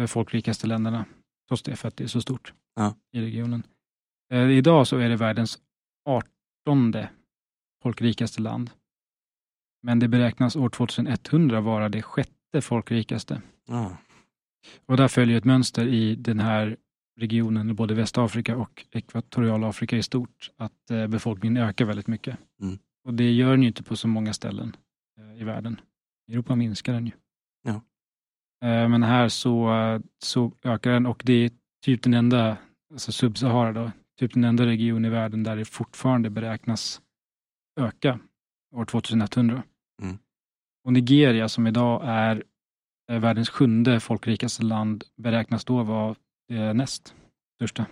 eh, 0.00 0.06
folkrikaste 0.06 0.66
länderna, 0.66 1.04
trots 1.48 1.62
det 1.62 1.76
för 1.76 1.88
att 1.88 1.96
det 1.96 2.04
är 2.04 2.08
så 2.08 2.20
stort 2.20 2.52
Ja. 2.74 2.94
i 3.12 3.20
regionen. 3.20 3.62
Eh, 4.32 4.50
idag 4.50 4.86
så 4.86 4.98
är 4.98 5.08
det 5.08 5.16
världens 5.16 5.58
artonde 6.04 7.10
folkrikaste 7.82 8.40
land. 8.42 8.70
Men 9.82 9.98
det 9.98 10.08
beräknas 10.08 10.56
år 10.56 10.68
2100 10.68 11.60
vara 11.60 11.88
det 11.88 12.02
sjätte 12.02 12.60
folkrikaste. 12.60 13.42
Ja, 13.66 13.96
Och 14.86 14.96
där 14.96 15.08
följer 15.08 15.38
ett 15.38 15.44
mönster 15.44 15.86
i 15.86 16.14
den 16.14 16.38
här 16.40 16.76
regionen, 17.20 17.74
både 17.74 17.94
Västafrika 17.94 18.56
och 18.56 18.86
Ekvatorialafrika 18.90 19.96
i 19.96 20.02
stort, 20.02 20.50
att 20.56 20.90
eh, 20.90 21.06
befolkningen 21.06 21.56
ökar 21.62 21.84
väldigt 21.84 22.06
mycket. 22.06 22.38
Mm. 22.60 22.78
Och 23.04 23.14
det 23.14 23.32
gör 23.32 23.50
den 23.50 23.62
ju 23.62 23.68
inte 23.68 23.82
på 23.82 23.96
så 23.96 24.08
många 24.08 24.32
ställen 24.32 24.76
eh, 25.18 25.40
i 25.40 25.44
världen. 25.44 25.80
I 26.28 26.32
Europa 26.32 26.54
minskar 26.56 26.92
den 26.92 27.06
ju. 27.06 27.12
Eh, 28.64 28.88
men 28.88 29.02
här 29.02 29.28
så, 29.28 29.70
så 30.18 30.52
ökar 30.62 30.90
den 30.90 31.06
och 31.06 31.22
det 31.26 31.32
är 31.32 31.50
typ 31.84 32.02
den 32.02 32.14
enda, 32.14 32.56
alltså 32.92 33.12
Sub-Sahara 33.12 33.72
då, 33.72 33.90
typ 34.18 34.34
den 34.34 34.44
enda 34.44 34.66
region 34.66 35.04
i 35.04 35.08
världen 35.08 35.42
där 35.42 35.56
det 35.56 35.64
fortfarande 35.64 36.30
beräknas 36.30 37.02
öka 37.80 38.18
år 38.74 38.84
2100. 38.84 39.62
Mm. 40.02 40.18
Och 40.84 40.92
Nigeria 40.92 41.48
som 41.48 41.66
idag 41.66 42.02
är 42.04 42.44
eh, 43.10 43.18
världens 43.18 43.48
sjunde 43.48 44.00
folkrikaste 44.00 44.62
land 44.62 45.04
beräknas 45.16 45.64
då 45.64 45.82
vara 45.82 46.14
eh, 46.52 46.74
näst 46.74 47.14
största 47.54 47.86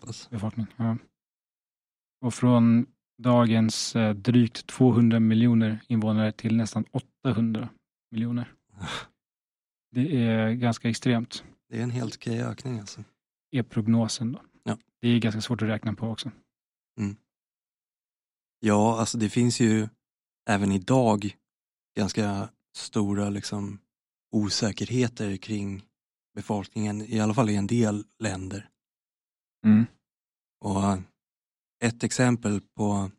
pass. 0.00 0.30
befolkning. 0.30 0.66
Ja. 0.76 0.96
Och 2.24 2.34
från 2.34 2.86
dagens 3.22 3.96
drygt 4.14 4.66
200 4.66 5.20
miljoner 5.20 5.78
invånare 5.88 6.32
till 6.32 6.56
nästan 6.56 6.84
800 7.24 7.68
miljoner. 8.10 8.52
Det 9.90 10.26
är 10.26 10.52
ganska 10.52 10.88
extremt, 10.88 11.44
Det 11.68 11.78
är 11.78 11.82
en 11.82 11.90
helt 11.90 12.14
okej 12.14 12.42
ökning 12.42 12.78
alltså. 12.78 13.04
är 13.50 13.62
prognosen. 13.62 14.32
Då. 14.32 14.42
Ja. 14.64 14.78
Det 15.00 15.08
är 15.08 15.18
ganska 15.18 15.40
svårt 15.40 15.62
att 15.62 15.68
räkna 15.68 15.94
på 15.94 16.08
också. 16.08 16.30
Ja, 18.60 19.00
alltså 19.00 19.18
det 19.18 19.28
finns 19.28 19.60
ju 19.60 19.88
även 20.48 20.72
idag 20.72 21.36
ganska 21.96 22.48
stora 22.76 23.30
liksom, 23.30 23.78
osäkerheter 24.32 25.36
kring 25.36 25.82
befolkningen, 26.34 27.02
i 27.02 27.20
alla 27.20 27.34
fall 27.34 27.50
i 27.50 27.56
en 27.56 27.66
del 27.66 28.04
länder. 28.18 28.68
Mm. 29.64 29.86
Och 30.60 30.98
ett 31.84 32.04
exempel 32.04 32.60
på 32.60 33.10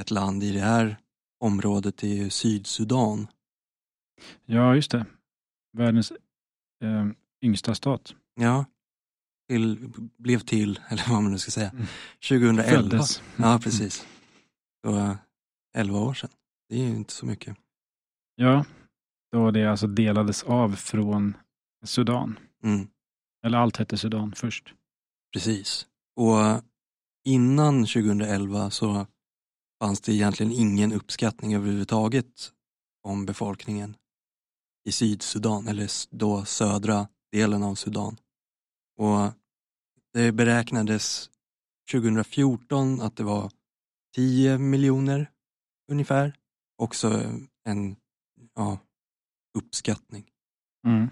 ett 0.00 0.10
land 0.10 0.42
i 0.42 0.52
det 0.52 0.60
här 0.60 0.96
området 1.40 2.02
är 2.02 2.08
ju 2.08 2.30
Sydsudan. 2.30 3.26
Ja, 4.44 4.74
just 4.74 4.90
det. 4.90 5.06
Världens 5.76 6.10
eh, 6.82 7.06
yngsta 7.42 7.74
stat. 7.74 8.14
Ja, 8.34 8.64
till, 9.48 9.92
blev 10.18 10.38
till, 10.38 10.80
eller 10.88 11.10
vad 11.10 11.22
man 11.22 11.32
nu 11.32 11.38
ska 11.38 11.50
säga, 11.50 11.70
Mm. 11.70 11.86
2011. 12.28 12.90
Föddes. 12.90 13.22
Ja, 13.36 13.60
precis. 13.62 14.06
Så, 14.84 14.96
eh, 14.96 15.16
11 15.76 15.98
år 15.98 16.14
sedan. 16.14 16.30
Det 16.68 16.74
är 16.74 16.84
ju 16.88 16.96
inte 16.96 17.12
så 17.12 17.26
mycket. 17.26 17.56
Ja, 18.34 18.64
då 19.32 19.50
det 19.50 19.64
alltså 19.70 19.86
delades 19.86 20.42
av 20.42 20.72
från 20.76 21.36
Sudan. 21.84 22.38
Mm, 22.64 22.88
Eller 23.46 23.58
allt 23.58 23.76
hette 23.76 23.98
Sudan 23.98 24.32
först. 24.32 24.74
precis. 25.32 25.86
Och 26.16 26.62
innan 27.24 27.74
2011 27.86 28.70
så 28.70 29.06
fanns 29.82 30.00
det 30.00 30.12
egentligen 30.12 30.52
ingen 30.52 30.92
uppskattning 30.92 31.54
överhuvudtaget 31.54 32.52
om 33.02 33.26
befolkningen 33.26 33.96
i 34.86 34.92
Sydsudan, 34.92 35.68
eller 35.68 35.90
då 36.16 36.44
södra 36.44 37.08
delen 37.32 37.62
av 37.62 37.74
Sudan. 37.74 38.16
Och 38.96 39.32
det 40.12 40.32
beräknades 40.32 41.30
2014 41.92 43.00
att 43.00 43.16
det 43.16 43.24
var 43.24 43.50
10 44.14 44.58
miljoner 44.58 45.30
ungefär. 45.92 46.36
Också 46.78 47.22
en 47.64 47.96
ja, 48.54 48.78
uppskattning. 49.58 50.30
Mm. 50.86 51.08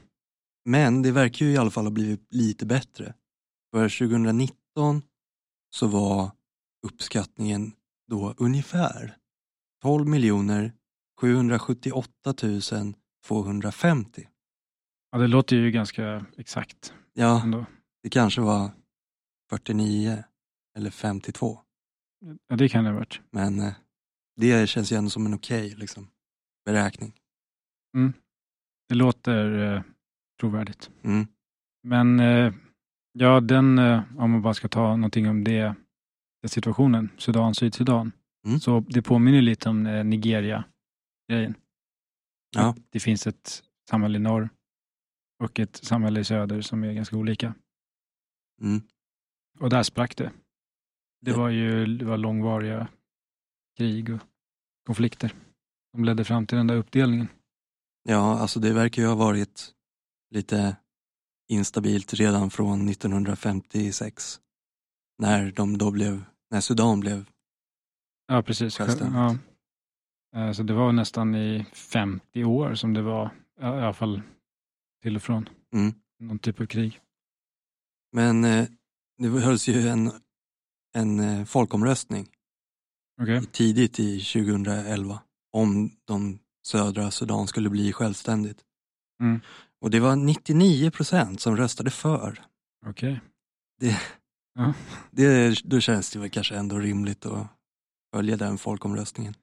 Men 0.64 1.03
det 1.03 1.12
verkar 1.12 1.47
ju 1.47 1.53
i 1.53 1.57
alla 1.57 1.70
fall 1.70 1.85
ha 1.85 1.91
blivit 1.91 2.35
lite 2.35 2.66
bättre. 2.66 3.14
För 3.72 3.89
2019 3.89 5.03
så 5.70 5.87
var 5.87 6.31
uppskattningen 6.87 7.72
då 8.09 8.35
ungefär 8.39 9.16
12 9.83 10.09
miljoner 10.09 10.72
778 11.20 12.35
250. 13.29 14.29
Ja, 15.12 15.18
det 15.18 15.27
låter 15.27 15.57
ju 15.57 15.70
ganska 15.70 16.27
exakt 16.37 16.95
Ja, 17.12 17.43
ändå. 17.43 17.66
det 18.03 18.11
kanske 18.11 18.41
var 18.41 18.70
49 19.51 20.25
eller 20.77 20.91
52. 20.91 21.59
Ja, 22.49 22.57
det 22.57 22.68
kan 22.68 22.85
det 22.85 22.91
ha 22.91 22.99
varit. 22.99 23.20
Men 23.31 23.61
eh, 23.61 23.72
det 24.37 24.68
känns 24.68 24.93
ju 24.93 24.97
ändå 24.97 25.11
som 25.11 25.27
en 25.27 25.35
okej 25.35 25.75
liksom, 25.77 26.09
beräkning. 26.64 27.12
Det 28.89 28.95
låter 28.95 29.75
eh, 29.75 29.83
trovärdigt. 30.41 30.91
Mm. 31.03 31.27
Men 31.83 32.20
eh, 32.20 32.53
ja, 33.12 33.41
den, 33.41 33.79
eh, 33.79 34.03
om 34.18 34.31
man 34.31 34.43
bara 34.43 34.55
ska 34.55 34.68
ta 34.68 34.97
någonting 34.97 35.29
om 35.29 35.45
det, 35.45 35.75
den 36.43 36.49
situationen, 36.49 37.11
Sudan, 37.18 37.55
Sydsudan. 37.55 38.12
Mm. 38.47 38.61
Så 38.61 38.81
det 38.81 39.03
påminner 39.03 39.43
lite 39.43 39.68
om 39.68 39.87
eh, 39.87 40.05
Nigeria-grejen. 40.05 41.55
Ja. 42.55 42.75
Det 42.91 43.01
finns 43.01 43.27
ett 43.27 43.63
samhälle 43.91 44.19
i 44.19 44.21
norr 44.21 44.49
och 45.45 45.61
ett 45.61 45.77
samhälle 45.77 46.21
i 46.21 46.25
söder 46.25 46.61
som 46.61 46.85
är 46.85 46.93
ganska 46.93 47.17
olika. 47.17 47.55
Mm. 48.61 48.83
Och 49.61 49.71
där 49.71 49.83
sprack 49.83 50.17
det. 50.17 50.33
Det 51.21 51.31
Ja. 51.31 51.37
var 51.39 51.49
ju 51.49 51.87
det 51.87 52.05
var 52.05 52.17
långvariga 52.17 52.89
krig 53.77 54.15
och 54.15 54.21
konflikter 54.87 55.35
som 55.95 56.05
ledde 56.05 56.25
fram 56.25 56.47
till 56.47 56.59
den 56.59 56.67
där 56.67 56.77
uppdelningen. 56.77 57.29
Ja, 58.03 58.39
alltså 58.39 58.61
det 58.61 58.73
verkar 58.73 59.03
ju 59.03 59.09
ha 59.09 59.15
varit 59.15 59.73
lite 60.31 60.77
instabilt 61.49 62.15
redan 62.15 62.51
från 62.51 62.89
1956. 62.89 64.41
När 65.19 65.53
de 65.53 65.79
då 65.79 65.91
blev, 65.91 66.25
när 66.51 66.61
Sudan 66.61 67.01
blev, 67.01 67.31
Ja, 68.27 68.43
precis. 68.43 68.77
Självständigt. 68.79 69.17
Ja. 69.17 69.37
Eh, 70.35 70.53
Så 70.53 70.62
det 70.62 70.72
var 70.74 70.93
nästan 70.93 71.35
i 71.35 71.66
50 71.72 72.45
år 72.45 72.74
som 72.74 72.95
det 72.95 73.03
var, 73.03 73.30
ja, 73.61 73.78
i 73.80 73.82
alla 73.82 73.93
fall 73.93 74.22
till 75.03 75.16
och 75.16 75.22
från, 75.22 75.49
mm. 75.74 75.95
någon 76.18 76.39
typ 76.39 76.61
av 76.61 76.66
krig. 76.66 77.01
men 78.12 78.45
eh, 78.45 78.66
det 79.18 79.28
hölls 79.28 79.68
ju 79.68 79.89
en, 79.89 80.11
en 80.95 81.20
eh, 81.20 81.45
folkomröstning 81.45 82.28
Okej. 83.22 83.47
tidigt 83.47 84.01
i 84.01 84.20
2011 84.20 85.22
om 85.53 85.91
de 86.05 86.39
södra 86.66 87.11
Sudan 87.11 87.47
skulle 87.47 87.70
bli 87.70 87.93
självständigt. 87.93 88.64
Mm. 89.20 89.41
Och 89.80 89.91
det 89.91 90.01
var 90.01 90.16
99 90.16 90.91
procent 90.91 91.41
som 91.41 91.57
röstade 91.57 91.91
för. 91.91 92.45
Okej. 92.87 93.20
Det, 95.11 95.62
då 95.64 95.80
känns 95.80 96.11
det 96.11 96.18
väl 96.18 96.30
kanske 96.30 96.57
ändå 96.57 96.78
rimligt 96.78 97.26
att 97.26 97.47
följa 98.14 98.37
den 98.37 98.59
folkomröstningen. 98.59 99.35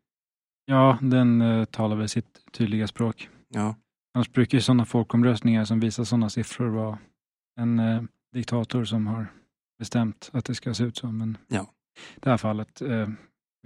Ja, 0.72 0.98
den 1.02 1.42
eh, 1.42 1.66
talar 1.66 1.96
väl 1.96 2.10
sitt 2.10 2.40
tydliga 2.52 2.88
språk. 2.88 3.30
Ja, 3.50 3.76
Annars 4.14 4.32
brukar 4.32 4.58
ju 4.58 4.62
sådana 4.62 4.86
folkomröstningar 4.86 5.66
som 5.66 5.80
visar 5.80 6.04
sådana 6.04 6.30
siffror 6.30 6.70
vara 6.70 7.00
en 7.60 7.80
eh, 7.80 8.04
diktator 8.34 8.86
som 8.86 9.08
har 9.08 9.28
bestämt 9.80 10.30
att 10.34 10.46
det 10.46 10.56
ska 10.56 10.74
se 10.74 10.84
ut 10.84 10.98
så. 10.98 11.08
Men 11.12 11.38
Ja. 11.48 11.68
det 12.20 12.30
här 12.30 12.38
fallet 12.38 12.82
eh, 12.82 13.10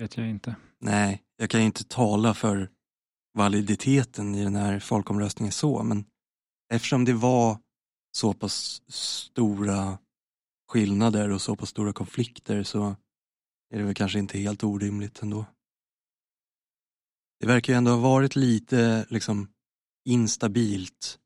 vet 0.01 0.17
jag 0.17 0.29
inte. 0.29 0.55
nej, 0.79 1.21
jag 1.37 1.49
kan 1.49 1.59
ju 1.59 1.65
inte 1.65 1.83
tala 1.83 2.33
för 2.33 2.69
validiteten 3.37 4.35
i 4.35 4.43
den 4.43 4.55
här 4.55 4.79
folkomröstningen 4.79 5.51
så, 5.51 5.83
men 5.83 6.05
eftersom 6.73 7.05
det 7.05 7.13
var 7.13 7.57
så 8.17 8.33
pass 8.33 8.81
stora 8.87 9.97
skillnader 10.71 11.29
och 11.31 11.41
så 11.41 11.55
pass 11.55 11.69
stora 11.69 11.93
konflikter 11.93 12.63
så 12.63 12.95
är 13.73 13.77
det 13.77 13.83
väl 13.83 13.93
kanske 13.95 14.19
inte 14.19 14.37
helt 14.39 14.63
orimligt 14.63 15.21
ändå. 15.21 15.45
Det 17.39 17.47
verkar 17.47 17.73
ju 17.73 17.77
ändå 17.77 17.91
ha 17.91 17.97
varit 17.97 18.35
lite 18.35 19.05
liksom 19.09 19.47
instabilt 20.05 21.19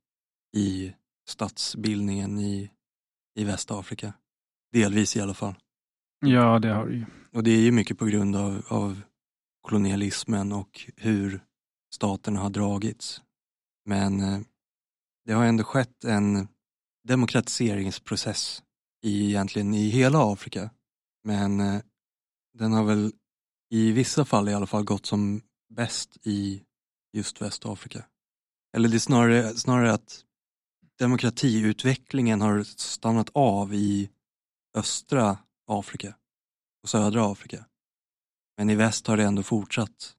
i 0.55 0.93
statsbildningen 1.27 2.39
i, 2.39 2.71
i 3.35 3.43
Västafrika. 3.43 4.13
Delvis 4.71 5.17
i 5.17 5.21
alla 5.21 5.33
fall. 5.33 5.55
Ja, 6.25 6.59
det 6.59 6.73
har 6.73 6.87
det 6.87 6.93
ju. 6.93 7.05
Och 7.31 7.43
det 7.43 7.51
är 7.51 7.61
ju 7.61 7.71
mycket 7.71 7.97
på 7.97 8.05
grund 8.05 8.35
av, 8.35 8.65
av 8.67 9.01
kolonialismen 9.61 10.51
och 10.51 10.89
hur 10.97 11.43
staterna 11.93 12.39
har 12.39 12.49
dragits. 12.49 13.21
Men 13.85 14.19
eh, 14.19 14.39
det 15.25 15.33
har 15.33 15.45
ändå 15.45 15.63
skett 15.63 16.03
en 16.03 16.47
demokratiseringsprocess 17.07 18.63
i, 19.03 19.27
egentligen 19.27 19.73
i 19.73 19.89
hela 19.89 20.33
Afrika. 20.33 20.69
Men 21.23 21.59
eh, 21.59 21.81
den 22.53 22.73
har 22.73 22.83
väl 22.83 23.11
i 23.69 23.91
vissa 23.91 24.25
fall 24.25 24.49
i 24.49 24.53
alla 24.53 24.67
fall 24.67 24.83
gått 24.83 25.05
som 25.05 25.41
bäst 25.69 26.17
i 26.23 26.63
just 27.13 27.41
Västafrika. 27.41 28.05
Eller 28.77 28.89
det 28.89 28.97
är 28.97 28.99
snarare, 28.99 29.53
snarare 29.53 29.93
att 29.93 30.23
demokratiutvecklingen 30.99 32.41
har 32.41 32.63
stannat 32.63 33.29
av 33.33 33.73
i 33.73 34.09
östra 34.77 35.37
Afrika 35.67 36.15
och 36.83 36.89
södra 36.89 37.31
Afrika. 37.31 37.65
Men 38.57 38.69
i 38.69 38.75
väst 38.75 39.07
har 39.07 39.17
det 39.17 39.23
ändå 39.23 39.43
fortsatt 39.43 40.15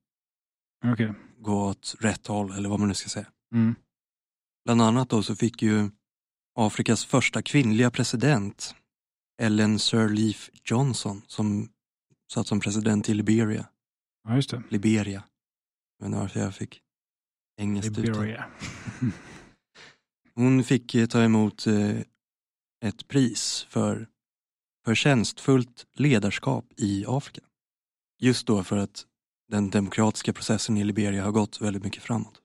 Okej. 0.84 1.14
gå 1.38 1.66
åt 1.66 1.94
rätt 2.00 2.26
håll, 2.26 2.52
eller 2.52 2.68
vad 2.68 2.80
man 2.80 2.88
nu 2.88 2.94
ska 2.94 3.08
säga. 3.08 3.26
Mm. 3.54 3.74
Bland 4.64 4.82
annat 4.82 5.08
då 5.08 5.22
så 5.22 5.36
fick 5.36 5.62
ju 5.62 5.90
Afrikas 6.54 7.04
första 7.04 7.42
kvinnliga 7.42 7.90
president, 7.90 8.74
Ellen 9.42 9.78
Sirleaf 9.78 10.50
Johnson, 10.64 11.22
som 11.26 11.68
satt 12.32 12.46
som 12.46 12.60
president 12.60 13.08
i 13.08 13.14
Liberia. 13.14 13.66
Ja, 14.28 14.36
just 14.36 14.50
det. 14.50 14.62
Liberia. 14.68 15.22
Inte 16.02 16.18
varför 16.18 16.40
jag 16.40 16.54
fick 16.54 16.80
engelskt 17.60 17.98
uttal. 17.98 18.04
Liberia. 18.06 18.44
Hon 20.34 20.64
fick 20.64 20.94
eh, 20.94 21.06
ta 21.06 21.22
emot 21.22 21.66
eh, 21.66 22.00
ett 22.84 23.08
pris 23.08 23.66
för 23.68 24.08
förtjänstfullt 24.84 25.86
ledarskap 25.94 26.64
i 26.76 27.04
Afrika. 27.08 27.40
Just 28.18 28.46
då 28.46 28.64
för 28.64 28.76
att 28.76 29.06
den 29.48 29.70
demokratiska 29.70 30.32
processen 30.32 30.76
i 30.76 30.84
Liberia 30.84 31.24
har 31.24 31.32
gått 31.32 31.60
väldigt 31.60 31.84
mycket 31.84 32.02
framåt. 32.02 32.40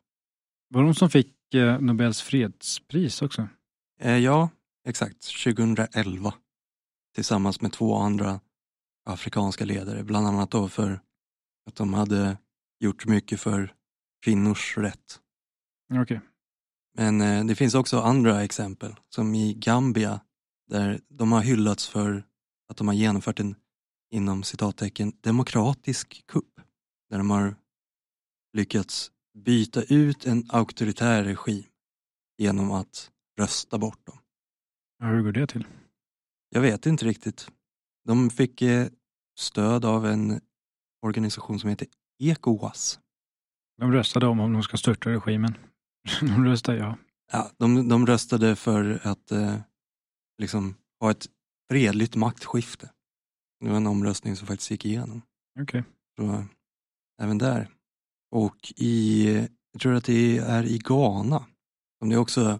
Var 0.69 0.81
det 0.81 0.87
hon 0.87 0.95
som 0.95 1.09
fick 1.09 1.53
eh, 1.53 1.79
Nobels 1.79 2.21
fredspris 2.21 3.21
också? 3.21 3.47
Ja, 4.03 4.49
exakt. 4.87 5.43
2011. 5.43 6.33
Tillsammans 7.15 7.61
med 7.61 7.71
två 7.71 7.95
andra 7.95 8.39
afrikanska 9.05 9.65
ledare. 9.65 10.03
Bland 10.03 10.27
annat 10.27 10.51
då 10.51 10.69
för 10.69 10.99
att 11.67 11.75
de 11.75 11.93
hade 11.93 12.37
gjort 12.79 13.05
mycket 13.05 13.39
för 13.39 13.73
kvinnors 14.23 14.77
rätt. 14.77 15.19
Okej. 15.93 16.21
Men 16.97 17.21
eh, 17.21 17.45
det 17.45 17.55
finns 17.55 17.75
också 17.75 17.99
andra 17.99 18.43
exempel, 18.43 18.95
som 19.09 19.35
i 19.35 19.53
Gambia, 19.53 20.21
där 20.67 20.99
de 21.09 21.31
har 21.31 21.41
hyllats 21.41 21.87
för 21.87 22.23
att 22.69 22.77
de 22.77 22.87
har 22.87 22.95
genomfört 22.95 23.39
en, 23.39 23.55
inom 24.11 24.43
citattecken, 24.43 25.13
demokratisk 25.21 26.23
kupp. 26.27 26.61
Där 27.09 27.17
de 27.17 27.29
har 27.29 27.55
lyckats 28.53 29.11
byta 29.37 29.83
ut 29.83 30.25
en 30.25 30.45
auktoritär 30.49 31.23
regim 31.23 31.63
genom 32.37 32.71
att 32.71 33.11
rösta 33.39 33.77
bort 33.77 34.05
dem. 34.05 34.17
Ja, 34.99 35.05
hur 35.05 35.21
går 35.21 35.31
det 35.31 35.47
till? 35.47 35.67
Jag 36.49 36.61
vet 36.61 36.85
inte 36.85 37.05
riktigt. 37.05 37.51
De 38.05 38.29
fick 38.29 38.61
eh, 38.61 38.87
stöd 39.37 39.85
av 39.85 40.05
en 40.05 40.41
organisation 41.01 41.59
som 41.59 41.69
heter 41.69 41.87
ECOWAS. 42.19 42.99
De 43.77 43.91
röstade 43.91 44.27
om 44.27 44.39
om 44.39 44.53
de 44.53 44.63
ska 44.63 44.77
störta 44.77 45.09
regimen. 45.09 45.57
De 46.21 46.45
röstade 46.45 46.77
ja. 46.77 46.97
Ja, 47.31 47.51
de, 47.57 47.89
de 47.89 48.07
röstade 48.07 48.55
för 48.55 49.07
att 49.07 49.31
eh, 49.31 49.57
liksom 50.41 50.75
ha 50.99 51.11
ett 51.11 51.25
fredligt 51.71 52.15
maktskifte. 52.15 52.89
Det 53.59 53.69
var 53.69 53.77
en 53.77 53.87
omröstning 53.87 54.35
som 54.35 54.47
faktiskt 54.47 54.71
gick 54.71 54.85
igenom. 54.85 55.21
Okej. 55.59 55.83
Eh, 56.19 56.43
även 57.21 57.37
där. 57.37 57.69
Och 58.31 58.73
i, 58.75 59.27
jag 59.71 59.81
tror 59.81 59.93
att 59.93 60.05
det 60.05 60.37
är 60.37 60.63
i 60.63 60.77
Ghana, 60.77 61.45
som 61.99 62.09
det 62.09 62.17
också 62.17 62.59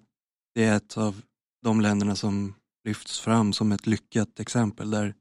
det 0.55 0.63
är 0.63 0.75
ett 0.75 0.97
av 0.97 1.21
de 1.61 1.81
länderna 1.81 2.15
som 2.15 2.55
lyfts 2.87 3.19
fram 3.19 3.53
som 3.53 3.71
ett 3.71 3.87
lyckat 3.87 4.39
exempel 4.39 4.91
där 4.91 5.15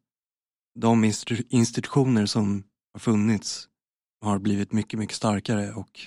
de 0.80 1.12
institutioner 1.48 2.26
som 2.26 2.64
har 2.92 3.00
funnits 3.00 3.68
har 4.24 4.38
blivit 4.38 4.72
mycket, 4.72 4.98
mycket 4.98 5.16
starkare 5.16 5.72
och 5.72 6.00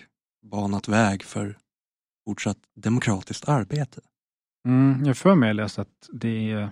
banat 0.46 0.88
väg 0.88 1.24
för 1.24 1.58
fortsatt 2.28 2.58
demokratiskt 2.76 3.50
arbete. 3.50 4.02
Mm, 4.68 5.06
jag 5.06 5.18
för 5.18 5.36
mig 5.36 5.54
läst 5.54 5.80
att 5.80 6.10
det, 6.14 6.70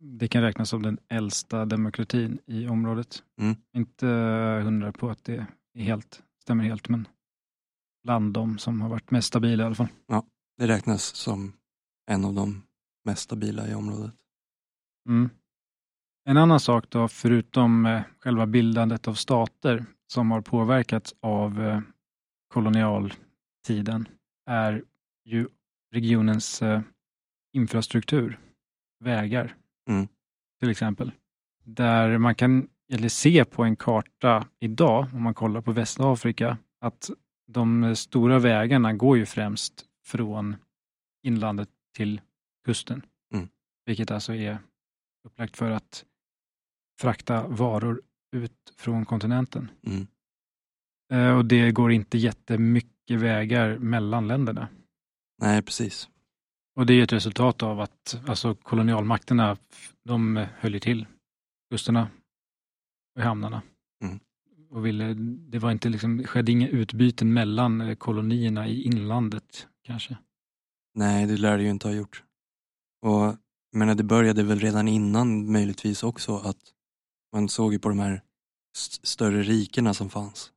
det 0.00 0.28
kan 0.28 0.42
räknas 0.42 0.68
som 0.68 0.82
den 0.82 0.98
äldsta 1.08 1.64
demokratin 1.64 2.38
i 2.46 2.68
området. 2.68 3.22
Mm. 3.40 3.56
Inte 3.76 4.06
hundra 4.64 4.92
på 4.92 5.10
att 5.10 5.24
det 5.24 5.46
är 5.74 5.82
helt, 5.82 6.22
stämmer 6.42 6.64
helt, 6.64 6.88
men 6.88 7.08
bland 8.04 8.32
de 8.32 8.58
som 8.58 8.80
har 8.80 8.88
varit 8.88 9.10
mest 9.10 9.28
stabila 9.28 9.62
i 9.62 9.66
alla 9.66 9.74
fall. 9.74 9.88
Det 10.58 10.66
räknas 10.66 11.02
som 11.02 11.52
en 12.10 12.24
av 12.24 12.34
de 12.34 12.62
mest 13.04 13.22
stabila 13.22 13.68
i 13.68 13.74
området. 13.74 14.14
Mm. 15.08 15.30
En 16.28 16.36
annan 16.36 16.60
sak 16.60 16.90
då, 16.90 17.08
förutom 17.08 17.86
eh, 17.86 18.02
själva 18.18 18.46
bildandet 18.46 19.08
av 19.08 19.14
stater 19.14 19.84
som 20.14 20.30
har 20.30 20.40
påverkats 20.40 21.14
av 21.20 21.62
eh, 21.62 21.80
kolonialtiden, 22.48 24.08
är 24.46 24.84
ju 25.24 25.48
regionens 25.92 26.62
eh, 26.62 26.80
infrastruktur, 27.52 28.38
vägar 29.00 29.54
Mm. 29.88 30.08
till 30.60 30.70
exempel. 30.70 31.12
Där 31.64 32.18
man 32.18 32.34
kan 32.34 32.68
eller 32.92 33.08
se 33.08 33.44
på 33.44 33.64
en 33.64 33.76
karta 33.76 34.48
idag, 34.60 35.08
om 35.12 35.22
man 35.22 35.34
kollar 35.34 35.60
på 35.60 35.72
Västafrika, 35.72 36.58
att 36.80 37.10
de 37.46 37.96
stora 37.96 38.38
vägarna 38.38 38.92
går 38.92 39.16
ju 39.16 39.26
främst 39.26 39.84
från 40.04 40.56
inlandet 41.22 41.68
till 41.96 42.20
kusten. 42.64 43.02
Mm. 43.32 43.48
Vilket 43.86 44.10
alltså 44.10 44.34
är 44.34 44.58
upplagt 45.24 45.56
för 45.56 45.70
att 45.70 46.04
frakta 47.00 47.48
varor 47.48 48.02
ut 48.34 48.74
från 48.76 49.04
kontinenten. 49.04 49.70
Mm. 49.86 50.06
Eh, 51.12 51.36
Och 51.36 51.44
det 51.44 51.70
går 51.70 51.92
inte 51.92 52.18
jättemycket 52.18 53.20
vägar 53.20 53.78
mellan 53.78 54.28
länderna. 54.28 54.68
Nej, 55.42 55.62
precis. 55.62 56.08
Och 56.76 56.86
det 56.86 56.94
är 56.94 57.02
ett 57.02 57.12
resultat 57.12 57.62
av 57.62 57.80
att 57.80 58.20
alltså, 58.26 58.54
kolonialmakterna 58.54 59.56
de 60.04 60.46
höll 60.58 60.74
ju 60.74 60.80
till 60.80 61.06
kusterna 61.70 62.10
och 63.16 63.22
hamnarna. 63.22 63.62
Mm. 64.04 64.20
Och 64.70 64.86
ville, 64.86 65.14
det 65.50 65.58
var 65.58 65.70
inte 65.70 65.88
liksom, 65.88 66.24
skedde 66.24 66.52
inga 66.52 66.68
utbyten 66.68 67.32
mellan 67.32 67.80
eh, 67.80 67.94
kolonierna 67.94 68.68
i 68.68 68.82
inlandet 68.82 69.68
kanske. 69.82 70.16
Nej, 70.94 71.26
det 71.26 71.36
lär 71.36 71.56
det 71.56 71.62
ju 71.62 71.70
inte 71.70 71.88
ha 71.88 71.94
gjort. 71.94 72.22
Och 73.02 73.36
menar, 73.72 73.94
det 73.94 74.02
började 74.04 74.42
väl 74.42 74.58
redan 74.60 74.88
innan 74.88 75.52
möjligtvis 75.52 76.02
också 76.02 76.36
att 76.36 76.73
man 77.34 77.48
såg 77.48 77.72
ju 77.72 77.78
på 77.78 77.88
de 77.88 77.98
här 77.98 78.22
st- 78.76 79.06
större 79.06 79.42
rikena 79.42 79.94
som 79.94 80.10
fanns. 80.10 80.52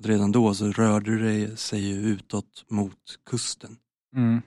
Att 0.00 0.06
redan 0.06 0.32
då 0.32 0.54
så 0.54 0.72
rörde 0.72 1.18
det 1.18 1.56
sig 1.56 1.80
ju 1.88 1.94
utåt 1.94 2.64
mot 2.68 3.18
kusten. 3.30 3.76
Mm. 4.16 4.42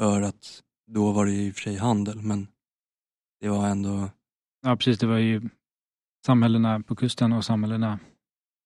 För 0.00 0.22
att 0.22 0.62
då 0.90 1.12
var 1.12 1.26
det 1.26 1.32
ju 1.32 1.42
i 1.48 1.50
och 1.50 1.54
för 1.54 1.60
sig 1.62 1.76
handel, 1.76 2.22
men 2.22 2.48
det 3.40 3.48
var 3.48 3.68
ändå, 3.68 4.10
Ja, 4.62 4.76
precis. 4.76 4.98
Det 4.98 5.06
var 5.06 5.18
ju 5.18 5.42
samhällena 6.26 6.80
på 6.80 6.96
kusten 6.96 7.32
och 7.32 7.44
samhällena 7.44 7.98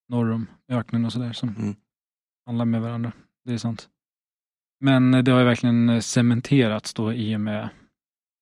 norr 0.09 0.30
om 0.32 0.47
öknen 0.68 1.05
och 1.05 1.12
sådär 1.12 1.32
som 1.32 1.49
Mm. 1.49 1.76
handlar 2.47 2.64
med 2.64 2.80
varandra. 2.82 3.12
Det 3.45 3.53
är 3.53 3.59
sant. 3.59 3.89
Men 4.80 5.24
det 5.24 5.30
har 5.30 5.39
ju 5.39 5.45
verkligen 5.45 5.89
eh, 5.89 6.01
cementerats 6.01 6.95
då 6.95 7.12
i 7.12 7.36
och 7.36 7.41
med 7.41 7.68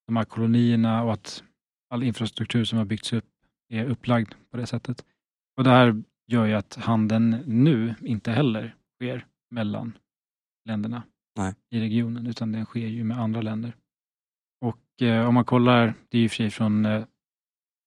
de 0.06 0.16
här 0.16 0.24
kolonierna 0.24 1.02
och 1.02 1.12
att 1.12 1.42
all 1.90 2.02
infrastruktur 2.02 2.64
som 2.64 2.78
har 2.78 2.84
byggts 2.84 3.12
upp 3.12 3.24
är 3.68 3.84
upplagd 3.84 4.34
på 4.50 4.56
det 4.56 4.66
sättet. 4.66 5.04
Och 5.56 5.64
det 5.64 5.70
här 5.70 6.02
gör 6.26 6.46
ju 6.46 6.54
att 6.54 6.74
handeln 6.74 7.42
nu 7.46 7.94
inte 8.00 8.32
heller 8.32 8.76
sker 8.94 9.26
mellan 9.50 9.98
länderna 10.64 11.02
Nej. 11.36 11.54
i 11.70 11.80
regionen, 11.80 12.26
utan 12.26 12.52
den 12.52 12.64
sker 12.64 12.86
ju 12.86 13.04
med 13.04 13.18
andra 13.18 13.40
länder. 13.42 13.76
Och 14.60 15.02
eh, 15.02 15.28
om 15.28 15.34
man 15.34 15.44
kollar, 15.44 15.94
det 16.08 16.18
är 16.18 16.22
ju 16.22 16.28
för 16.28 16.36
sig 16.36 16.50
från 16.50 16.86
eh, 16.86 17.04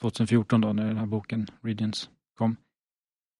2014 0.01 0.61
då 0.61 0.73
när 0.73 0.87
den 0.87 0.97
här 0.97 1.05
boken 1.05 1.47
Regions 1.61 2.09
kom. 2.37 2.55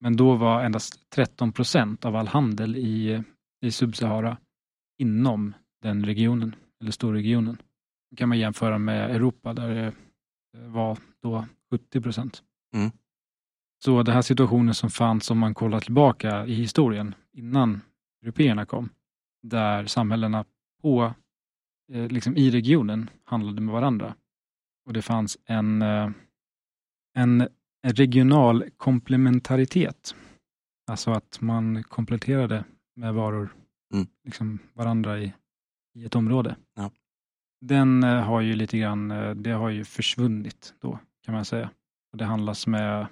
Men 0.00 0.16
då 0.16 0.36
var 0.36 0.64
endast 0.64 1.10
13 1.10 1.52
procent 1.52 2.04
av 2.04 2.16
all 2.16 2.28
handel 2.28 2.76
i, 2.76 3.22
i 3.60 3.70
Subsahara 3.70 4.36
inom 4.98 5.54
den 5.82 6.04
regionen, 6.04 6.54
eller 6.80 6.92
storregionen. 6.92 7.56
Det 8.10 8.16
kan 8.16 8.28
man 8.28 8.38
jämföra 8.38 8.78
med 8.78 9.10
Europa 9.10 9.54
där 9.54 9.74
det 9.74 9.92
var 10.52 10.98
då 11.22 11.46
70 11.70 12.00
procent. 12.00 12.42
Mm. 12.74 12.90
Så 13.84 14.02
den 14.02 14.14
här 14.14 14.22
situationen 14.22 14.74
som 14.74 14.90
fanns 14.90 15.30
om 15.30 15.38
man 15.38 15.54
kollar 15.54 15.80
tillbaka 15.80 16.46
i 16.46 16.54
historien 16.54 17.14
innan 17.32 17.80
européerna 18.22 18.66
kom, 18.66 18.88
där 19.42 19.86
samhällena 19.86 20.44
på, 20.82 21.14
eh, 21.92 22.08
liksom 22.08 22.36
i 22.36 22.50
regionen 22.50 23.10
handlade 23.24 23.60
med 23.60 23.72
varandra. 23.72 24.14
Och 24.86 24.92
det 24.92 25.02
fanns 25.02 25.38
en, 25.44 25.82
eh, 25.82 26.10
en 27.14 27.48
regional 27.82 28.64
komplementaritet. 28.76 30.14
Alltså 30.90 31.10
att 31.10 31.40
man 31.40 31.82
kompletterade 31.82 32.64
med 32.96 33.14
varor, 33.14 33.54
Mm. 33.94 34.06
liksom 34.24 34.58
varandra 34.74 35.18
i, 35.18 35.32
i 35.94 36.04
ett 36.04 36.14
område. 36.14 36.56
Ja. 36.74 36.90
Den 37.60 38.04
eh, 38.04 38.22
har 38.22 38.40
ju 38.40 38.54
lite 38.54 38.78
grann, 38.78 39.10
eh, 39.10 39.34
det 39.34 39.50
har 39.50 39.70
ju 39.70 39.84
försvunnit 39.84 40.74
då 40.80 40.98
kan 41.24 41.34
man 41.34 41.44
säga. 41.44 41.70
Och 42.12 42.18
det 42.18 42.24
handlas 42.24 42.66
med 42.66 43.06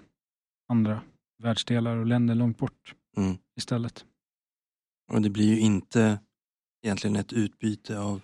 andra 0.69 1.01
världsdelar 1.43 1.97
och 1.97 2.07
länder 2.07 2.35
långt 2.35 2.59
bort 2.59 2.95
mm. 3.17 3.37
istället. 3.57 4.05
och 5.13 5.23
det 5.23 5.31
blir 5.31 5.55
ju 5.55 5.61
inte 5.61 6.21
egentligen 6.83 7.17
ett 7.17 7.33
utbyte 7.33 7.99
av, 7.99 8.21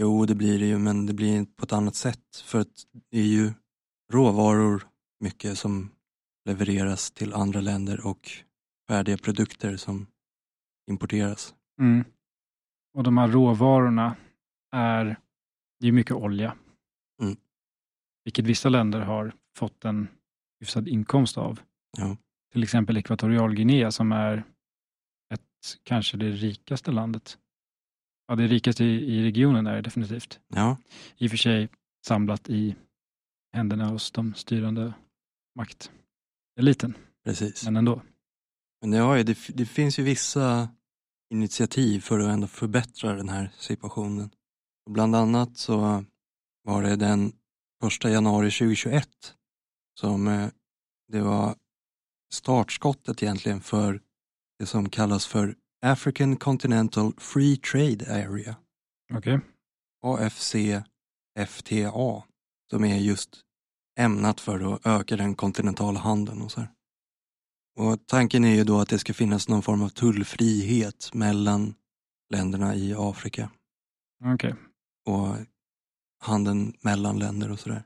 jo 0.00 0.26
det 0.26 0.34
blir 0.34 0.58
det 0.58 0.66
ju, 0.66 0.78
men 0.78 1.06
det 1.06 1.14
blir 1.14 1.44
på 1.44 1.64
ett 1.64 1.72
annat 1.72 1.94
sätt. 1.94 2.36
För 2.44 2.60
att 2.60 2.86
det 3.10 3.18
är 3.18 3.26
ju 3.26 3.52
råvaror 4.12 4.82
mycket 5.20 5.58
som 5.58 5.90
levereras 6.44 7.10
till 7.10 7.34
andra 7.34 7.60
länder 7.60 8.06
och 8.06 8.30
färdiga 8.88 9.16
produkter 9.18 9.76
som 9.76 10.06
importeras. 10.90 11.54
Mm. 11.80 12.04
Och 12.94 13.02
de 13.02 13.18
här 13.18 13.28
råvarorna 13.28 14.16
är, 14.72 15.16
det 15.80 15.88
är 15.88 15.92
mycket 15.92 16.16
olja. 16.16 16.56
Mm. 17.22 17.36
Vilket 18.24 18.44
vissa 18.44 18.68
länder 18.68 19.00
har 19.00 19.32
fått 19.56 19.84
en 19.84 20.08
hyfsad 20.60 20.88
inkomst 20.88 21.38
av. 21.38 21.60
Ja. 21.98 22.16
Till 22.52 22.62
exempel 22.62 22.96
Ekvatorialguinea 22.96 23.92
som 23.92 24.12
är 24.12 24.44
ett, 25.34 25.78
kanske 25.82 26.16
det 26.16 26.30
rikaste 26.30 26.92
landet. 26.92 27.38
Ja, 28.26 28.36
det 28.36 28.46
rikaste 28.46 28.84
i, 28.84 29.16
i 29.16 29.22
regionen 29.22 29.66
är 29.66 29.74
det 29.74 29.82
definitivt. 29.82 30.40
Ja, 30.48 30.76
I 31.16 31.26
och 31.26 31.30
för 31.30 31.38
sig 31.38 31.68
samlat 32.06 32.50
i 32.50 32.76
händerna 33.52 33.88
hos 33.88 34.10
de 34.10 34.34
styrande 34.34 34.92
makteliten, 35.54 36.94
precis. 37.24 37.64
men 37.64 37.76
ändå. 37.76 38.02
Men 38.80 39.16
ju, 39.16 39.22
det, 39.22 39.38
det 39.48 39.66
finns 39.66 39.98
ju 39.98 40.02
vissa 40.02 40.68
initiativ 41.30 42.00
för 42.00 42.18
att 42.18 42.28
ändå 42.28 42.46
förbättra 42.46 43.12
den 43.12 43.28
här 43.28 43.50
situationen. 43.58 44.30
Bland 44.90 45.16
annat 45.16 45.56
så 45.56 46.04
var 46.62 46.82
det 46.82 46.96
den 46.96 47.32
första 47.80 48.10
januari 48.10 48.50
2021 48.50 49.08
som 50.00 50.28
eh, 50.28 50.48
det 51.08 51.20
var 51.20 51.56
startskottet 52.32 53.22
egentligen 53.22 53.60
för 53.60 54.00
det 54.58 54.66
som 54.66 54.88
kallas 54.88 55.26
för 55.26 55.56
African 55.82 56.36
Continental 56.36 57.12
Free 57.18 57.56
Trade 57.56 58.24
Area, 58.26 58.56
Okej. 59.14 59.40
AFC-FTA, 60.06 60.82
som 62.70 62.84
är 62.84 62.98
just 62.98 63.40
ämnat 63.98 64.40
för 64.40 64.74
att 64.74 64.86
öka 64.86 65.16
den 65.16 65.34
kontinentala 65.34 66.00
handeln 66.00 66.42
och 66.42 66.52
så 66.52 66.60
här. 66.60 66.70
Och 67.76 68.06
tanken 68.06 68.44
är 68.44 68.54
ju 68.54 68.64
då 68.64 68.80
att 68.80 68.88
det 68.88 68.98
ska 68.98 69.14
finnas 69.14 69.48
någon 69.48 69.62
form 69.62 69.82
av 69.82 69.88
tullfrihet 69.88 71.14
mellan 71.14 71.74
länderna 72.30 72.74
i 72.74 72.94
Afrika 72.98 73.50
Okej. 74.24 74.54
Och 75.06 75.36
handeln 76.18 76.72
mellan 76.80 77.18
länder 77.18 77.50
och 77.50 77.60
sådär. 77.60 77.82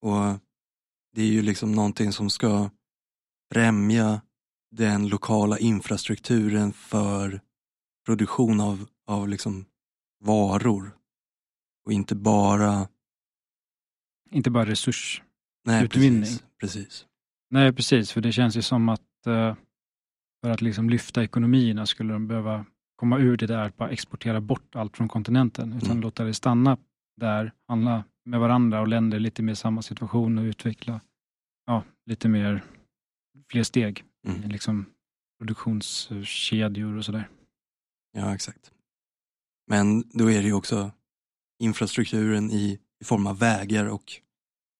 Och 0.00 0.38
det 1.14 1.22
är 1.22 1.26
ju 1.26 1.42
liksom 1.42 1.72
någonting 1.72 2.12
som 2.12 2.30
ska 2.30 2.70
främja 3.52 4.22
den 4.70 5.08
lokala 5.08 5.58
infrastrukturen 5.58 6.72
för 6.72 7.40
produktion 8.06 8.60
av, 8.60 8.88
av 9.06 9.28
liksom 9.28 9.64
varor. 10.24 10.96
Och 11.84 11.92
inte 11.92 12.14
bara... 12.14 12.88
Inte 14.30 14.50
bara 14.50 14.66
resurs. 14.66 15.22
Nej, 15.64 15.84
Utvinning. 15.84 16.22
Precis, 16.22 16.42
precis. 16.60 17.06
Nej, 17.50 17.72
precis, 17.72 18.12
för 18.12 18.20
det 18.20 18.32
känns 18.32 18.56
ju 18.56 18.62
som 18.62 18.88
att 18.88 19.26
eh, 19.26 19.56
för 20.40 20.50
att 20.50 20.62
liksom 20.62 20.90
lyfta 20.90 21.24
ekonomierna 21.24 21.86
skulle 21.86 22.12
de 22.12 22.28
behöva 22.28 22.66
komma 23.04 23.18
ur 23.18 23.36
det 23.36 23.46
där 23.46 23.58
att 23.58 23.76
bara 23.76 23.90
exportera 23.90 24.40
bort 24.40 24.76
allt 24.76 24.96
från 24.96 25.08
kontinenten, 25.08 25.72
utan 25.72 25.90
Mm. 25.90 26.00
låta 26.02 26.24
det 26.24 26.34
stanna 26.34 26.78
där, 27.20 27.52
handla 27.68 28.04
med 28.24 28.40
varandra 28.40 28.80
och 28.80 28.88
länder 28.88 29.18
lite 29.18 29.42
mer 29.42 29.54
samma 29.54 29.82
situation 29.82 30.38
och 30.38 30.42
utveckla 30.42 31.00
ja, 31.66 31.82
lite 32.06 32.28
mer, 32.28 32.64
fler 33.50 33.62
steg 33.62 34.04
Mm. 34.26 34.48
liksom 34.48 34.86
produktionskedjor 35.38 36.96
och 36.96 37.04
sådär. 37.04 37.28
Ja, 38.12 38.34
exakt. 38.34 38.72
Men 39.66 40.02
då 40.12 40.30
är 40.30 40.42
det 40.42 40.46
ju 40.48 40.52
också 40.54 40.90
infrastrukturen 41.62 42.50
i, 42.50 42.78
i 43.00 43.04
form 43.04 43.26
av 43.26 43.38
vägar 43.38 43.86
och 43.88 44.12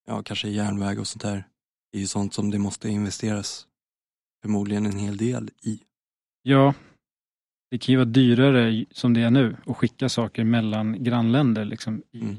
ja, 0.07 0.23
kanske 0.23 0.49
järnväg 0.49 0.99
och 1.01 1.07
sånt 1.07 1.23
där. 1.23 1.45
Det 1.93 1.99
är 1.99 2.01
ju 2.01 2.07
sånt 2.07 2.35
som 2.35 2.51
det 2.51 2.59
måste 2.59 2.89
investeras 2.89 3.67
förmodligen 4.43 4.87
en 4.87 4.99
hel 4.99 5.17
del 5.17 5.51
i. 5.63 5.81
Ja, 6.43 6.75
det 7.75 7.79
kan 7.79 7.93
ju 7.93 7.97
vara 7.97 8.05
dyrare 8.05 8.85
som 8.91 9.15
det 9.15 9.21
är 9.23 9.31
nu 9.31 9.57
att 9.67 9.77
skicka 9.77 10.09
saker 10.09 10.45
mellan 10.45 11.05
grannländer 11.05 11.65
liksom, 11.65 12.03
i 12.11 12.21
Mm. 12.21 12.37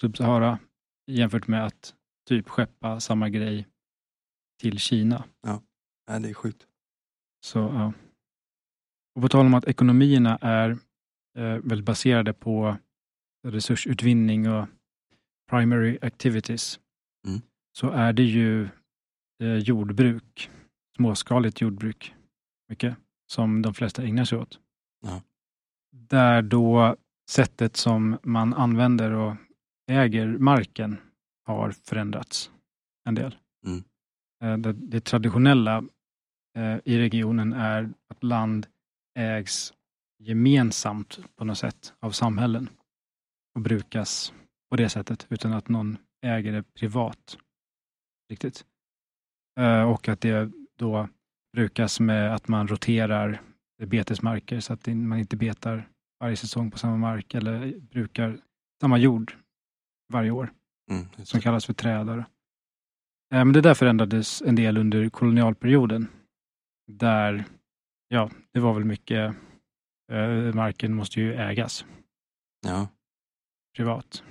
Subsahara 0.00 0.58
jämfört 1.06 1.46
med 1.46 1.66
att 1.66 1.94
typ 2.28 2.48
skeppa 2.48 3.00
samma 3.00 3.28
grej 3.28 3.66
till 4.60 4.78
Kina. 4.78 5.24
Ja, 5.42 5.62
det 6.18 6.28
är 6.28 6.34
sjukt. 6.34 6.66
Så, 7.44 7.58
ja. 7.58 7.92
Och 9.14 9.22
på 9.22 9.28
tal 9.28 9.46
om 9.46 9.54
att 9.54 9.64
ekonomierna 9.64 10.36
är 10.40 10.70
eh, 11.38 11.56
väldigt 11.58 11.84
baserade 11.86 12.32
på 12.32 12.76
resursutvinning 13.46 14.50
och 14.50 14.68
primary 15.50 15.98
activities, 16.02 16.80
Mm. 17.26 17.40
så 17.78 17.90
är 17.90 18.12
det 18.12 18.22
ju 18.24 18.68
eh, 19.42 19.56
jordbruk, 19.58 20.50
småskaligt 20.96 21.60
jordbruk, 21.60 22.14
mycket, 22.68 22.96
som 23.30 23.62
de 23.62 23.74
flesta 23.74 24.02
ägnar 24.02 24.24
sig 24.24 24.38
åt. 24.38 24.60
Ja. 25.02 25.22
Där 25.92 26.42
då 26.42 26.96
sättet 27.30 27.76
som 27.76 28.18
man 28.22 28.54
använder 28.54 29.10
och 29.10 29.36
äger 29.90 30.26
marken 30.26 30.96
har 31.44 31.70
förändrats 31.70 32.50
en 33.08 33.14
del. 33.14 33.36
Mm. 33.66 33.84
Eh, 34.44 34.58
Det, 34.58 34.72
det 34.72 35.00
traditionella 35.00 35.84
eh, 36.56 36.78
i 36.84 36.98
regionen 36.98 37.52
är 37.52 37.90
att 38.08 38.22
land 38.24 38.66
ägs 39.18 39.72
gemensamt 40.18 41.18
på 41.36 41.44
något 41.44 41.58
sätt 41.58 41.94
av 42.00 42.10
samhällen 42.10 42.68
och 43.54 43.60
brukas 43.60 44.32
på 44.70 44.76
det 44.76 44.88
sättet 44.88 45.26
utan 45.30 45.52
att 45.52 45.68
någon 45.68 45.98
äger 46.22 46.52
det 46.52 46.62
privat. 46.62 47.38
Riktigt. 48.30 48.66
Eh, 49.60 49.82
Och 49.82 50.08
att 50.08 50.20
det 50.20 50.50
då 50.76 51.08
brukas 51.52 52.00
med 52.00 52.34
att 52.34 52.48
man 52.48 52.68
roterar 52.68 53.42
betesmarker 53.86 54.60
så 54.60 54.72
att 54.72 54.86
man 54.86 55.18
inte 55.18 55.36
betar 55.36 55.88
varje 56.20 56.36
säsong 56.36 56.70
på 56.70 56.78
samma 56.78 56.96
mark 56.96 57.34
eller 57.34 57.80
brukar 57.80 58.40
samma 58.80 58.98
jord 58.98 59.36
varje 60.12 60.30
år 60.30 60.52
Mm, 60.90 61.06
som 61.24 61.40
kallas 61.40 61.66
för 61.66 61.72
trädare. 61.72 62.20
Eh, 63.34 63.44
Men 63.44 63.52
det 63.52 63.60
där 63.60 63.74
förändrades 63.74 64.42
en 64.42 64.54
del 64.54 64.78
under 64.78 65.08
kolonialperioden. 65.08 66.08
Där, 66.92 67.44
ja, 68.08 68.30
det 68.52 68.60
var 68.60 68.74
väl 68.74 68.84
mycket, 68.84 69.34
eh, 70.12 70.54
marken 70.54 70.94
måste 70.94 71.20
ju 71.20 71.34
ägas 71.34 71.84
ja, 72.66 72.88
privat. 73.76 74.22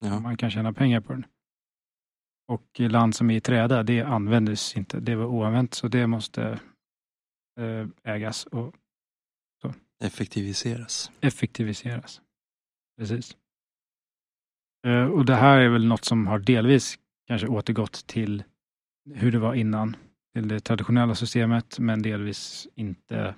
ja, 0.00 0.20
Man 0.20 0.36
kan 0.36 0.50
tjäna 0.50 0.72
pengar 0.72 1.00
på 1.00 1.12
den. 1.12 1.26
Och 2.48 2.80
land 2.80 3.14
som 3.14 3.30
är 3.30 3.36
i 3.36 3.40
träda, 3.40 3.82
det 3.82 4.02
användes 4.02 4.76
inte. 4.76 5.00
Det 5.00 5.14
var 5.14 5.24
oanvänt, 5.24 5.74
så 5.74 5.88
det 5.88 6.06
måste 6.06 6.60
eh, 7.60 7.86
ägas 8.04 8.46
och 8.46 8.74
effektiviseras. 10.04 11.10
effektiviseras. 11.20 12.20
Precis. 12.98 13.36
Eh, 14.86 15.04
Och 15.04 15.24
det 15.24 15.34
här 15.34 15.58
är 15.58 15.68
väl 15.68 15.86
något 15.86 16.04
som 16.04 16.26
har 16.26 16.38
delvis 16.38 16.98
kanske 17.26 17.46
återgått 17.46 18.06
till 18.06 18.44
hur 19.14 19.32
det 19.32 19.38
var 19.38 19.54
innan, 19.54 19.96
till 20.34 20.48
det 20.48 20.60
traditionella 20.60 21.14
systemet, 21.14 21.78
men 21.78 22.02
delvis 22.02 22.68
inte. 22.74 23.34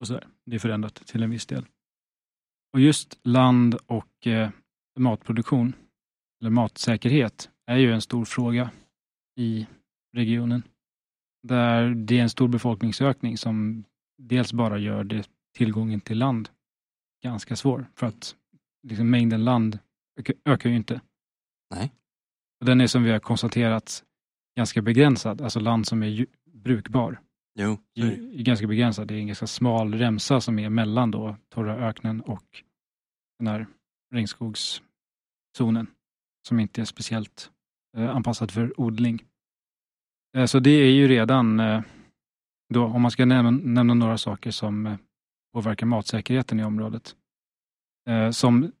Och 0.00 0.06
så 0.06 0.12
där. 0.12 0.28
Det 0.46 0.54
är 0.54 0.58
förändrat 0.58 0.94
till 0.94 1.22
en 1.22 1.30
viss 1.30 1.46
del. 1.46 1.66
Och 2.72 2.80
just 2.80 3.18
land 3.22 3.74
och 3.74 4.26
eh, 4.26 4.50
matproduktion, 4.98 5.72
eller 6.40 6.50
matsäkerhet, 6.50 7.50
är 7.70 7.76
ju 7.76 7.92
en 7.92 8.00
stor 8.00 8.24
fråga 8.24 8.70
i 9.36 9.66
regionen. 10.16 10.62
Där 11.42 11.94
det 11.94 12.18
är 12.18 12.22
en 12.22 12.30
stor 12.30 12.48
befolkningsökning 12.48 13.36
som 13.38 13.84
dels 14.18 14.52
bara 14.52 14.78
gör 14.78 15.04
det 15.04 15.28
tillgången 15.56 16.00
till 16.00 16.18
land 16.18 16.48
ganska 17.22 17.56
svår 17.56 17.86
för 17.94 18.06
att 18.06 18.36
liksom, 18.88 19.10
mängden 19.10 19.44
land 19.44 19.78
ökar- 20.44 20.70
ju 20.70 20.76
inte. 20.76 21.00
Nej. 21.74 21.92
Och 22.60 22.66
den 22.66 22.80
är 22.80 22.86
som 22.86 23.02
vi 23.02 23.10
har 23.10 23.18
konstaterat 23.18 24.04
ganska 24.56 24.82
begränsad, 24.82 25.40
alltså 25.40 25.60
land 25.60 25.86
som 25.86 26.02
är 26.02 26.26
brukbar. 26.44 27.20
Jo, 27.58 27.78
är 27.94 28.42
ganska 28.42 28.66
begränsad. 28.66 29.08
Det 29.08 29.14
är 29.14 29.18
en 29.18 29.26
ganska 29.26 29.46
smal 29.46 29.94
remsa 29.94 30.40
som 30.40 30.58
är 30.58 30.68
mellan 30.68 31.10
då 31.10 31.36
torra 31.48 31.88
öknen 31.88 32.20
och 32.20 32.62
den 33.38 33.46
här 33.46 33.66
regnskogszonen 34.14 35.86
som 36.48 36.60
inte 36.60 36.80
är 36.80 36.84
speciellt 36.84 37.50
Eh, 37.96 38.16
anpassad 38.16 38.50
för 38.50 38.80
odling. 38.80 39.24
Eh, 40.36 40.46
så 40.46 40.58
det 40.58 40.70
är 40.70 40.90
ju 40.90 41.08
redan, 41.08 41.60
eh, 41.60 41.82
då, 42.68 42.84
om 42.84 43.02
man 43.02 43.10
ska 43.10 43.24
nämna, 43.24 43.50
nämna 43.50 43.94
några 43.94 44.18
saker 44.18 44.50
som 44.50 44.98
påverkar 45.52 45.86
matsäkerheten 45.86 46.60
i 46.60 46.64
området, 46.64 47.16
som 48.32 48.72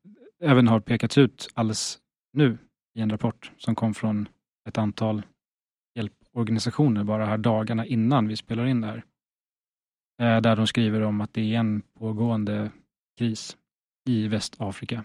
även 0.42 0.68
har 0.68 0.80
pekats 0.80 1.18
ut 1.18 1.48
alldeles 1.54 1.98
nu 2.32 2.58
i 2.94 3.00
en 3.00 3.10
rapport 3.10 3.52
som 3.56 3.74
kom 3.74 3.94
från 3.94 4.28
ett 4.68 4.78
antal 4.78 5.22
hjälporganisationer 5.94 7.04
bara 7.04 7.26
här 7.26 7.38
dagarna 7.38 7.86
innan 7.86 8.28
vi 8.28 8.36
spelar 8.36 8.66
in 8.66 8.80
det 8.80 8.86
här. 8.86 9.04
Där 10.40 10.56
de 10.56 10.66
skriver 10.66 11.00
om 11.00 11.20
att 11.20 11.34
det 11.34 11.54
är 11.54 11.58
en 11.58 11.82
pågående 11.82 12.70
kris 13.18 13.56
i 14.08 14.28
Västafrika 14.28 15.04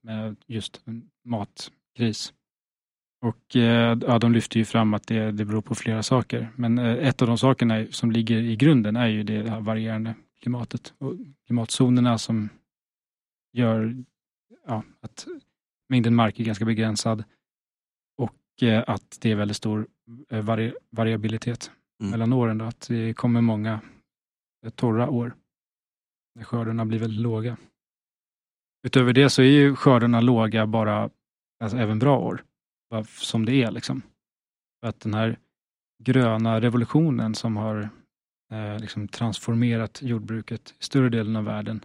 med 0.00 0.36
just 0.46 0.82
en 0.84 1.10
matkris. 1.24 2.32
Och 3.22 3.56
eh, 3.56 3.98
ja, 4.06 4.18
de 4.18 4.32
lyfter 4.32 4.58
ju 4.58 4.64
fram 4.64 4.94
att 4.94 5.06
det, 5.06 5.32
det 5.32 5.44
beror 5.44 5.62
på 5.62 5.74
flera 5.74 6.02
saker. 6.02 6.48
Men 6.56 6.78
eh, 6.78 7.08
ett 7.08 7.22
av 7.22 7.28
de 7.28 7.38
sakerna 7.38 7.86
som 7.90 8.10
ligger 8.10 8.36
i 8.36 8.56
grunden 8.56 8.96
är 8.96 9.06
ju 9.06 9.22
det 9.22 9.50
här 9.50 9.60
varierande 9.60 10.14
klimatet 10.40 10.94
och 10.98 11.14
klimatzonerna 11.46 12.18
som 12.18 12.48
gör 13.52 14.04
ja, 14.66 14.84
att 15.00 15.26
mängden 15.88 16.14
mark 16.14 16.40
är 16.40 16.44
ganska 16.44 16.64
begränsad 16.64 17.24
och 18.16 18.62
eh, 18.62 18.84
att 18.86 19.18
det 19.20 19.30
är 19.30 19.36
väldigt 19.36 19.56
stor 19.56 19.86
vari 20.30 20.74
variabilitet 20.90 21.70
Mm. 22.02 22.10
mellan 22.10 22.32
åren. 22.32 22.58
Då, 22.58 22.64
att 22.64 22.88
det 22.88 23.14
kommer 23.14 23.40
många 23.40 23.80
torra 24.74 25.10
år 25.10 25.34
när 26.34 26.44
skördarna 26.44 26.84
blir 26.84 26.98
väldigt 26.98 27.20
låga. 27.20 27.56
Utöver 28.86 29.12
det 29.12 29.30
så 29.30 29.42
är 29.42 29.46
ju 29.46 29.76
skördarna 29.76 30.20
låga 30.20 30.66
bara, 30.66 31.10
alltså 31.60 31.78
även 31.78 31.98
bra 31.98 32.18
år, 32.18 32.44
bara 32.92 33.04
som 33.04 33.44
det 33.44 33.62
är. 33.62 33.70
Liksom. 33.70 34.02
För 34.80 34.88
att 34.88 35.00
den 35.00 35.14
här 35.14 35.38
gröna 36.02 36.60
revolutionen 36.60 37.34
som 37.34 37.56
har 37.56 37.88
eh, 38.52 38.78
liksom 38.78 39.08
transformerat 39.08 40.02
jordbruket 40.02 40.74
i 40.78 40.84
större 40.84 41.08
delen 41.08 41.36
av 41.36 41.44
världen, 41.44 41.84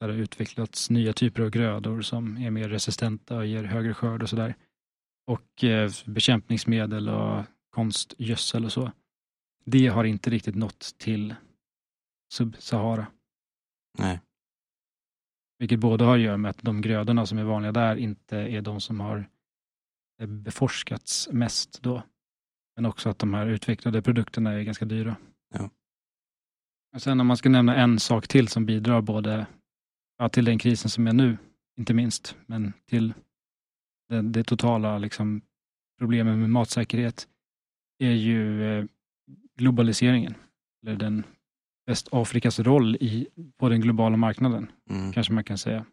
där 0.00 0.08
det 0.08 0.14
har 0.14 0.20
utvecklats 0.20 0.90
nya 0.90 1.12
typer 1.12 1.42
av 1.42 1.50
grödor 1.50 2.02
som 2.02 2.36
är 2.36 2.50
mer 2.50 2.68
resistenta 2.68 3.36
och 3.36 3.46
ger 3.46 3.64
högre 3.64 3.94
skörd 3.94 4.22
och 4.22 4.28
sådär. 4.28 4.54
Och 5.26 5.64
eh, 5.64 5.90
bekämpningsmedel 6.06 7.08
och 7.08 7.44
konstgödsel 7.70 8.64
och 8.64 8.72
så. 8.72 8.92
Det 9.64 9.86
har 9.86 10.04
inte 10.04 10.30
riktigt 10.30 10.54
nått 10.54 10.94
till 10.98 11.34
Sub-Sahara. 12.34 13.06
Nej. 13.98 14.20
Vilket 15.58 15.80
både 15.80 16.04
har 16.04 16.14
att 16.14 16.22
göra 16.22 16.36
med 16.36 16.50
att 16.50 16.62
de 16.62 16.80
grödorna 16.80 17.26
som 17.26 17.38
är 17.38 17.44
vanliga 17.44 17.72
där 17.72 17.96
inte 17.96 18.36
är 18.36 18.60
de 18.60 18.80
som 18.80 19.00
har 19.00 19.28
beforskats 20.26 21.28
mest 21.32 21.82
då. 21.82 22.02
Men 22.76 22.86
också 22.86 23.08
att 23.08 23.18
de 23.18 23.34
här 23.34 23.46
utvecklade 23.46 24.02
produkterna 24.02 24.52
är 24.52 24.62
ganska 24.62 24.84
dyra. 24.84 25.16
Ja. 25.54 25.70
Och 26.94 27.02
sen 27.02 27.20
om 27.20 27.26
man 27.26 27.36
ska 27.36 27.48
nämna 27.48 27.76
en 27.76 27.98
sak 27.98 28.28
till 28.28 28.48
som 28.48 28.66
bidrar 28.66 29.00
både 29.00 29.46
ja, 30.18 30.28
till 30.28 30.44
den 30.44 30.58
krisen 30.58 30.90
som 30.90 31.06
är 31.06 31.12
nu, 31.12 31.38
inte 31.78 31.94
minst, 31.94 32.36
men 32.46 32.72
till 32.86 33.14
det, 34.08 34.22
det 34.22 34.44
totala 34.44 34.98
liksom, 34.98 35.40
problemen 35.98 36.40
med 36.40 36.50
matsäkerhet, 36.50 37.28
är 37.98 38.12
ju 38.12 38.64
eh, 38.78 38.84
globaliseringen. 39.58 40.34
Eller 40.82 40.96
den 40.96 41.24
Västafrikas 41.86 42.58
roll 42.60 42.96
i, 42.96 43.26
på 43.56 43.68
den 43.68 43.80
globala 43.80 44.16
marknaden 44.16 44.70
Mm. 44.90 45.12
kanske 45.12 45.32
man 45.32 45.44
kan 45.44 45.58
säga. 45.58 45.84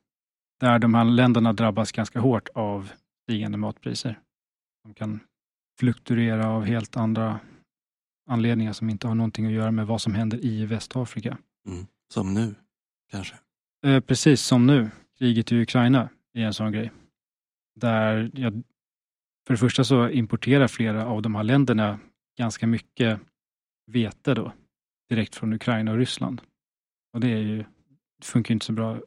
Där 0.60 0.80
de 0.80 0.93
här 0.93 1.06
länderna 1.06 1.53
drabbas 1.53 1.91
ganska 1.91 2.19
hårt 2.19 2.49
av 2.53 2.91
stigande 3.23 3.57
matpriser. 3.57 4.19
De 4.84 4.93
kan 4.93 5.19
fluktuera 5.80 6.48
av 6.48 6.64
helt 6.64 6.98
andra 6.98 7.39
anledningar 8.30 8.73
som 8.73 8.89
inte 8.89 9.07
har 9.07 9.15
någonting 9.15 9.45
att 9.45 9.52
göra 9.52 9.72
med 9.72 9.88
vad 9.88 10.02
som 10.02 10.15
händer 10.15 10.45
i 10.45 10.65
Västafrika. 10.65 11.38
Mm. 11.68 11.88
Som 12.14 12.34
nu. 12.34 12.56
kanske. 13.11 13.35
Eh, 13.85 13.99
precis 13.99 14.41
som 14.41 14.68
nu, 14.68 14.91
kriget 15.18 15.52
i 15.52 15.61
Ukraina 15.61 16.10
är 16.34 16.45
en 16.45 16.53
sån 16.53 16.72
grej. 16.72 16.91
Där 17.76 18.31
jag, 18.34 18.64
för 19.48 19.53
det 19.53 19.57
första 19.57 19.84
så 19.84 20.10
importerar 20.10 20.68
flera 20.68 21.06
av 21.06 21.22
de 21.22 21.35
här 21.35 21.43
länderna 21.43 21.99
ganska 22.38 22.68
mycket 22.68 23.19
vete 23.91 24.34
då, 24.34 24.53
direkt 25.10 25.35
från 25.35 25.53
Ukraina 25.53 25.91
och 25.91 25.98
Ryssland. 25.98 26.41
Och 27.14 27.19
det 27.19 27.27
är 27.27 27.38
ju, 27.41 27.57
det 28.19 28.26
funkar 28.26 28.53
inte 28.53 28.65
så 28.65 28.73
bra 28.73 28.99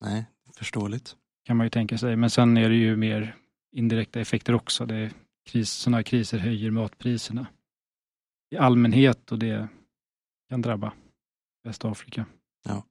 Nej, 0.00 0.26
förståeligt. 0.56 1.16
Kan 1.48 1.56
man 1.56 1.66
ju 1.66 1.70
tänka 1.70 1.98
sig. 1.98 2.16
Men 2.16 2.30
sen 2.30 2.56
är 2.56 2.68
det 2.68 2.74
ju 2.74 2.96
mer 2.96 3.36
indirekta 3.72 4.20
effekter 4.20 4.54
också. 4.54 4.86
Det 4.86 4.94
är 4.94 5.10
kris, 5.46 5.70
sådana 5.70 5.96
här 5.96 6.02
kriser 6.02 6.38
höjer 6.38 6.70
matpriserna 6.70 7.46
i 8.50 8.56
allmänhet 8.56 9.32
och 9.32 9.38
det 9.38 9.68
kan 10.48 10.62
drabba 10.62 10.92
Västafrika. 11.64 12.26
Ja. 12.64 12.84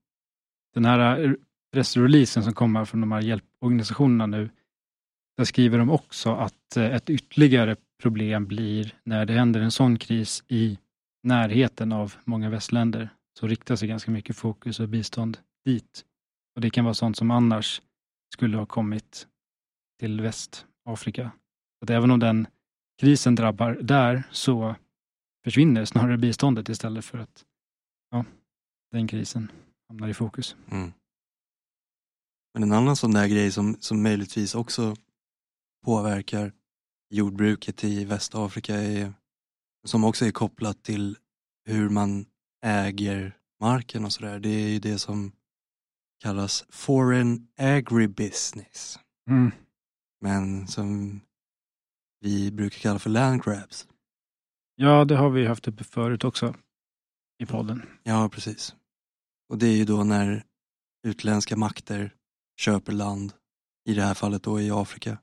Den 0.73 0.85
här 0.85 1.23
eh, 1.23 1.31
pressreleasen 1.73 2.43
som 2.43 2.53
kommer 2.53 2.85
från 2.85 3.01
de 3.01 3.11
här 3.11 3.21
hjälporganisationerna 3.21 4.25
nu, 4.25 4.49
där 5.37 5.45
skriver 5.45 5.77
de 5.77 5.89
också 5.89 6.31
att 6.31 6.77
eh, 6.77 6.95
ett 6.95 7.09
ytterligare 7.09 7.75
problem 8.01 8.45
blir 8.45 8.95
när 9.03 9.25
det 9.25 9.33
händer 9.33 9.61
en 9.61 9.71
sån 9.71 9.97
kris 9.97 10.43
i 10.47 10.77
närheten 11.23 11.91
av 11.91 12.13
många 12.25 12.49
västländer, 12.49 13.09
så 13.39 13.47
riktar 13.47 13.75
sig 13.75 13.87
ganska 13.87 14.11
mycket 14.11 14.35
fokus 14.35 14.79
och 14.79 14.89
bistånd 14.89 15.37
dit. 15.65 16.05
Och 16.55 16.61
det 16.61 16.69
kan 16.69 16.85
vara 16.85 16.93
sånt 16.93 17.17
som 17.17 17.31
annars 17.31 17.81
skulle 18.33 18.57
ha 18.57 18.65
kommit 18.65 19.27
till 19.99 20.21
Västafrika. 20.21 21.31
Att 21.81 21.89
även 21.89 22.11
om 22.11 22.19
den 22.19 22.47
krisen 23.01 23.35
drabbar 23.35 23.79
där 23.81 24.23
så 24.31 24.75
försvinner 25.43 25.85
snarare 25.85 26.17
biståndet 26.17 26.69
istället 26.69 27.05
för 27.05 27.17
att 27.17 27.45
ja, 28.11 28.25
den 28.91 29.07
krisen 29.07 29.51
hamnar 29.87 30.07
i 30.07 30.13
fokus. 30.13 30.55
Mm. 30.71 30.93
Men 32.53 32.63
en 32.63 32.71
annan 32.71 32.95
sån 32.95 33.11
där 33.11 33.27
grej 33.27 33.51
som, 33.51 33.77
som 33.79 34.03
möjligtvis 34.03 34.55
också 34.55 34.95
påverkar 35.85 36.53
jordbruket 37.09 37.83
i 37.83 38.05
Västafrika 38.05 38.75
är, 38.75 39.13
som 39.85 40.03
också 40.03 40.25
är 40.25 40.31
kopplat 40.31 40.83
till 40.83 41.17
hur 41.65 41.89
man 41.89 42.25
äger 42.65 43.37
marken 43.59 44.05
och 44.05 44.13
sådär, 44.13 44.39
det 44.39 44.49
är 44.49 44.69
ju 44.69 44.79
det 44.79 44.99
som 44.99 45.31
kallas 46.19 46.65
foreign 46.69 47.47
agribusiness. 47.57 48.99
Mm. 49.29 49.51
Men 50.21 50.67
som 50.67 51.21
vi 52.19 52.51
brukar 52.51 52.79
kalla 52.79 52.99
för 52.99 53.09
land 53.09 53.43
grabs. 53.43 53.87
Ja, 54.75 55.05
det 55.05 55.15
har 55.15 55.29
vi 55.29 55.47
haft 55.47 55.67
uppe 55.67 55.83
förut 55.83 56.23
också 56.23 56.55
i 57.39 57.45
podden. 57.45 57.81
Ja, 58.03 58.29
precis. 58.29 58.75
Och 59.49 59.57
det 59.57 59.67
är 59.67 59.75
ju 59.75 59.85
då 59.85 60.03
när 60.03 60.43
utländska 61.03 61.55
makter 61.55 62.15
köper 62.57 62.91
land, 62.91 63.33
i 63.85 63.93
det 63.93 64.01
här 64.01 64.13
fallet 64.13 64.43
då 64.43 64.61
i 64.61 64.71
Afrika, 64.71 65.17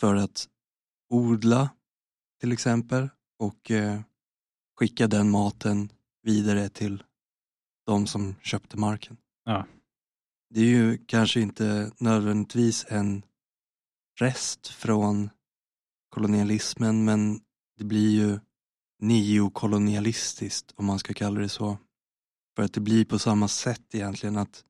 för 0.00 0.14
att 0.14 0.48
odla 1.10 1.70
till 2.40 2.52
exempel 2.52 3.08
och 3.38 3.70
eh, 3.70 4.00
skicka 4.78 5.06
den 5.06 5.30
maten 5.30 5.92
vidare 6.22 6.68
till 6.68 7.02
de 7.86 8.06
som 8.06 8.34
köpte 8.42 8.76
marken. 8.76 9.16
Ja. 9.44 9.66
Det 10.54 10.60
är 10.60 10.64
ju 10.64 10.98
kanske 11.06 11.40
inte 11.40 11.92
nödvändigtvis 11.98 12.86
en 12.88 13.22
rest 14.20 14.66
från 14.66 15.30
kolonialismen 16.08 17.04
men 17.04 17.40
det 17.78 17.84
blir 17.84 18.10
ju 18.10 18.40
neokolonialistiskt 18.98 20.72
om 20.76 20.86
man 20.86 20.98
ska 20.98 21.14
kalla 21.14 21.40
det 21.40 21.48
så. 21.48 21.78
För 22.56 22.62
att 22.62 22.72
det 22.72 22.80
blir 22.80 23.04
på 23.04 23.18
samma 23.18 23.48
sätt 23.48 23.94
egentligen 23.94 24.36
att 24.36 24.64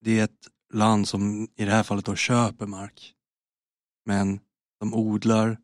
det 0.00 0.18
är 0.18 0.24
ett 0.24 0.48
land 0.72 1.08
som 1.08 1.48
i 1.56 1.64
det 1.64 1.70
här 1.70 1.82
fallet 1.82 2.04
då 2.04 2.14
köper 2.14 2.66
mark. 2.66 3.14
Men 4.04 4.40
de 4.80 4.94
odlar 4.94 5.60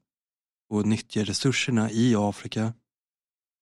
och 0.69 0.86
nyttjar 0.86 1.24
resurserna 1.24 1.90
i 1.90 2.15
Afrika 2.16 2.74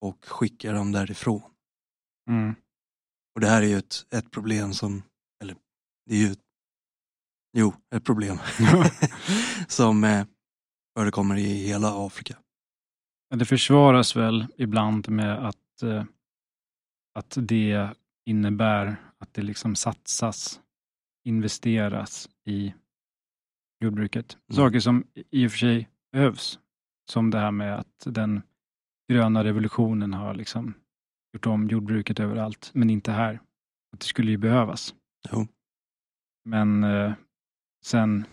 och 0.01 0.24
skickar 0.24 0.74
dem 0.74 0.93
därifrån. 0.93 1.43
Mm. 2.28 2.55
Och 3.35 3.40
det 3.40 3.48
här 3.48 3.62
är 3.62 3.66
ju 3.66 3.78
ett, 3.78 4.07
ett 4.11 4.31
problem 4.31 4.73
som, 4.73 5.03
det 6.07 6.15
är 6.15 6.19
ju, 6.19 6.35
jo, 7.57 7.74
ett 7.95 8.05
problem 8.05 8.39
som 9.69 10.05
eh, 10.05 10.27
förekommer 10.99 11.37
i 11.37 11.66
hela 11.66 12.07
Afrika. 12.07 12.39
Det 13.35 13.45
försvaras 13.45 14.16
väl 14.16 14.47
ibland 14.57 15.09
med 15.09 15.47
att, 15.47 15.83
eh, 15.83 16.05
att 17.15 17.39
det 17.41 17.91
innebär 18.27 18.97
att 19.19 19.35
det 19.35 19.43
liksom 19.43 19.74
satsas, 19.74 20.61
investeras 21.24 22.28
i 22.45 22.74
jordbruket. 23.81 24.39
Mm. 24.51 24.57
Saker 24.57 24.81
som 24.81 25.05
i 25.31 25.47
och 25.47 25.51
för 25.51 25.59
sig 25.59 25.89
behövs. 26.12 26.59
Som 27.11 27.31
det 27.31 27.39
här 27.39 27.51
med 27.51 27.78
att 27.78 28.07
den 28.07 28.43
gröna 29.12 29.45
revolutionen 29.45 30.15
har 30.15 30.35
liksom 30.35 30.74
gjort 31.33 31.47
om 31.47 31.69
jordbruket 31.69 32.20
överallt, 32.20 32.70
men 32.74 32.91
inte 32.91 33.12
här. 33.12 33.41
Att 33.93 34.01
det 34.01 34.07
skulle 34.07 34.31
ju 34.31 34.37
behövas. 34.37 34.95
Jo. 35.33 35.47
Men 36.47 36.85
eh, 36.85 37.12
sen 37.85 38.27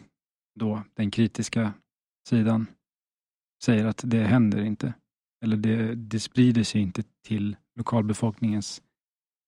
då 0.59 0.83
den 0.93 1.11
kritiska 1.11 1.73
sidan 2.29 2.67
säger 3.63 3.85
att 3.85 4.01
det 4.03 4.23
händer 4.23 4.63
inte. 4.63 4.93
Eller 5.43 5.57
det, 5.57 5.95
det 5.95 6.19
sprider 6.19 6.63
sig 6.63 6.81
inte 6.81 7.03
till 7.25 7.57
lokalbefolkningens 7.75 8.81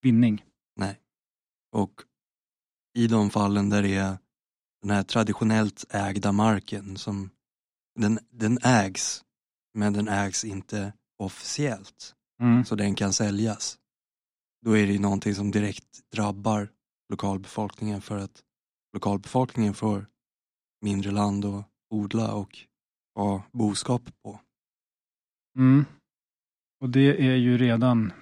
vinning. 0.02 0.44
Och 1.76 2.02
i 2.98 3.08
de 3.08 3.30
fallen 3.30 3.70
där 3.70 3.82
det 3.82 3.96
är 3.96 4.18
den 4.82 4.92
här 4.92 5.04
traditionellt 5.04 5.86
ägda 5.90 6.32
marken 6.32 6.98
som 6.98 7.30
den, 8.00 8.20
den 8.30 8.58
ägs, 8.64 9.24
men 9.74 9.94
den 9.94 10.08
ägs 10.08 10.46
inte 10.46 10.94
officiellt. 11.18 12.16
Mm. 12.42 12.66
så 12.66 12.76
den 12.76 12.96
kan 12.96 13.14
säljas. 13.14 13.78
Då 14.66 14.78
är 14.78 14.88
det 14.88 14.94
ju 14.94 15.00
någonting 15.00 15.36
som 15.36 15.52
direkt 15.52 16.12
drabbar 16.12 16.70
lokalbefolkningen 17.10 18.02
för 18.02 18.18
att 18.18 18.44
lokalbefolkningen 18.96 19.74
får 19.74 20.06
mindre 20.82 21.12
land 21.12 21.46
att 21.46 21.70
odla 21.90 22.34
och 22.34 22.58
ha 23.16 23.44
boskap 23.52 24.02
på. 24.24 24.40
Mm. 25.58 25.86
Och 26.82 26.90
det 26.90 27.28
är 27.32 27.36
ju 27.36 27.58
redan 27.58 28.14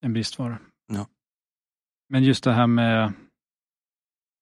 en 0.00 0.12
bristvara. 0.12 0.58
Ja. 0.86 1.06
Men 2.08 2.24
just 2.24 2.44
det 2.44 2.52
här 2.52 2.66
med 2.66 3.12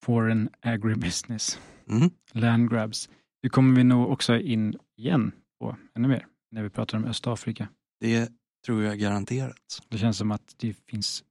foreign 0.04 0.48
agribusiness, 0.60 1.60
Mm. 1.86 2.10
land 2.32 2.70
grabs, 2.70 3.10
det 3.42 3.48
kommer 3.48 3.76
vi 3.76 3.84
nog 3.84 4.10
också 4.10 4.36
in 4.38 4.78
igen 4.96 5.32
på 5.60 5.76
ännu 5.94 6.08
mer 6.08 6.26
när 6.50 6.62
vi 6.62 6.70
pratar 6.70 6.98
om 6.98 7.04
Östafrika. 7.04 7.68
Det 8.00 8.32
tror 8.66 8.82
jag 8.82 8.98
garanterat. 8.98 9.82
Det 9.88 9.98
känns 9.98 10.18
som 10.18 10.30
att 10.30 10.54
det 10.58 10.74
finns 10.74 11.24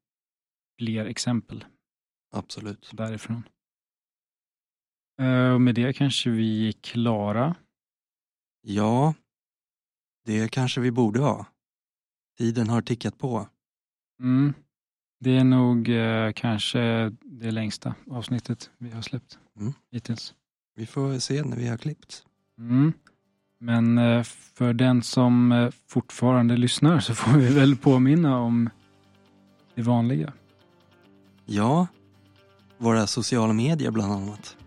fler 0.80 1.06
exempel 1.06 1.66
Absolut. 2.32 2.90
därifrån. 2.94 3.44
Eh, 5.22 5.54
Och 5.54 5.62
med 5.62 5.76
det 5.76 5.94
kanske 5.94 6.30
vi 6.30 6.68
är 6.68 6.72
klara. 6.72 7.56
Ja, 8.62 9.14
det 10.26 10.52
kanske 10.52 10.82
vi 10.82 10.92
borde 10.92 11.20
ha. 11.20 11.46
Tiden 12.38 12.70
har 12.70 12.82
tickat 12.82 13.18
på. 13.18 13.48
Mm. 14.20 14.54
Det 15.20 15.38
är 15.38 15.44
nog 15.44 15.90
eh, 15.90 16.32
kanske 16.36 17.12
det 17.22 17.52
längsta 17.52 17.96
avsnittet 18.12 18.70
vi 18.78 18.90
har 18.92 19.02
släppt 19.02 19.40
Mm. 19.60 19.74
hittills. 19.92 20.34
Vi 20.76 20.86
får 20.86 21.20
se 21.20 21.44
när 21.44 21.58
vi 21.58 21.68
har 21.68 21.78
klippt. 21.78 22.24
Mm. 22.58 22.94
Men 23.60 23.98
eh, 23.98 24.24
för 24.24 24.74
den 24.74 25.04
som 25.04 25.52
eh, 25.52 25.70
fortfarande 25.88 26.58
lyssnar 26.58 27.00
så 27.00 27.16
får 27.16 27.38
vi 27.38 27.54
väl 27.54 27.76
påminna 27.76 28.40
om 28.40 28.70
det 29.76 29.82
vanliga. 29.82 30.34
Ja, 31.46 31.88
våra 32.78 33.08
sociala 33.08 33.54
medier 33.54 33.92
bland 33.92 34.14
annat. 34.14 34.58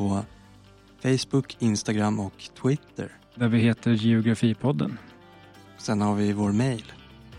På 0.00 0.24
Facebook, 1.02 1.56
Instagram 1.58 2.20
och 2.20 2.32
Twitter. 2.62 3.12
Där 3.34 3.48
vi 3.48 3.58
heter 3.58 3.90
Geografipodden. 3.90 4.98
Sen 5.78 6.00
har 6.00 6.14
vi 6.14 6.32
vår 6.32 6.52
mail. 6.52 6.92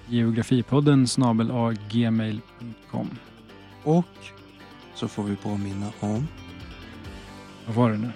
Geografipodden 0.08 1.08
snabel 1.08 1.52
gmail.com. 1.90 3.10
Och 3.84 4.06
så 4.96 5.08
får 5.08 5.24
vi 5.24 5.36
påminna 5.36 5.92
om, 6.00 6.28
Vad 7.66 7.76
var 7.76 7.92
det 7.92 7.98
nu? 7.98 8.12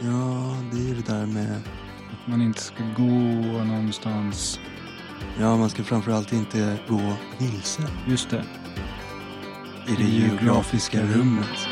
ja 0.00 0.56
det 0.72 0.90
är 0.90 0.94
det 0.94 1.06
där 1.06 1.26
med, 1.26 1.56
Att 2.12 2.26
man 2.26 2.42
inte 2.42 2.60
ska 2.60 2.84
gå 2.96 3.64
någonstans. 3.64 4.60
ja 5.40 5.56
man 5.56 5.70
ska 5.70 5.82
framförallt 5.84 6.32
inte 6.32 6.78
gå 6.88 7.12
vilse 7.38 7.82
Just 8.08 8.30
det. 8.30 8.44
i 9.88 9.94
det 9.96 10.08
geografiska 10.08 11.02
rummet. 11.02 11.68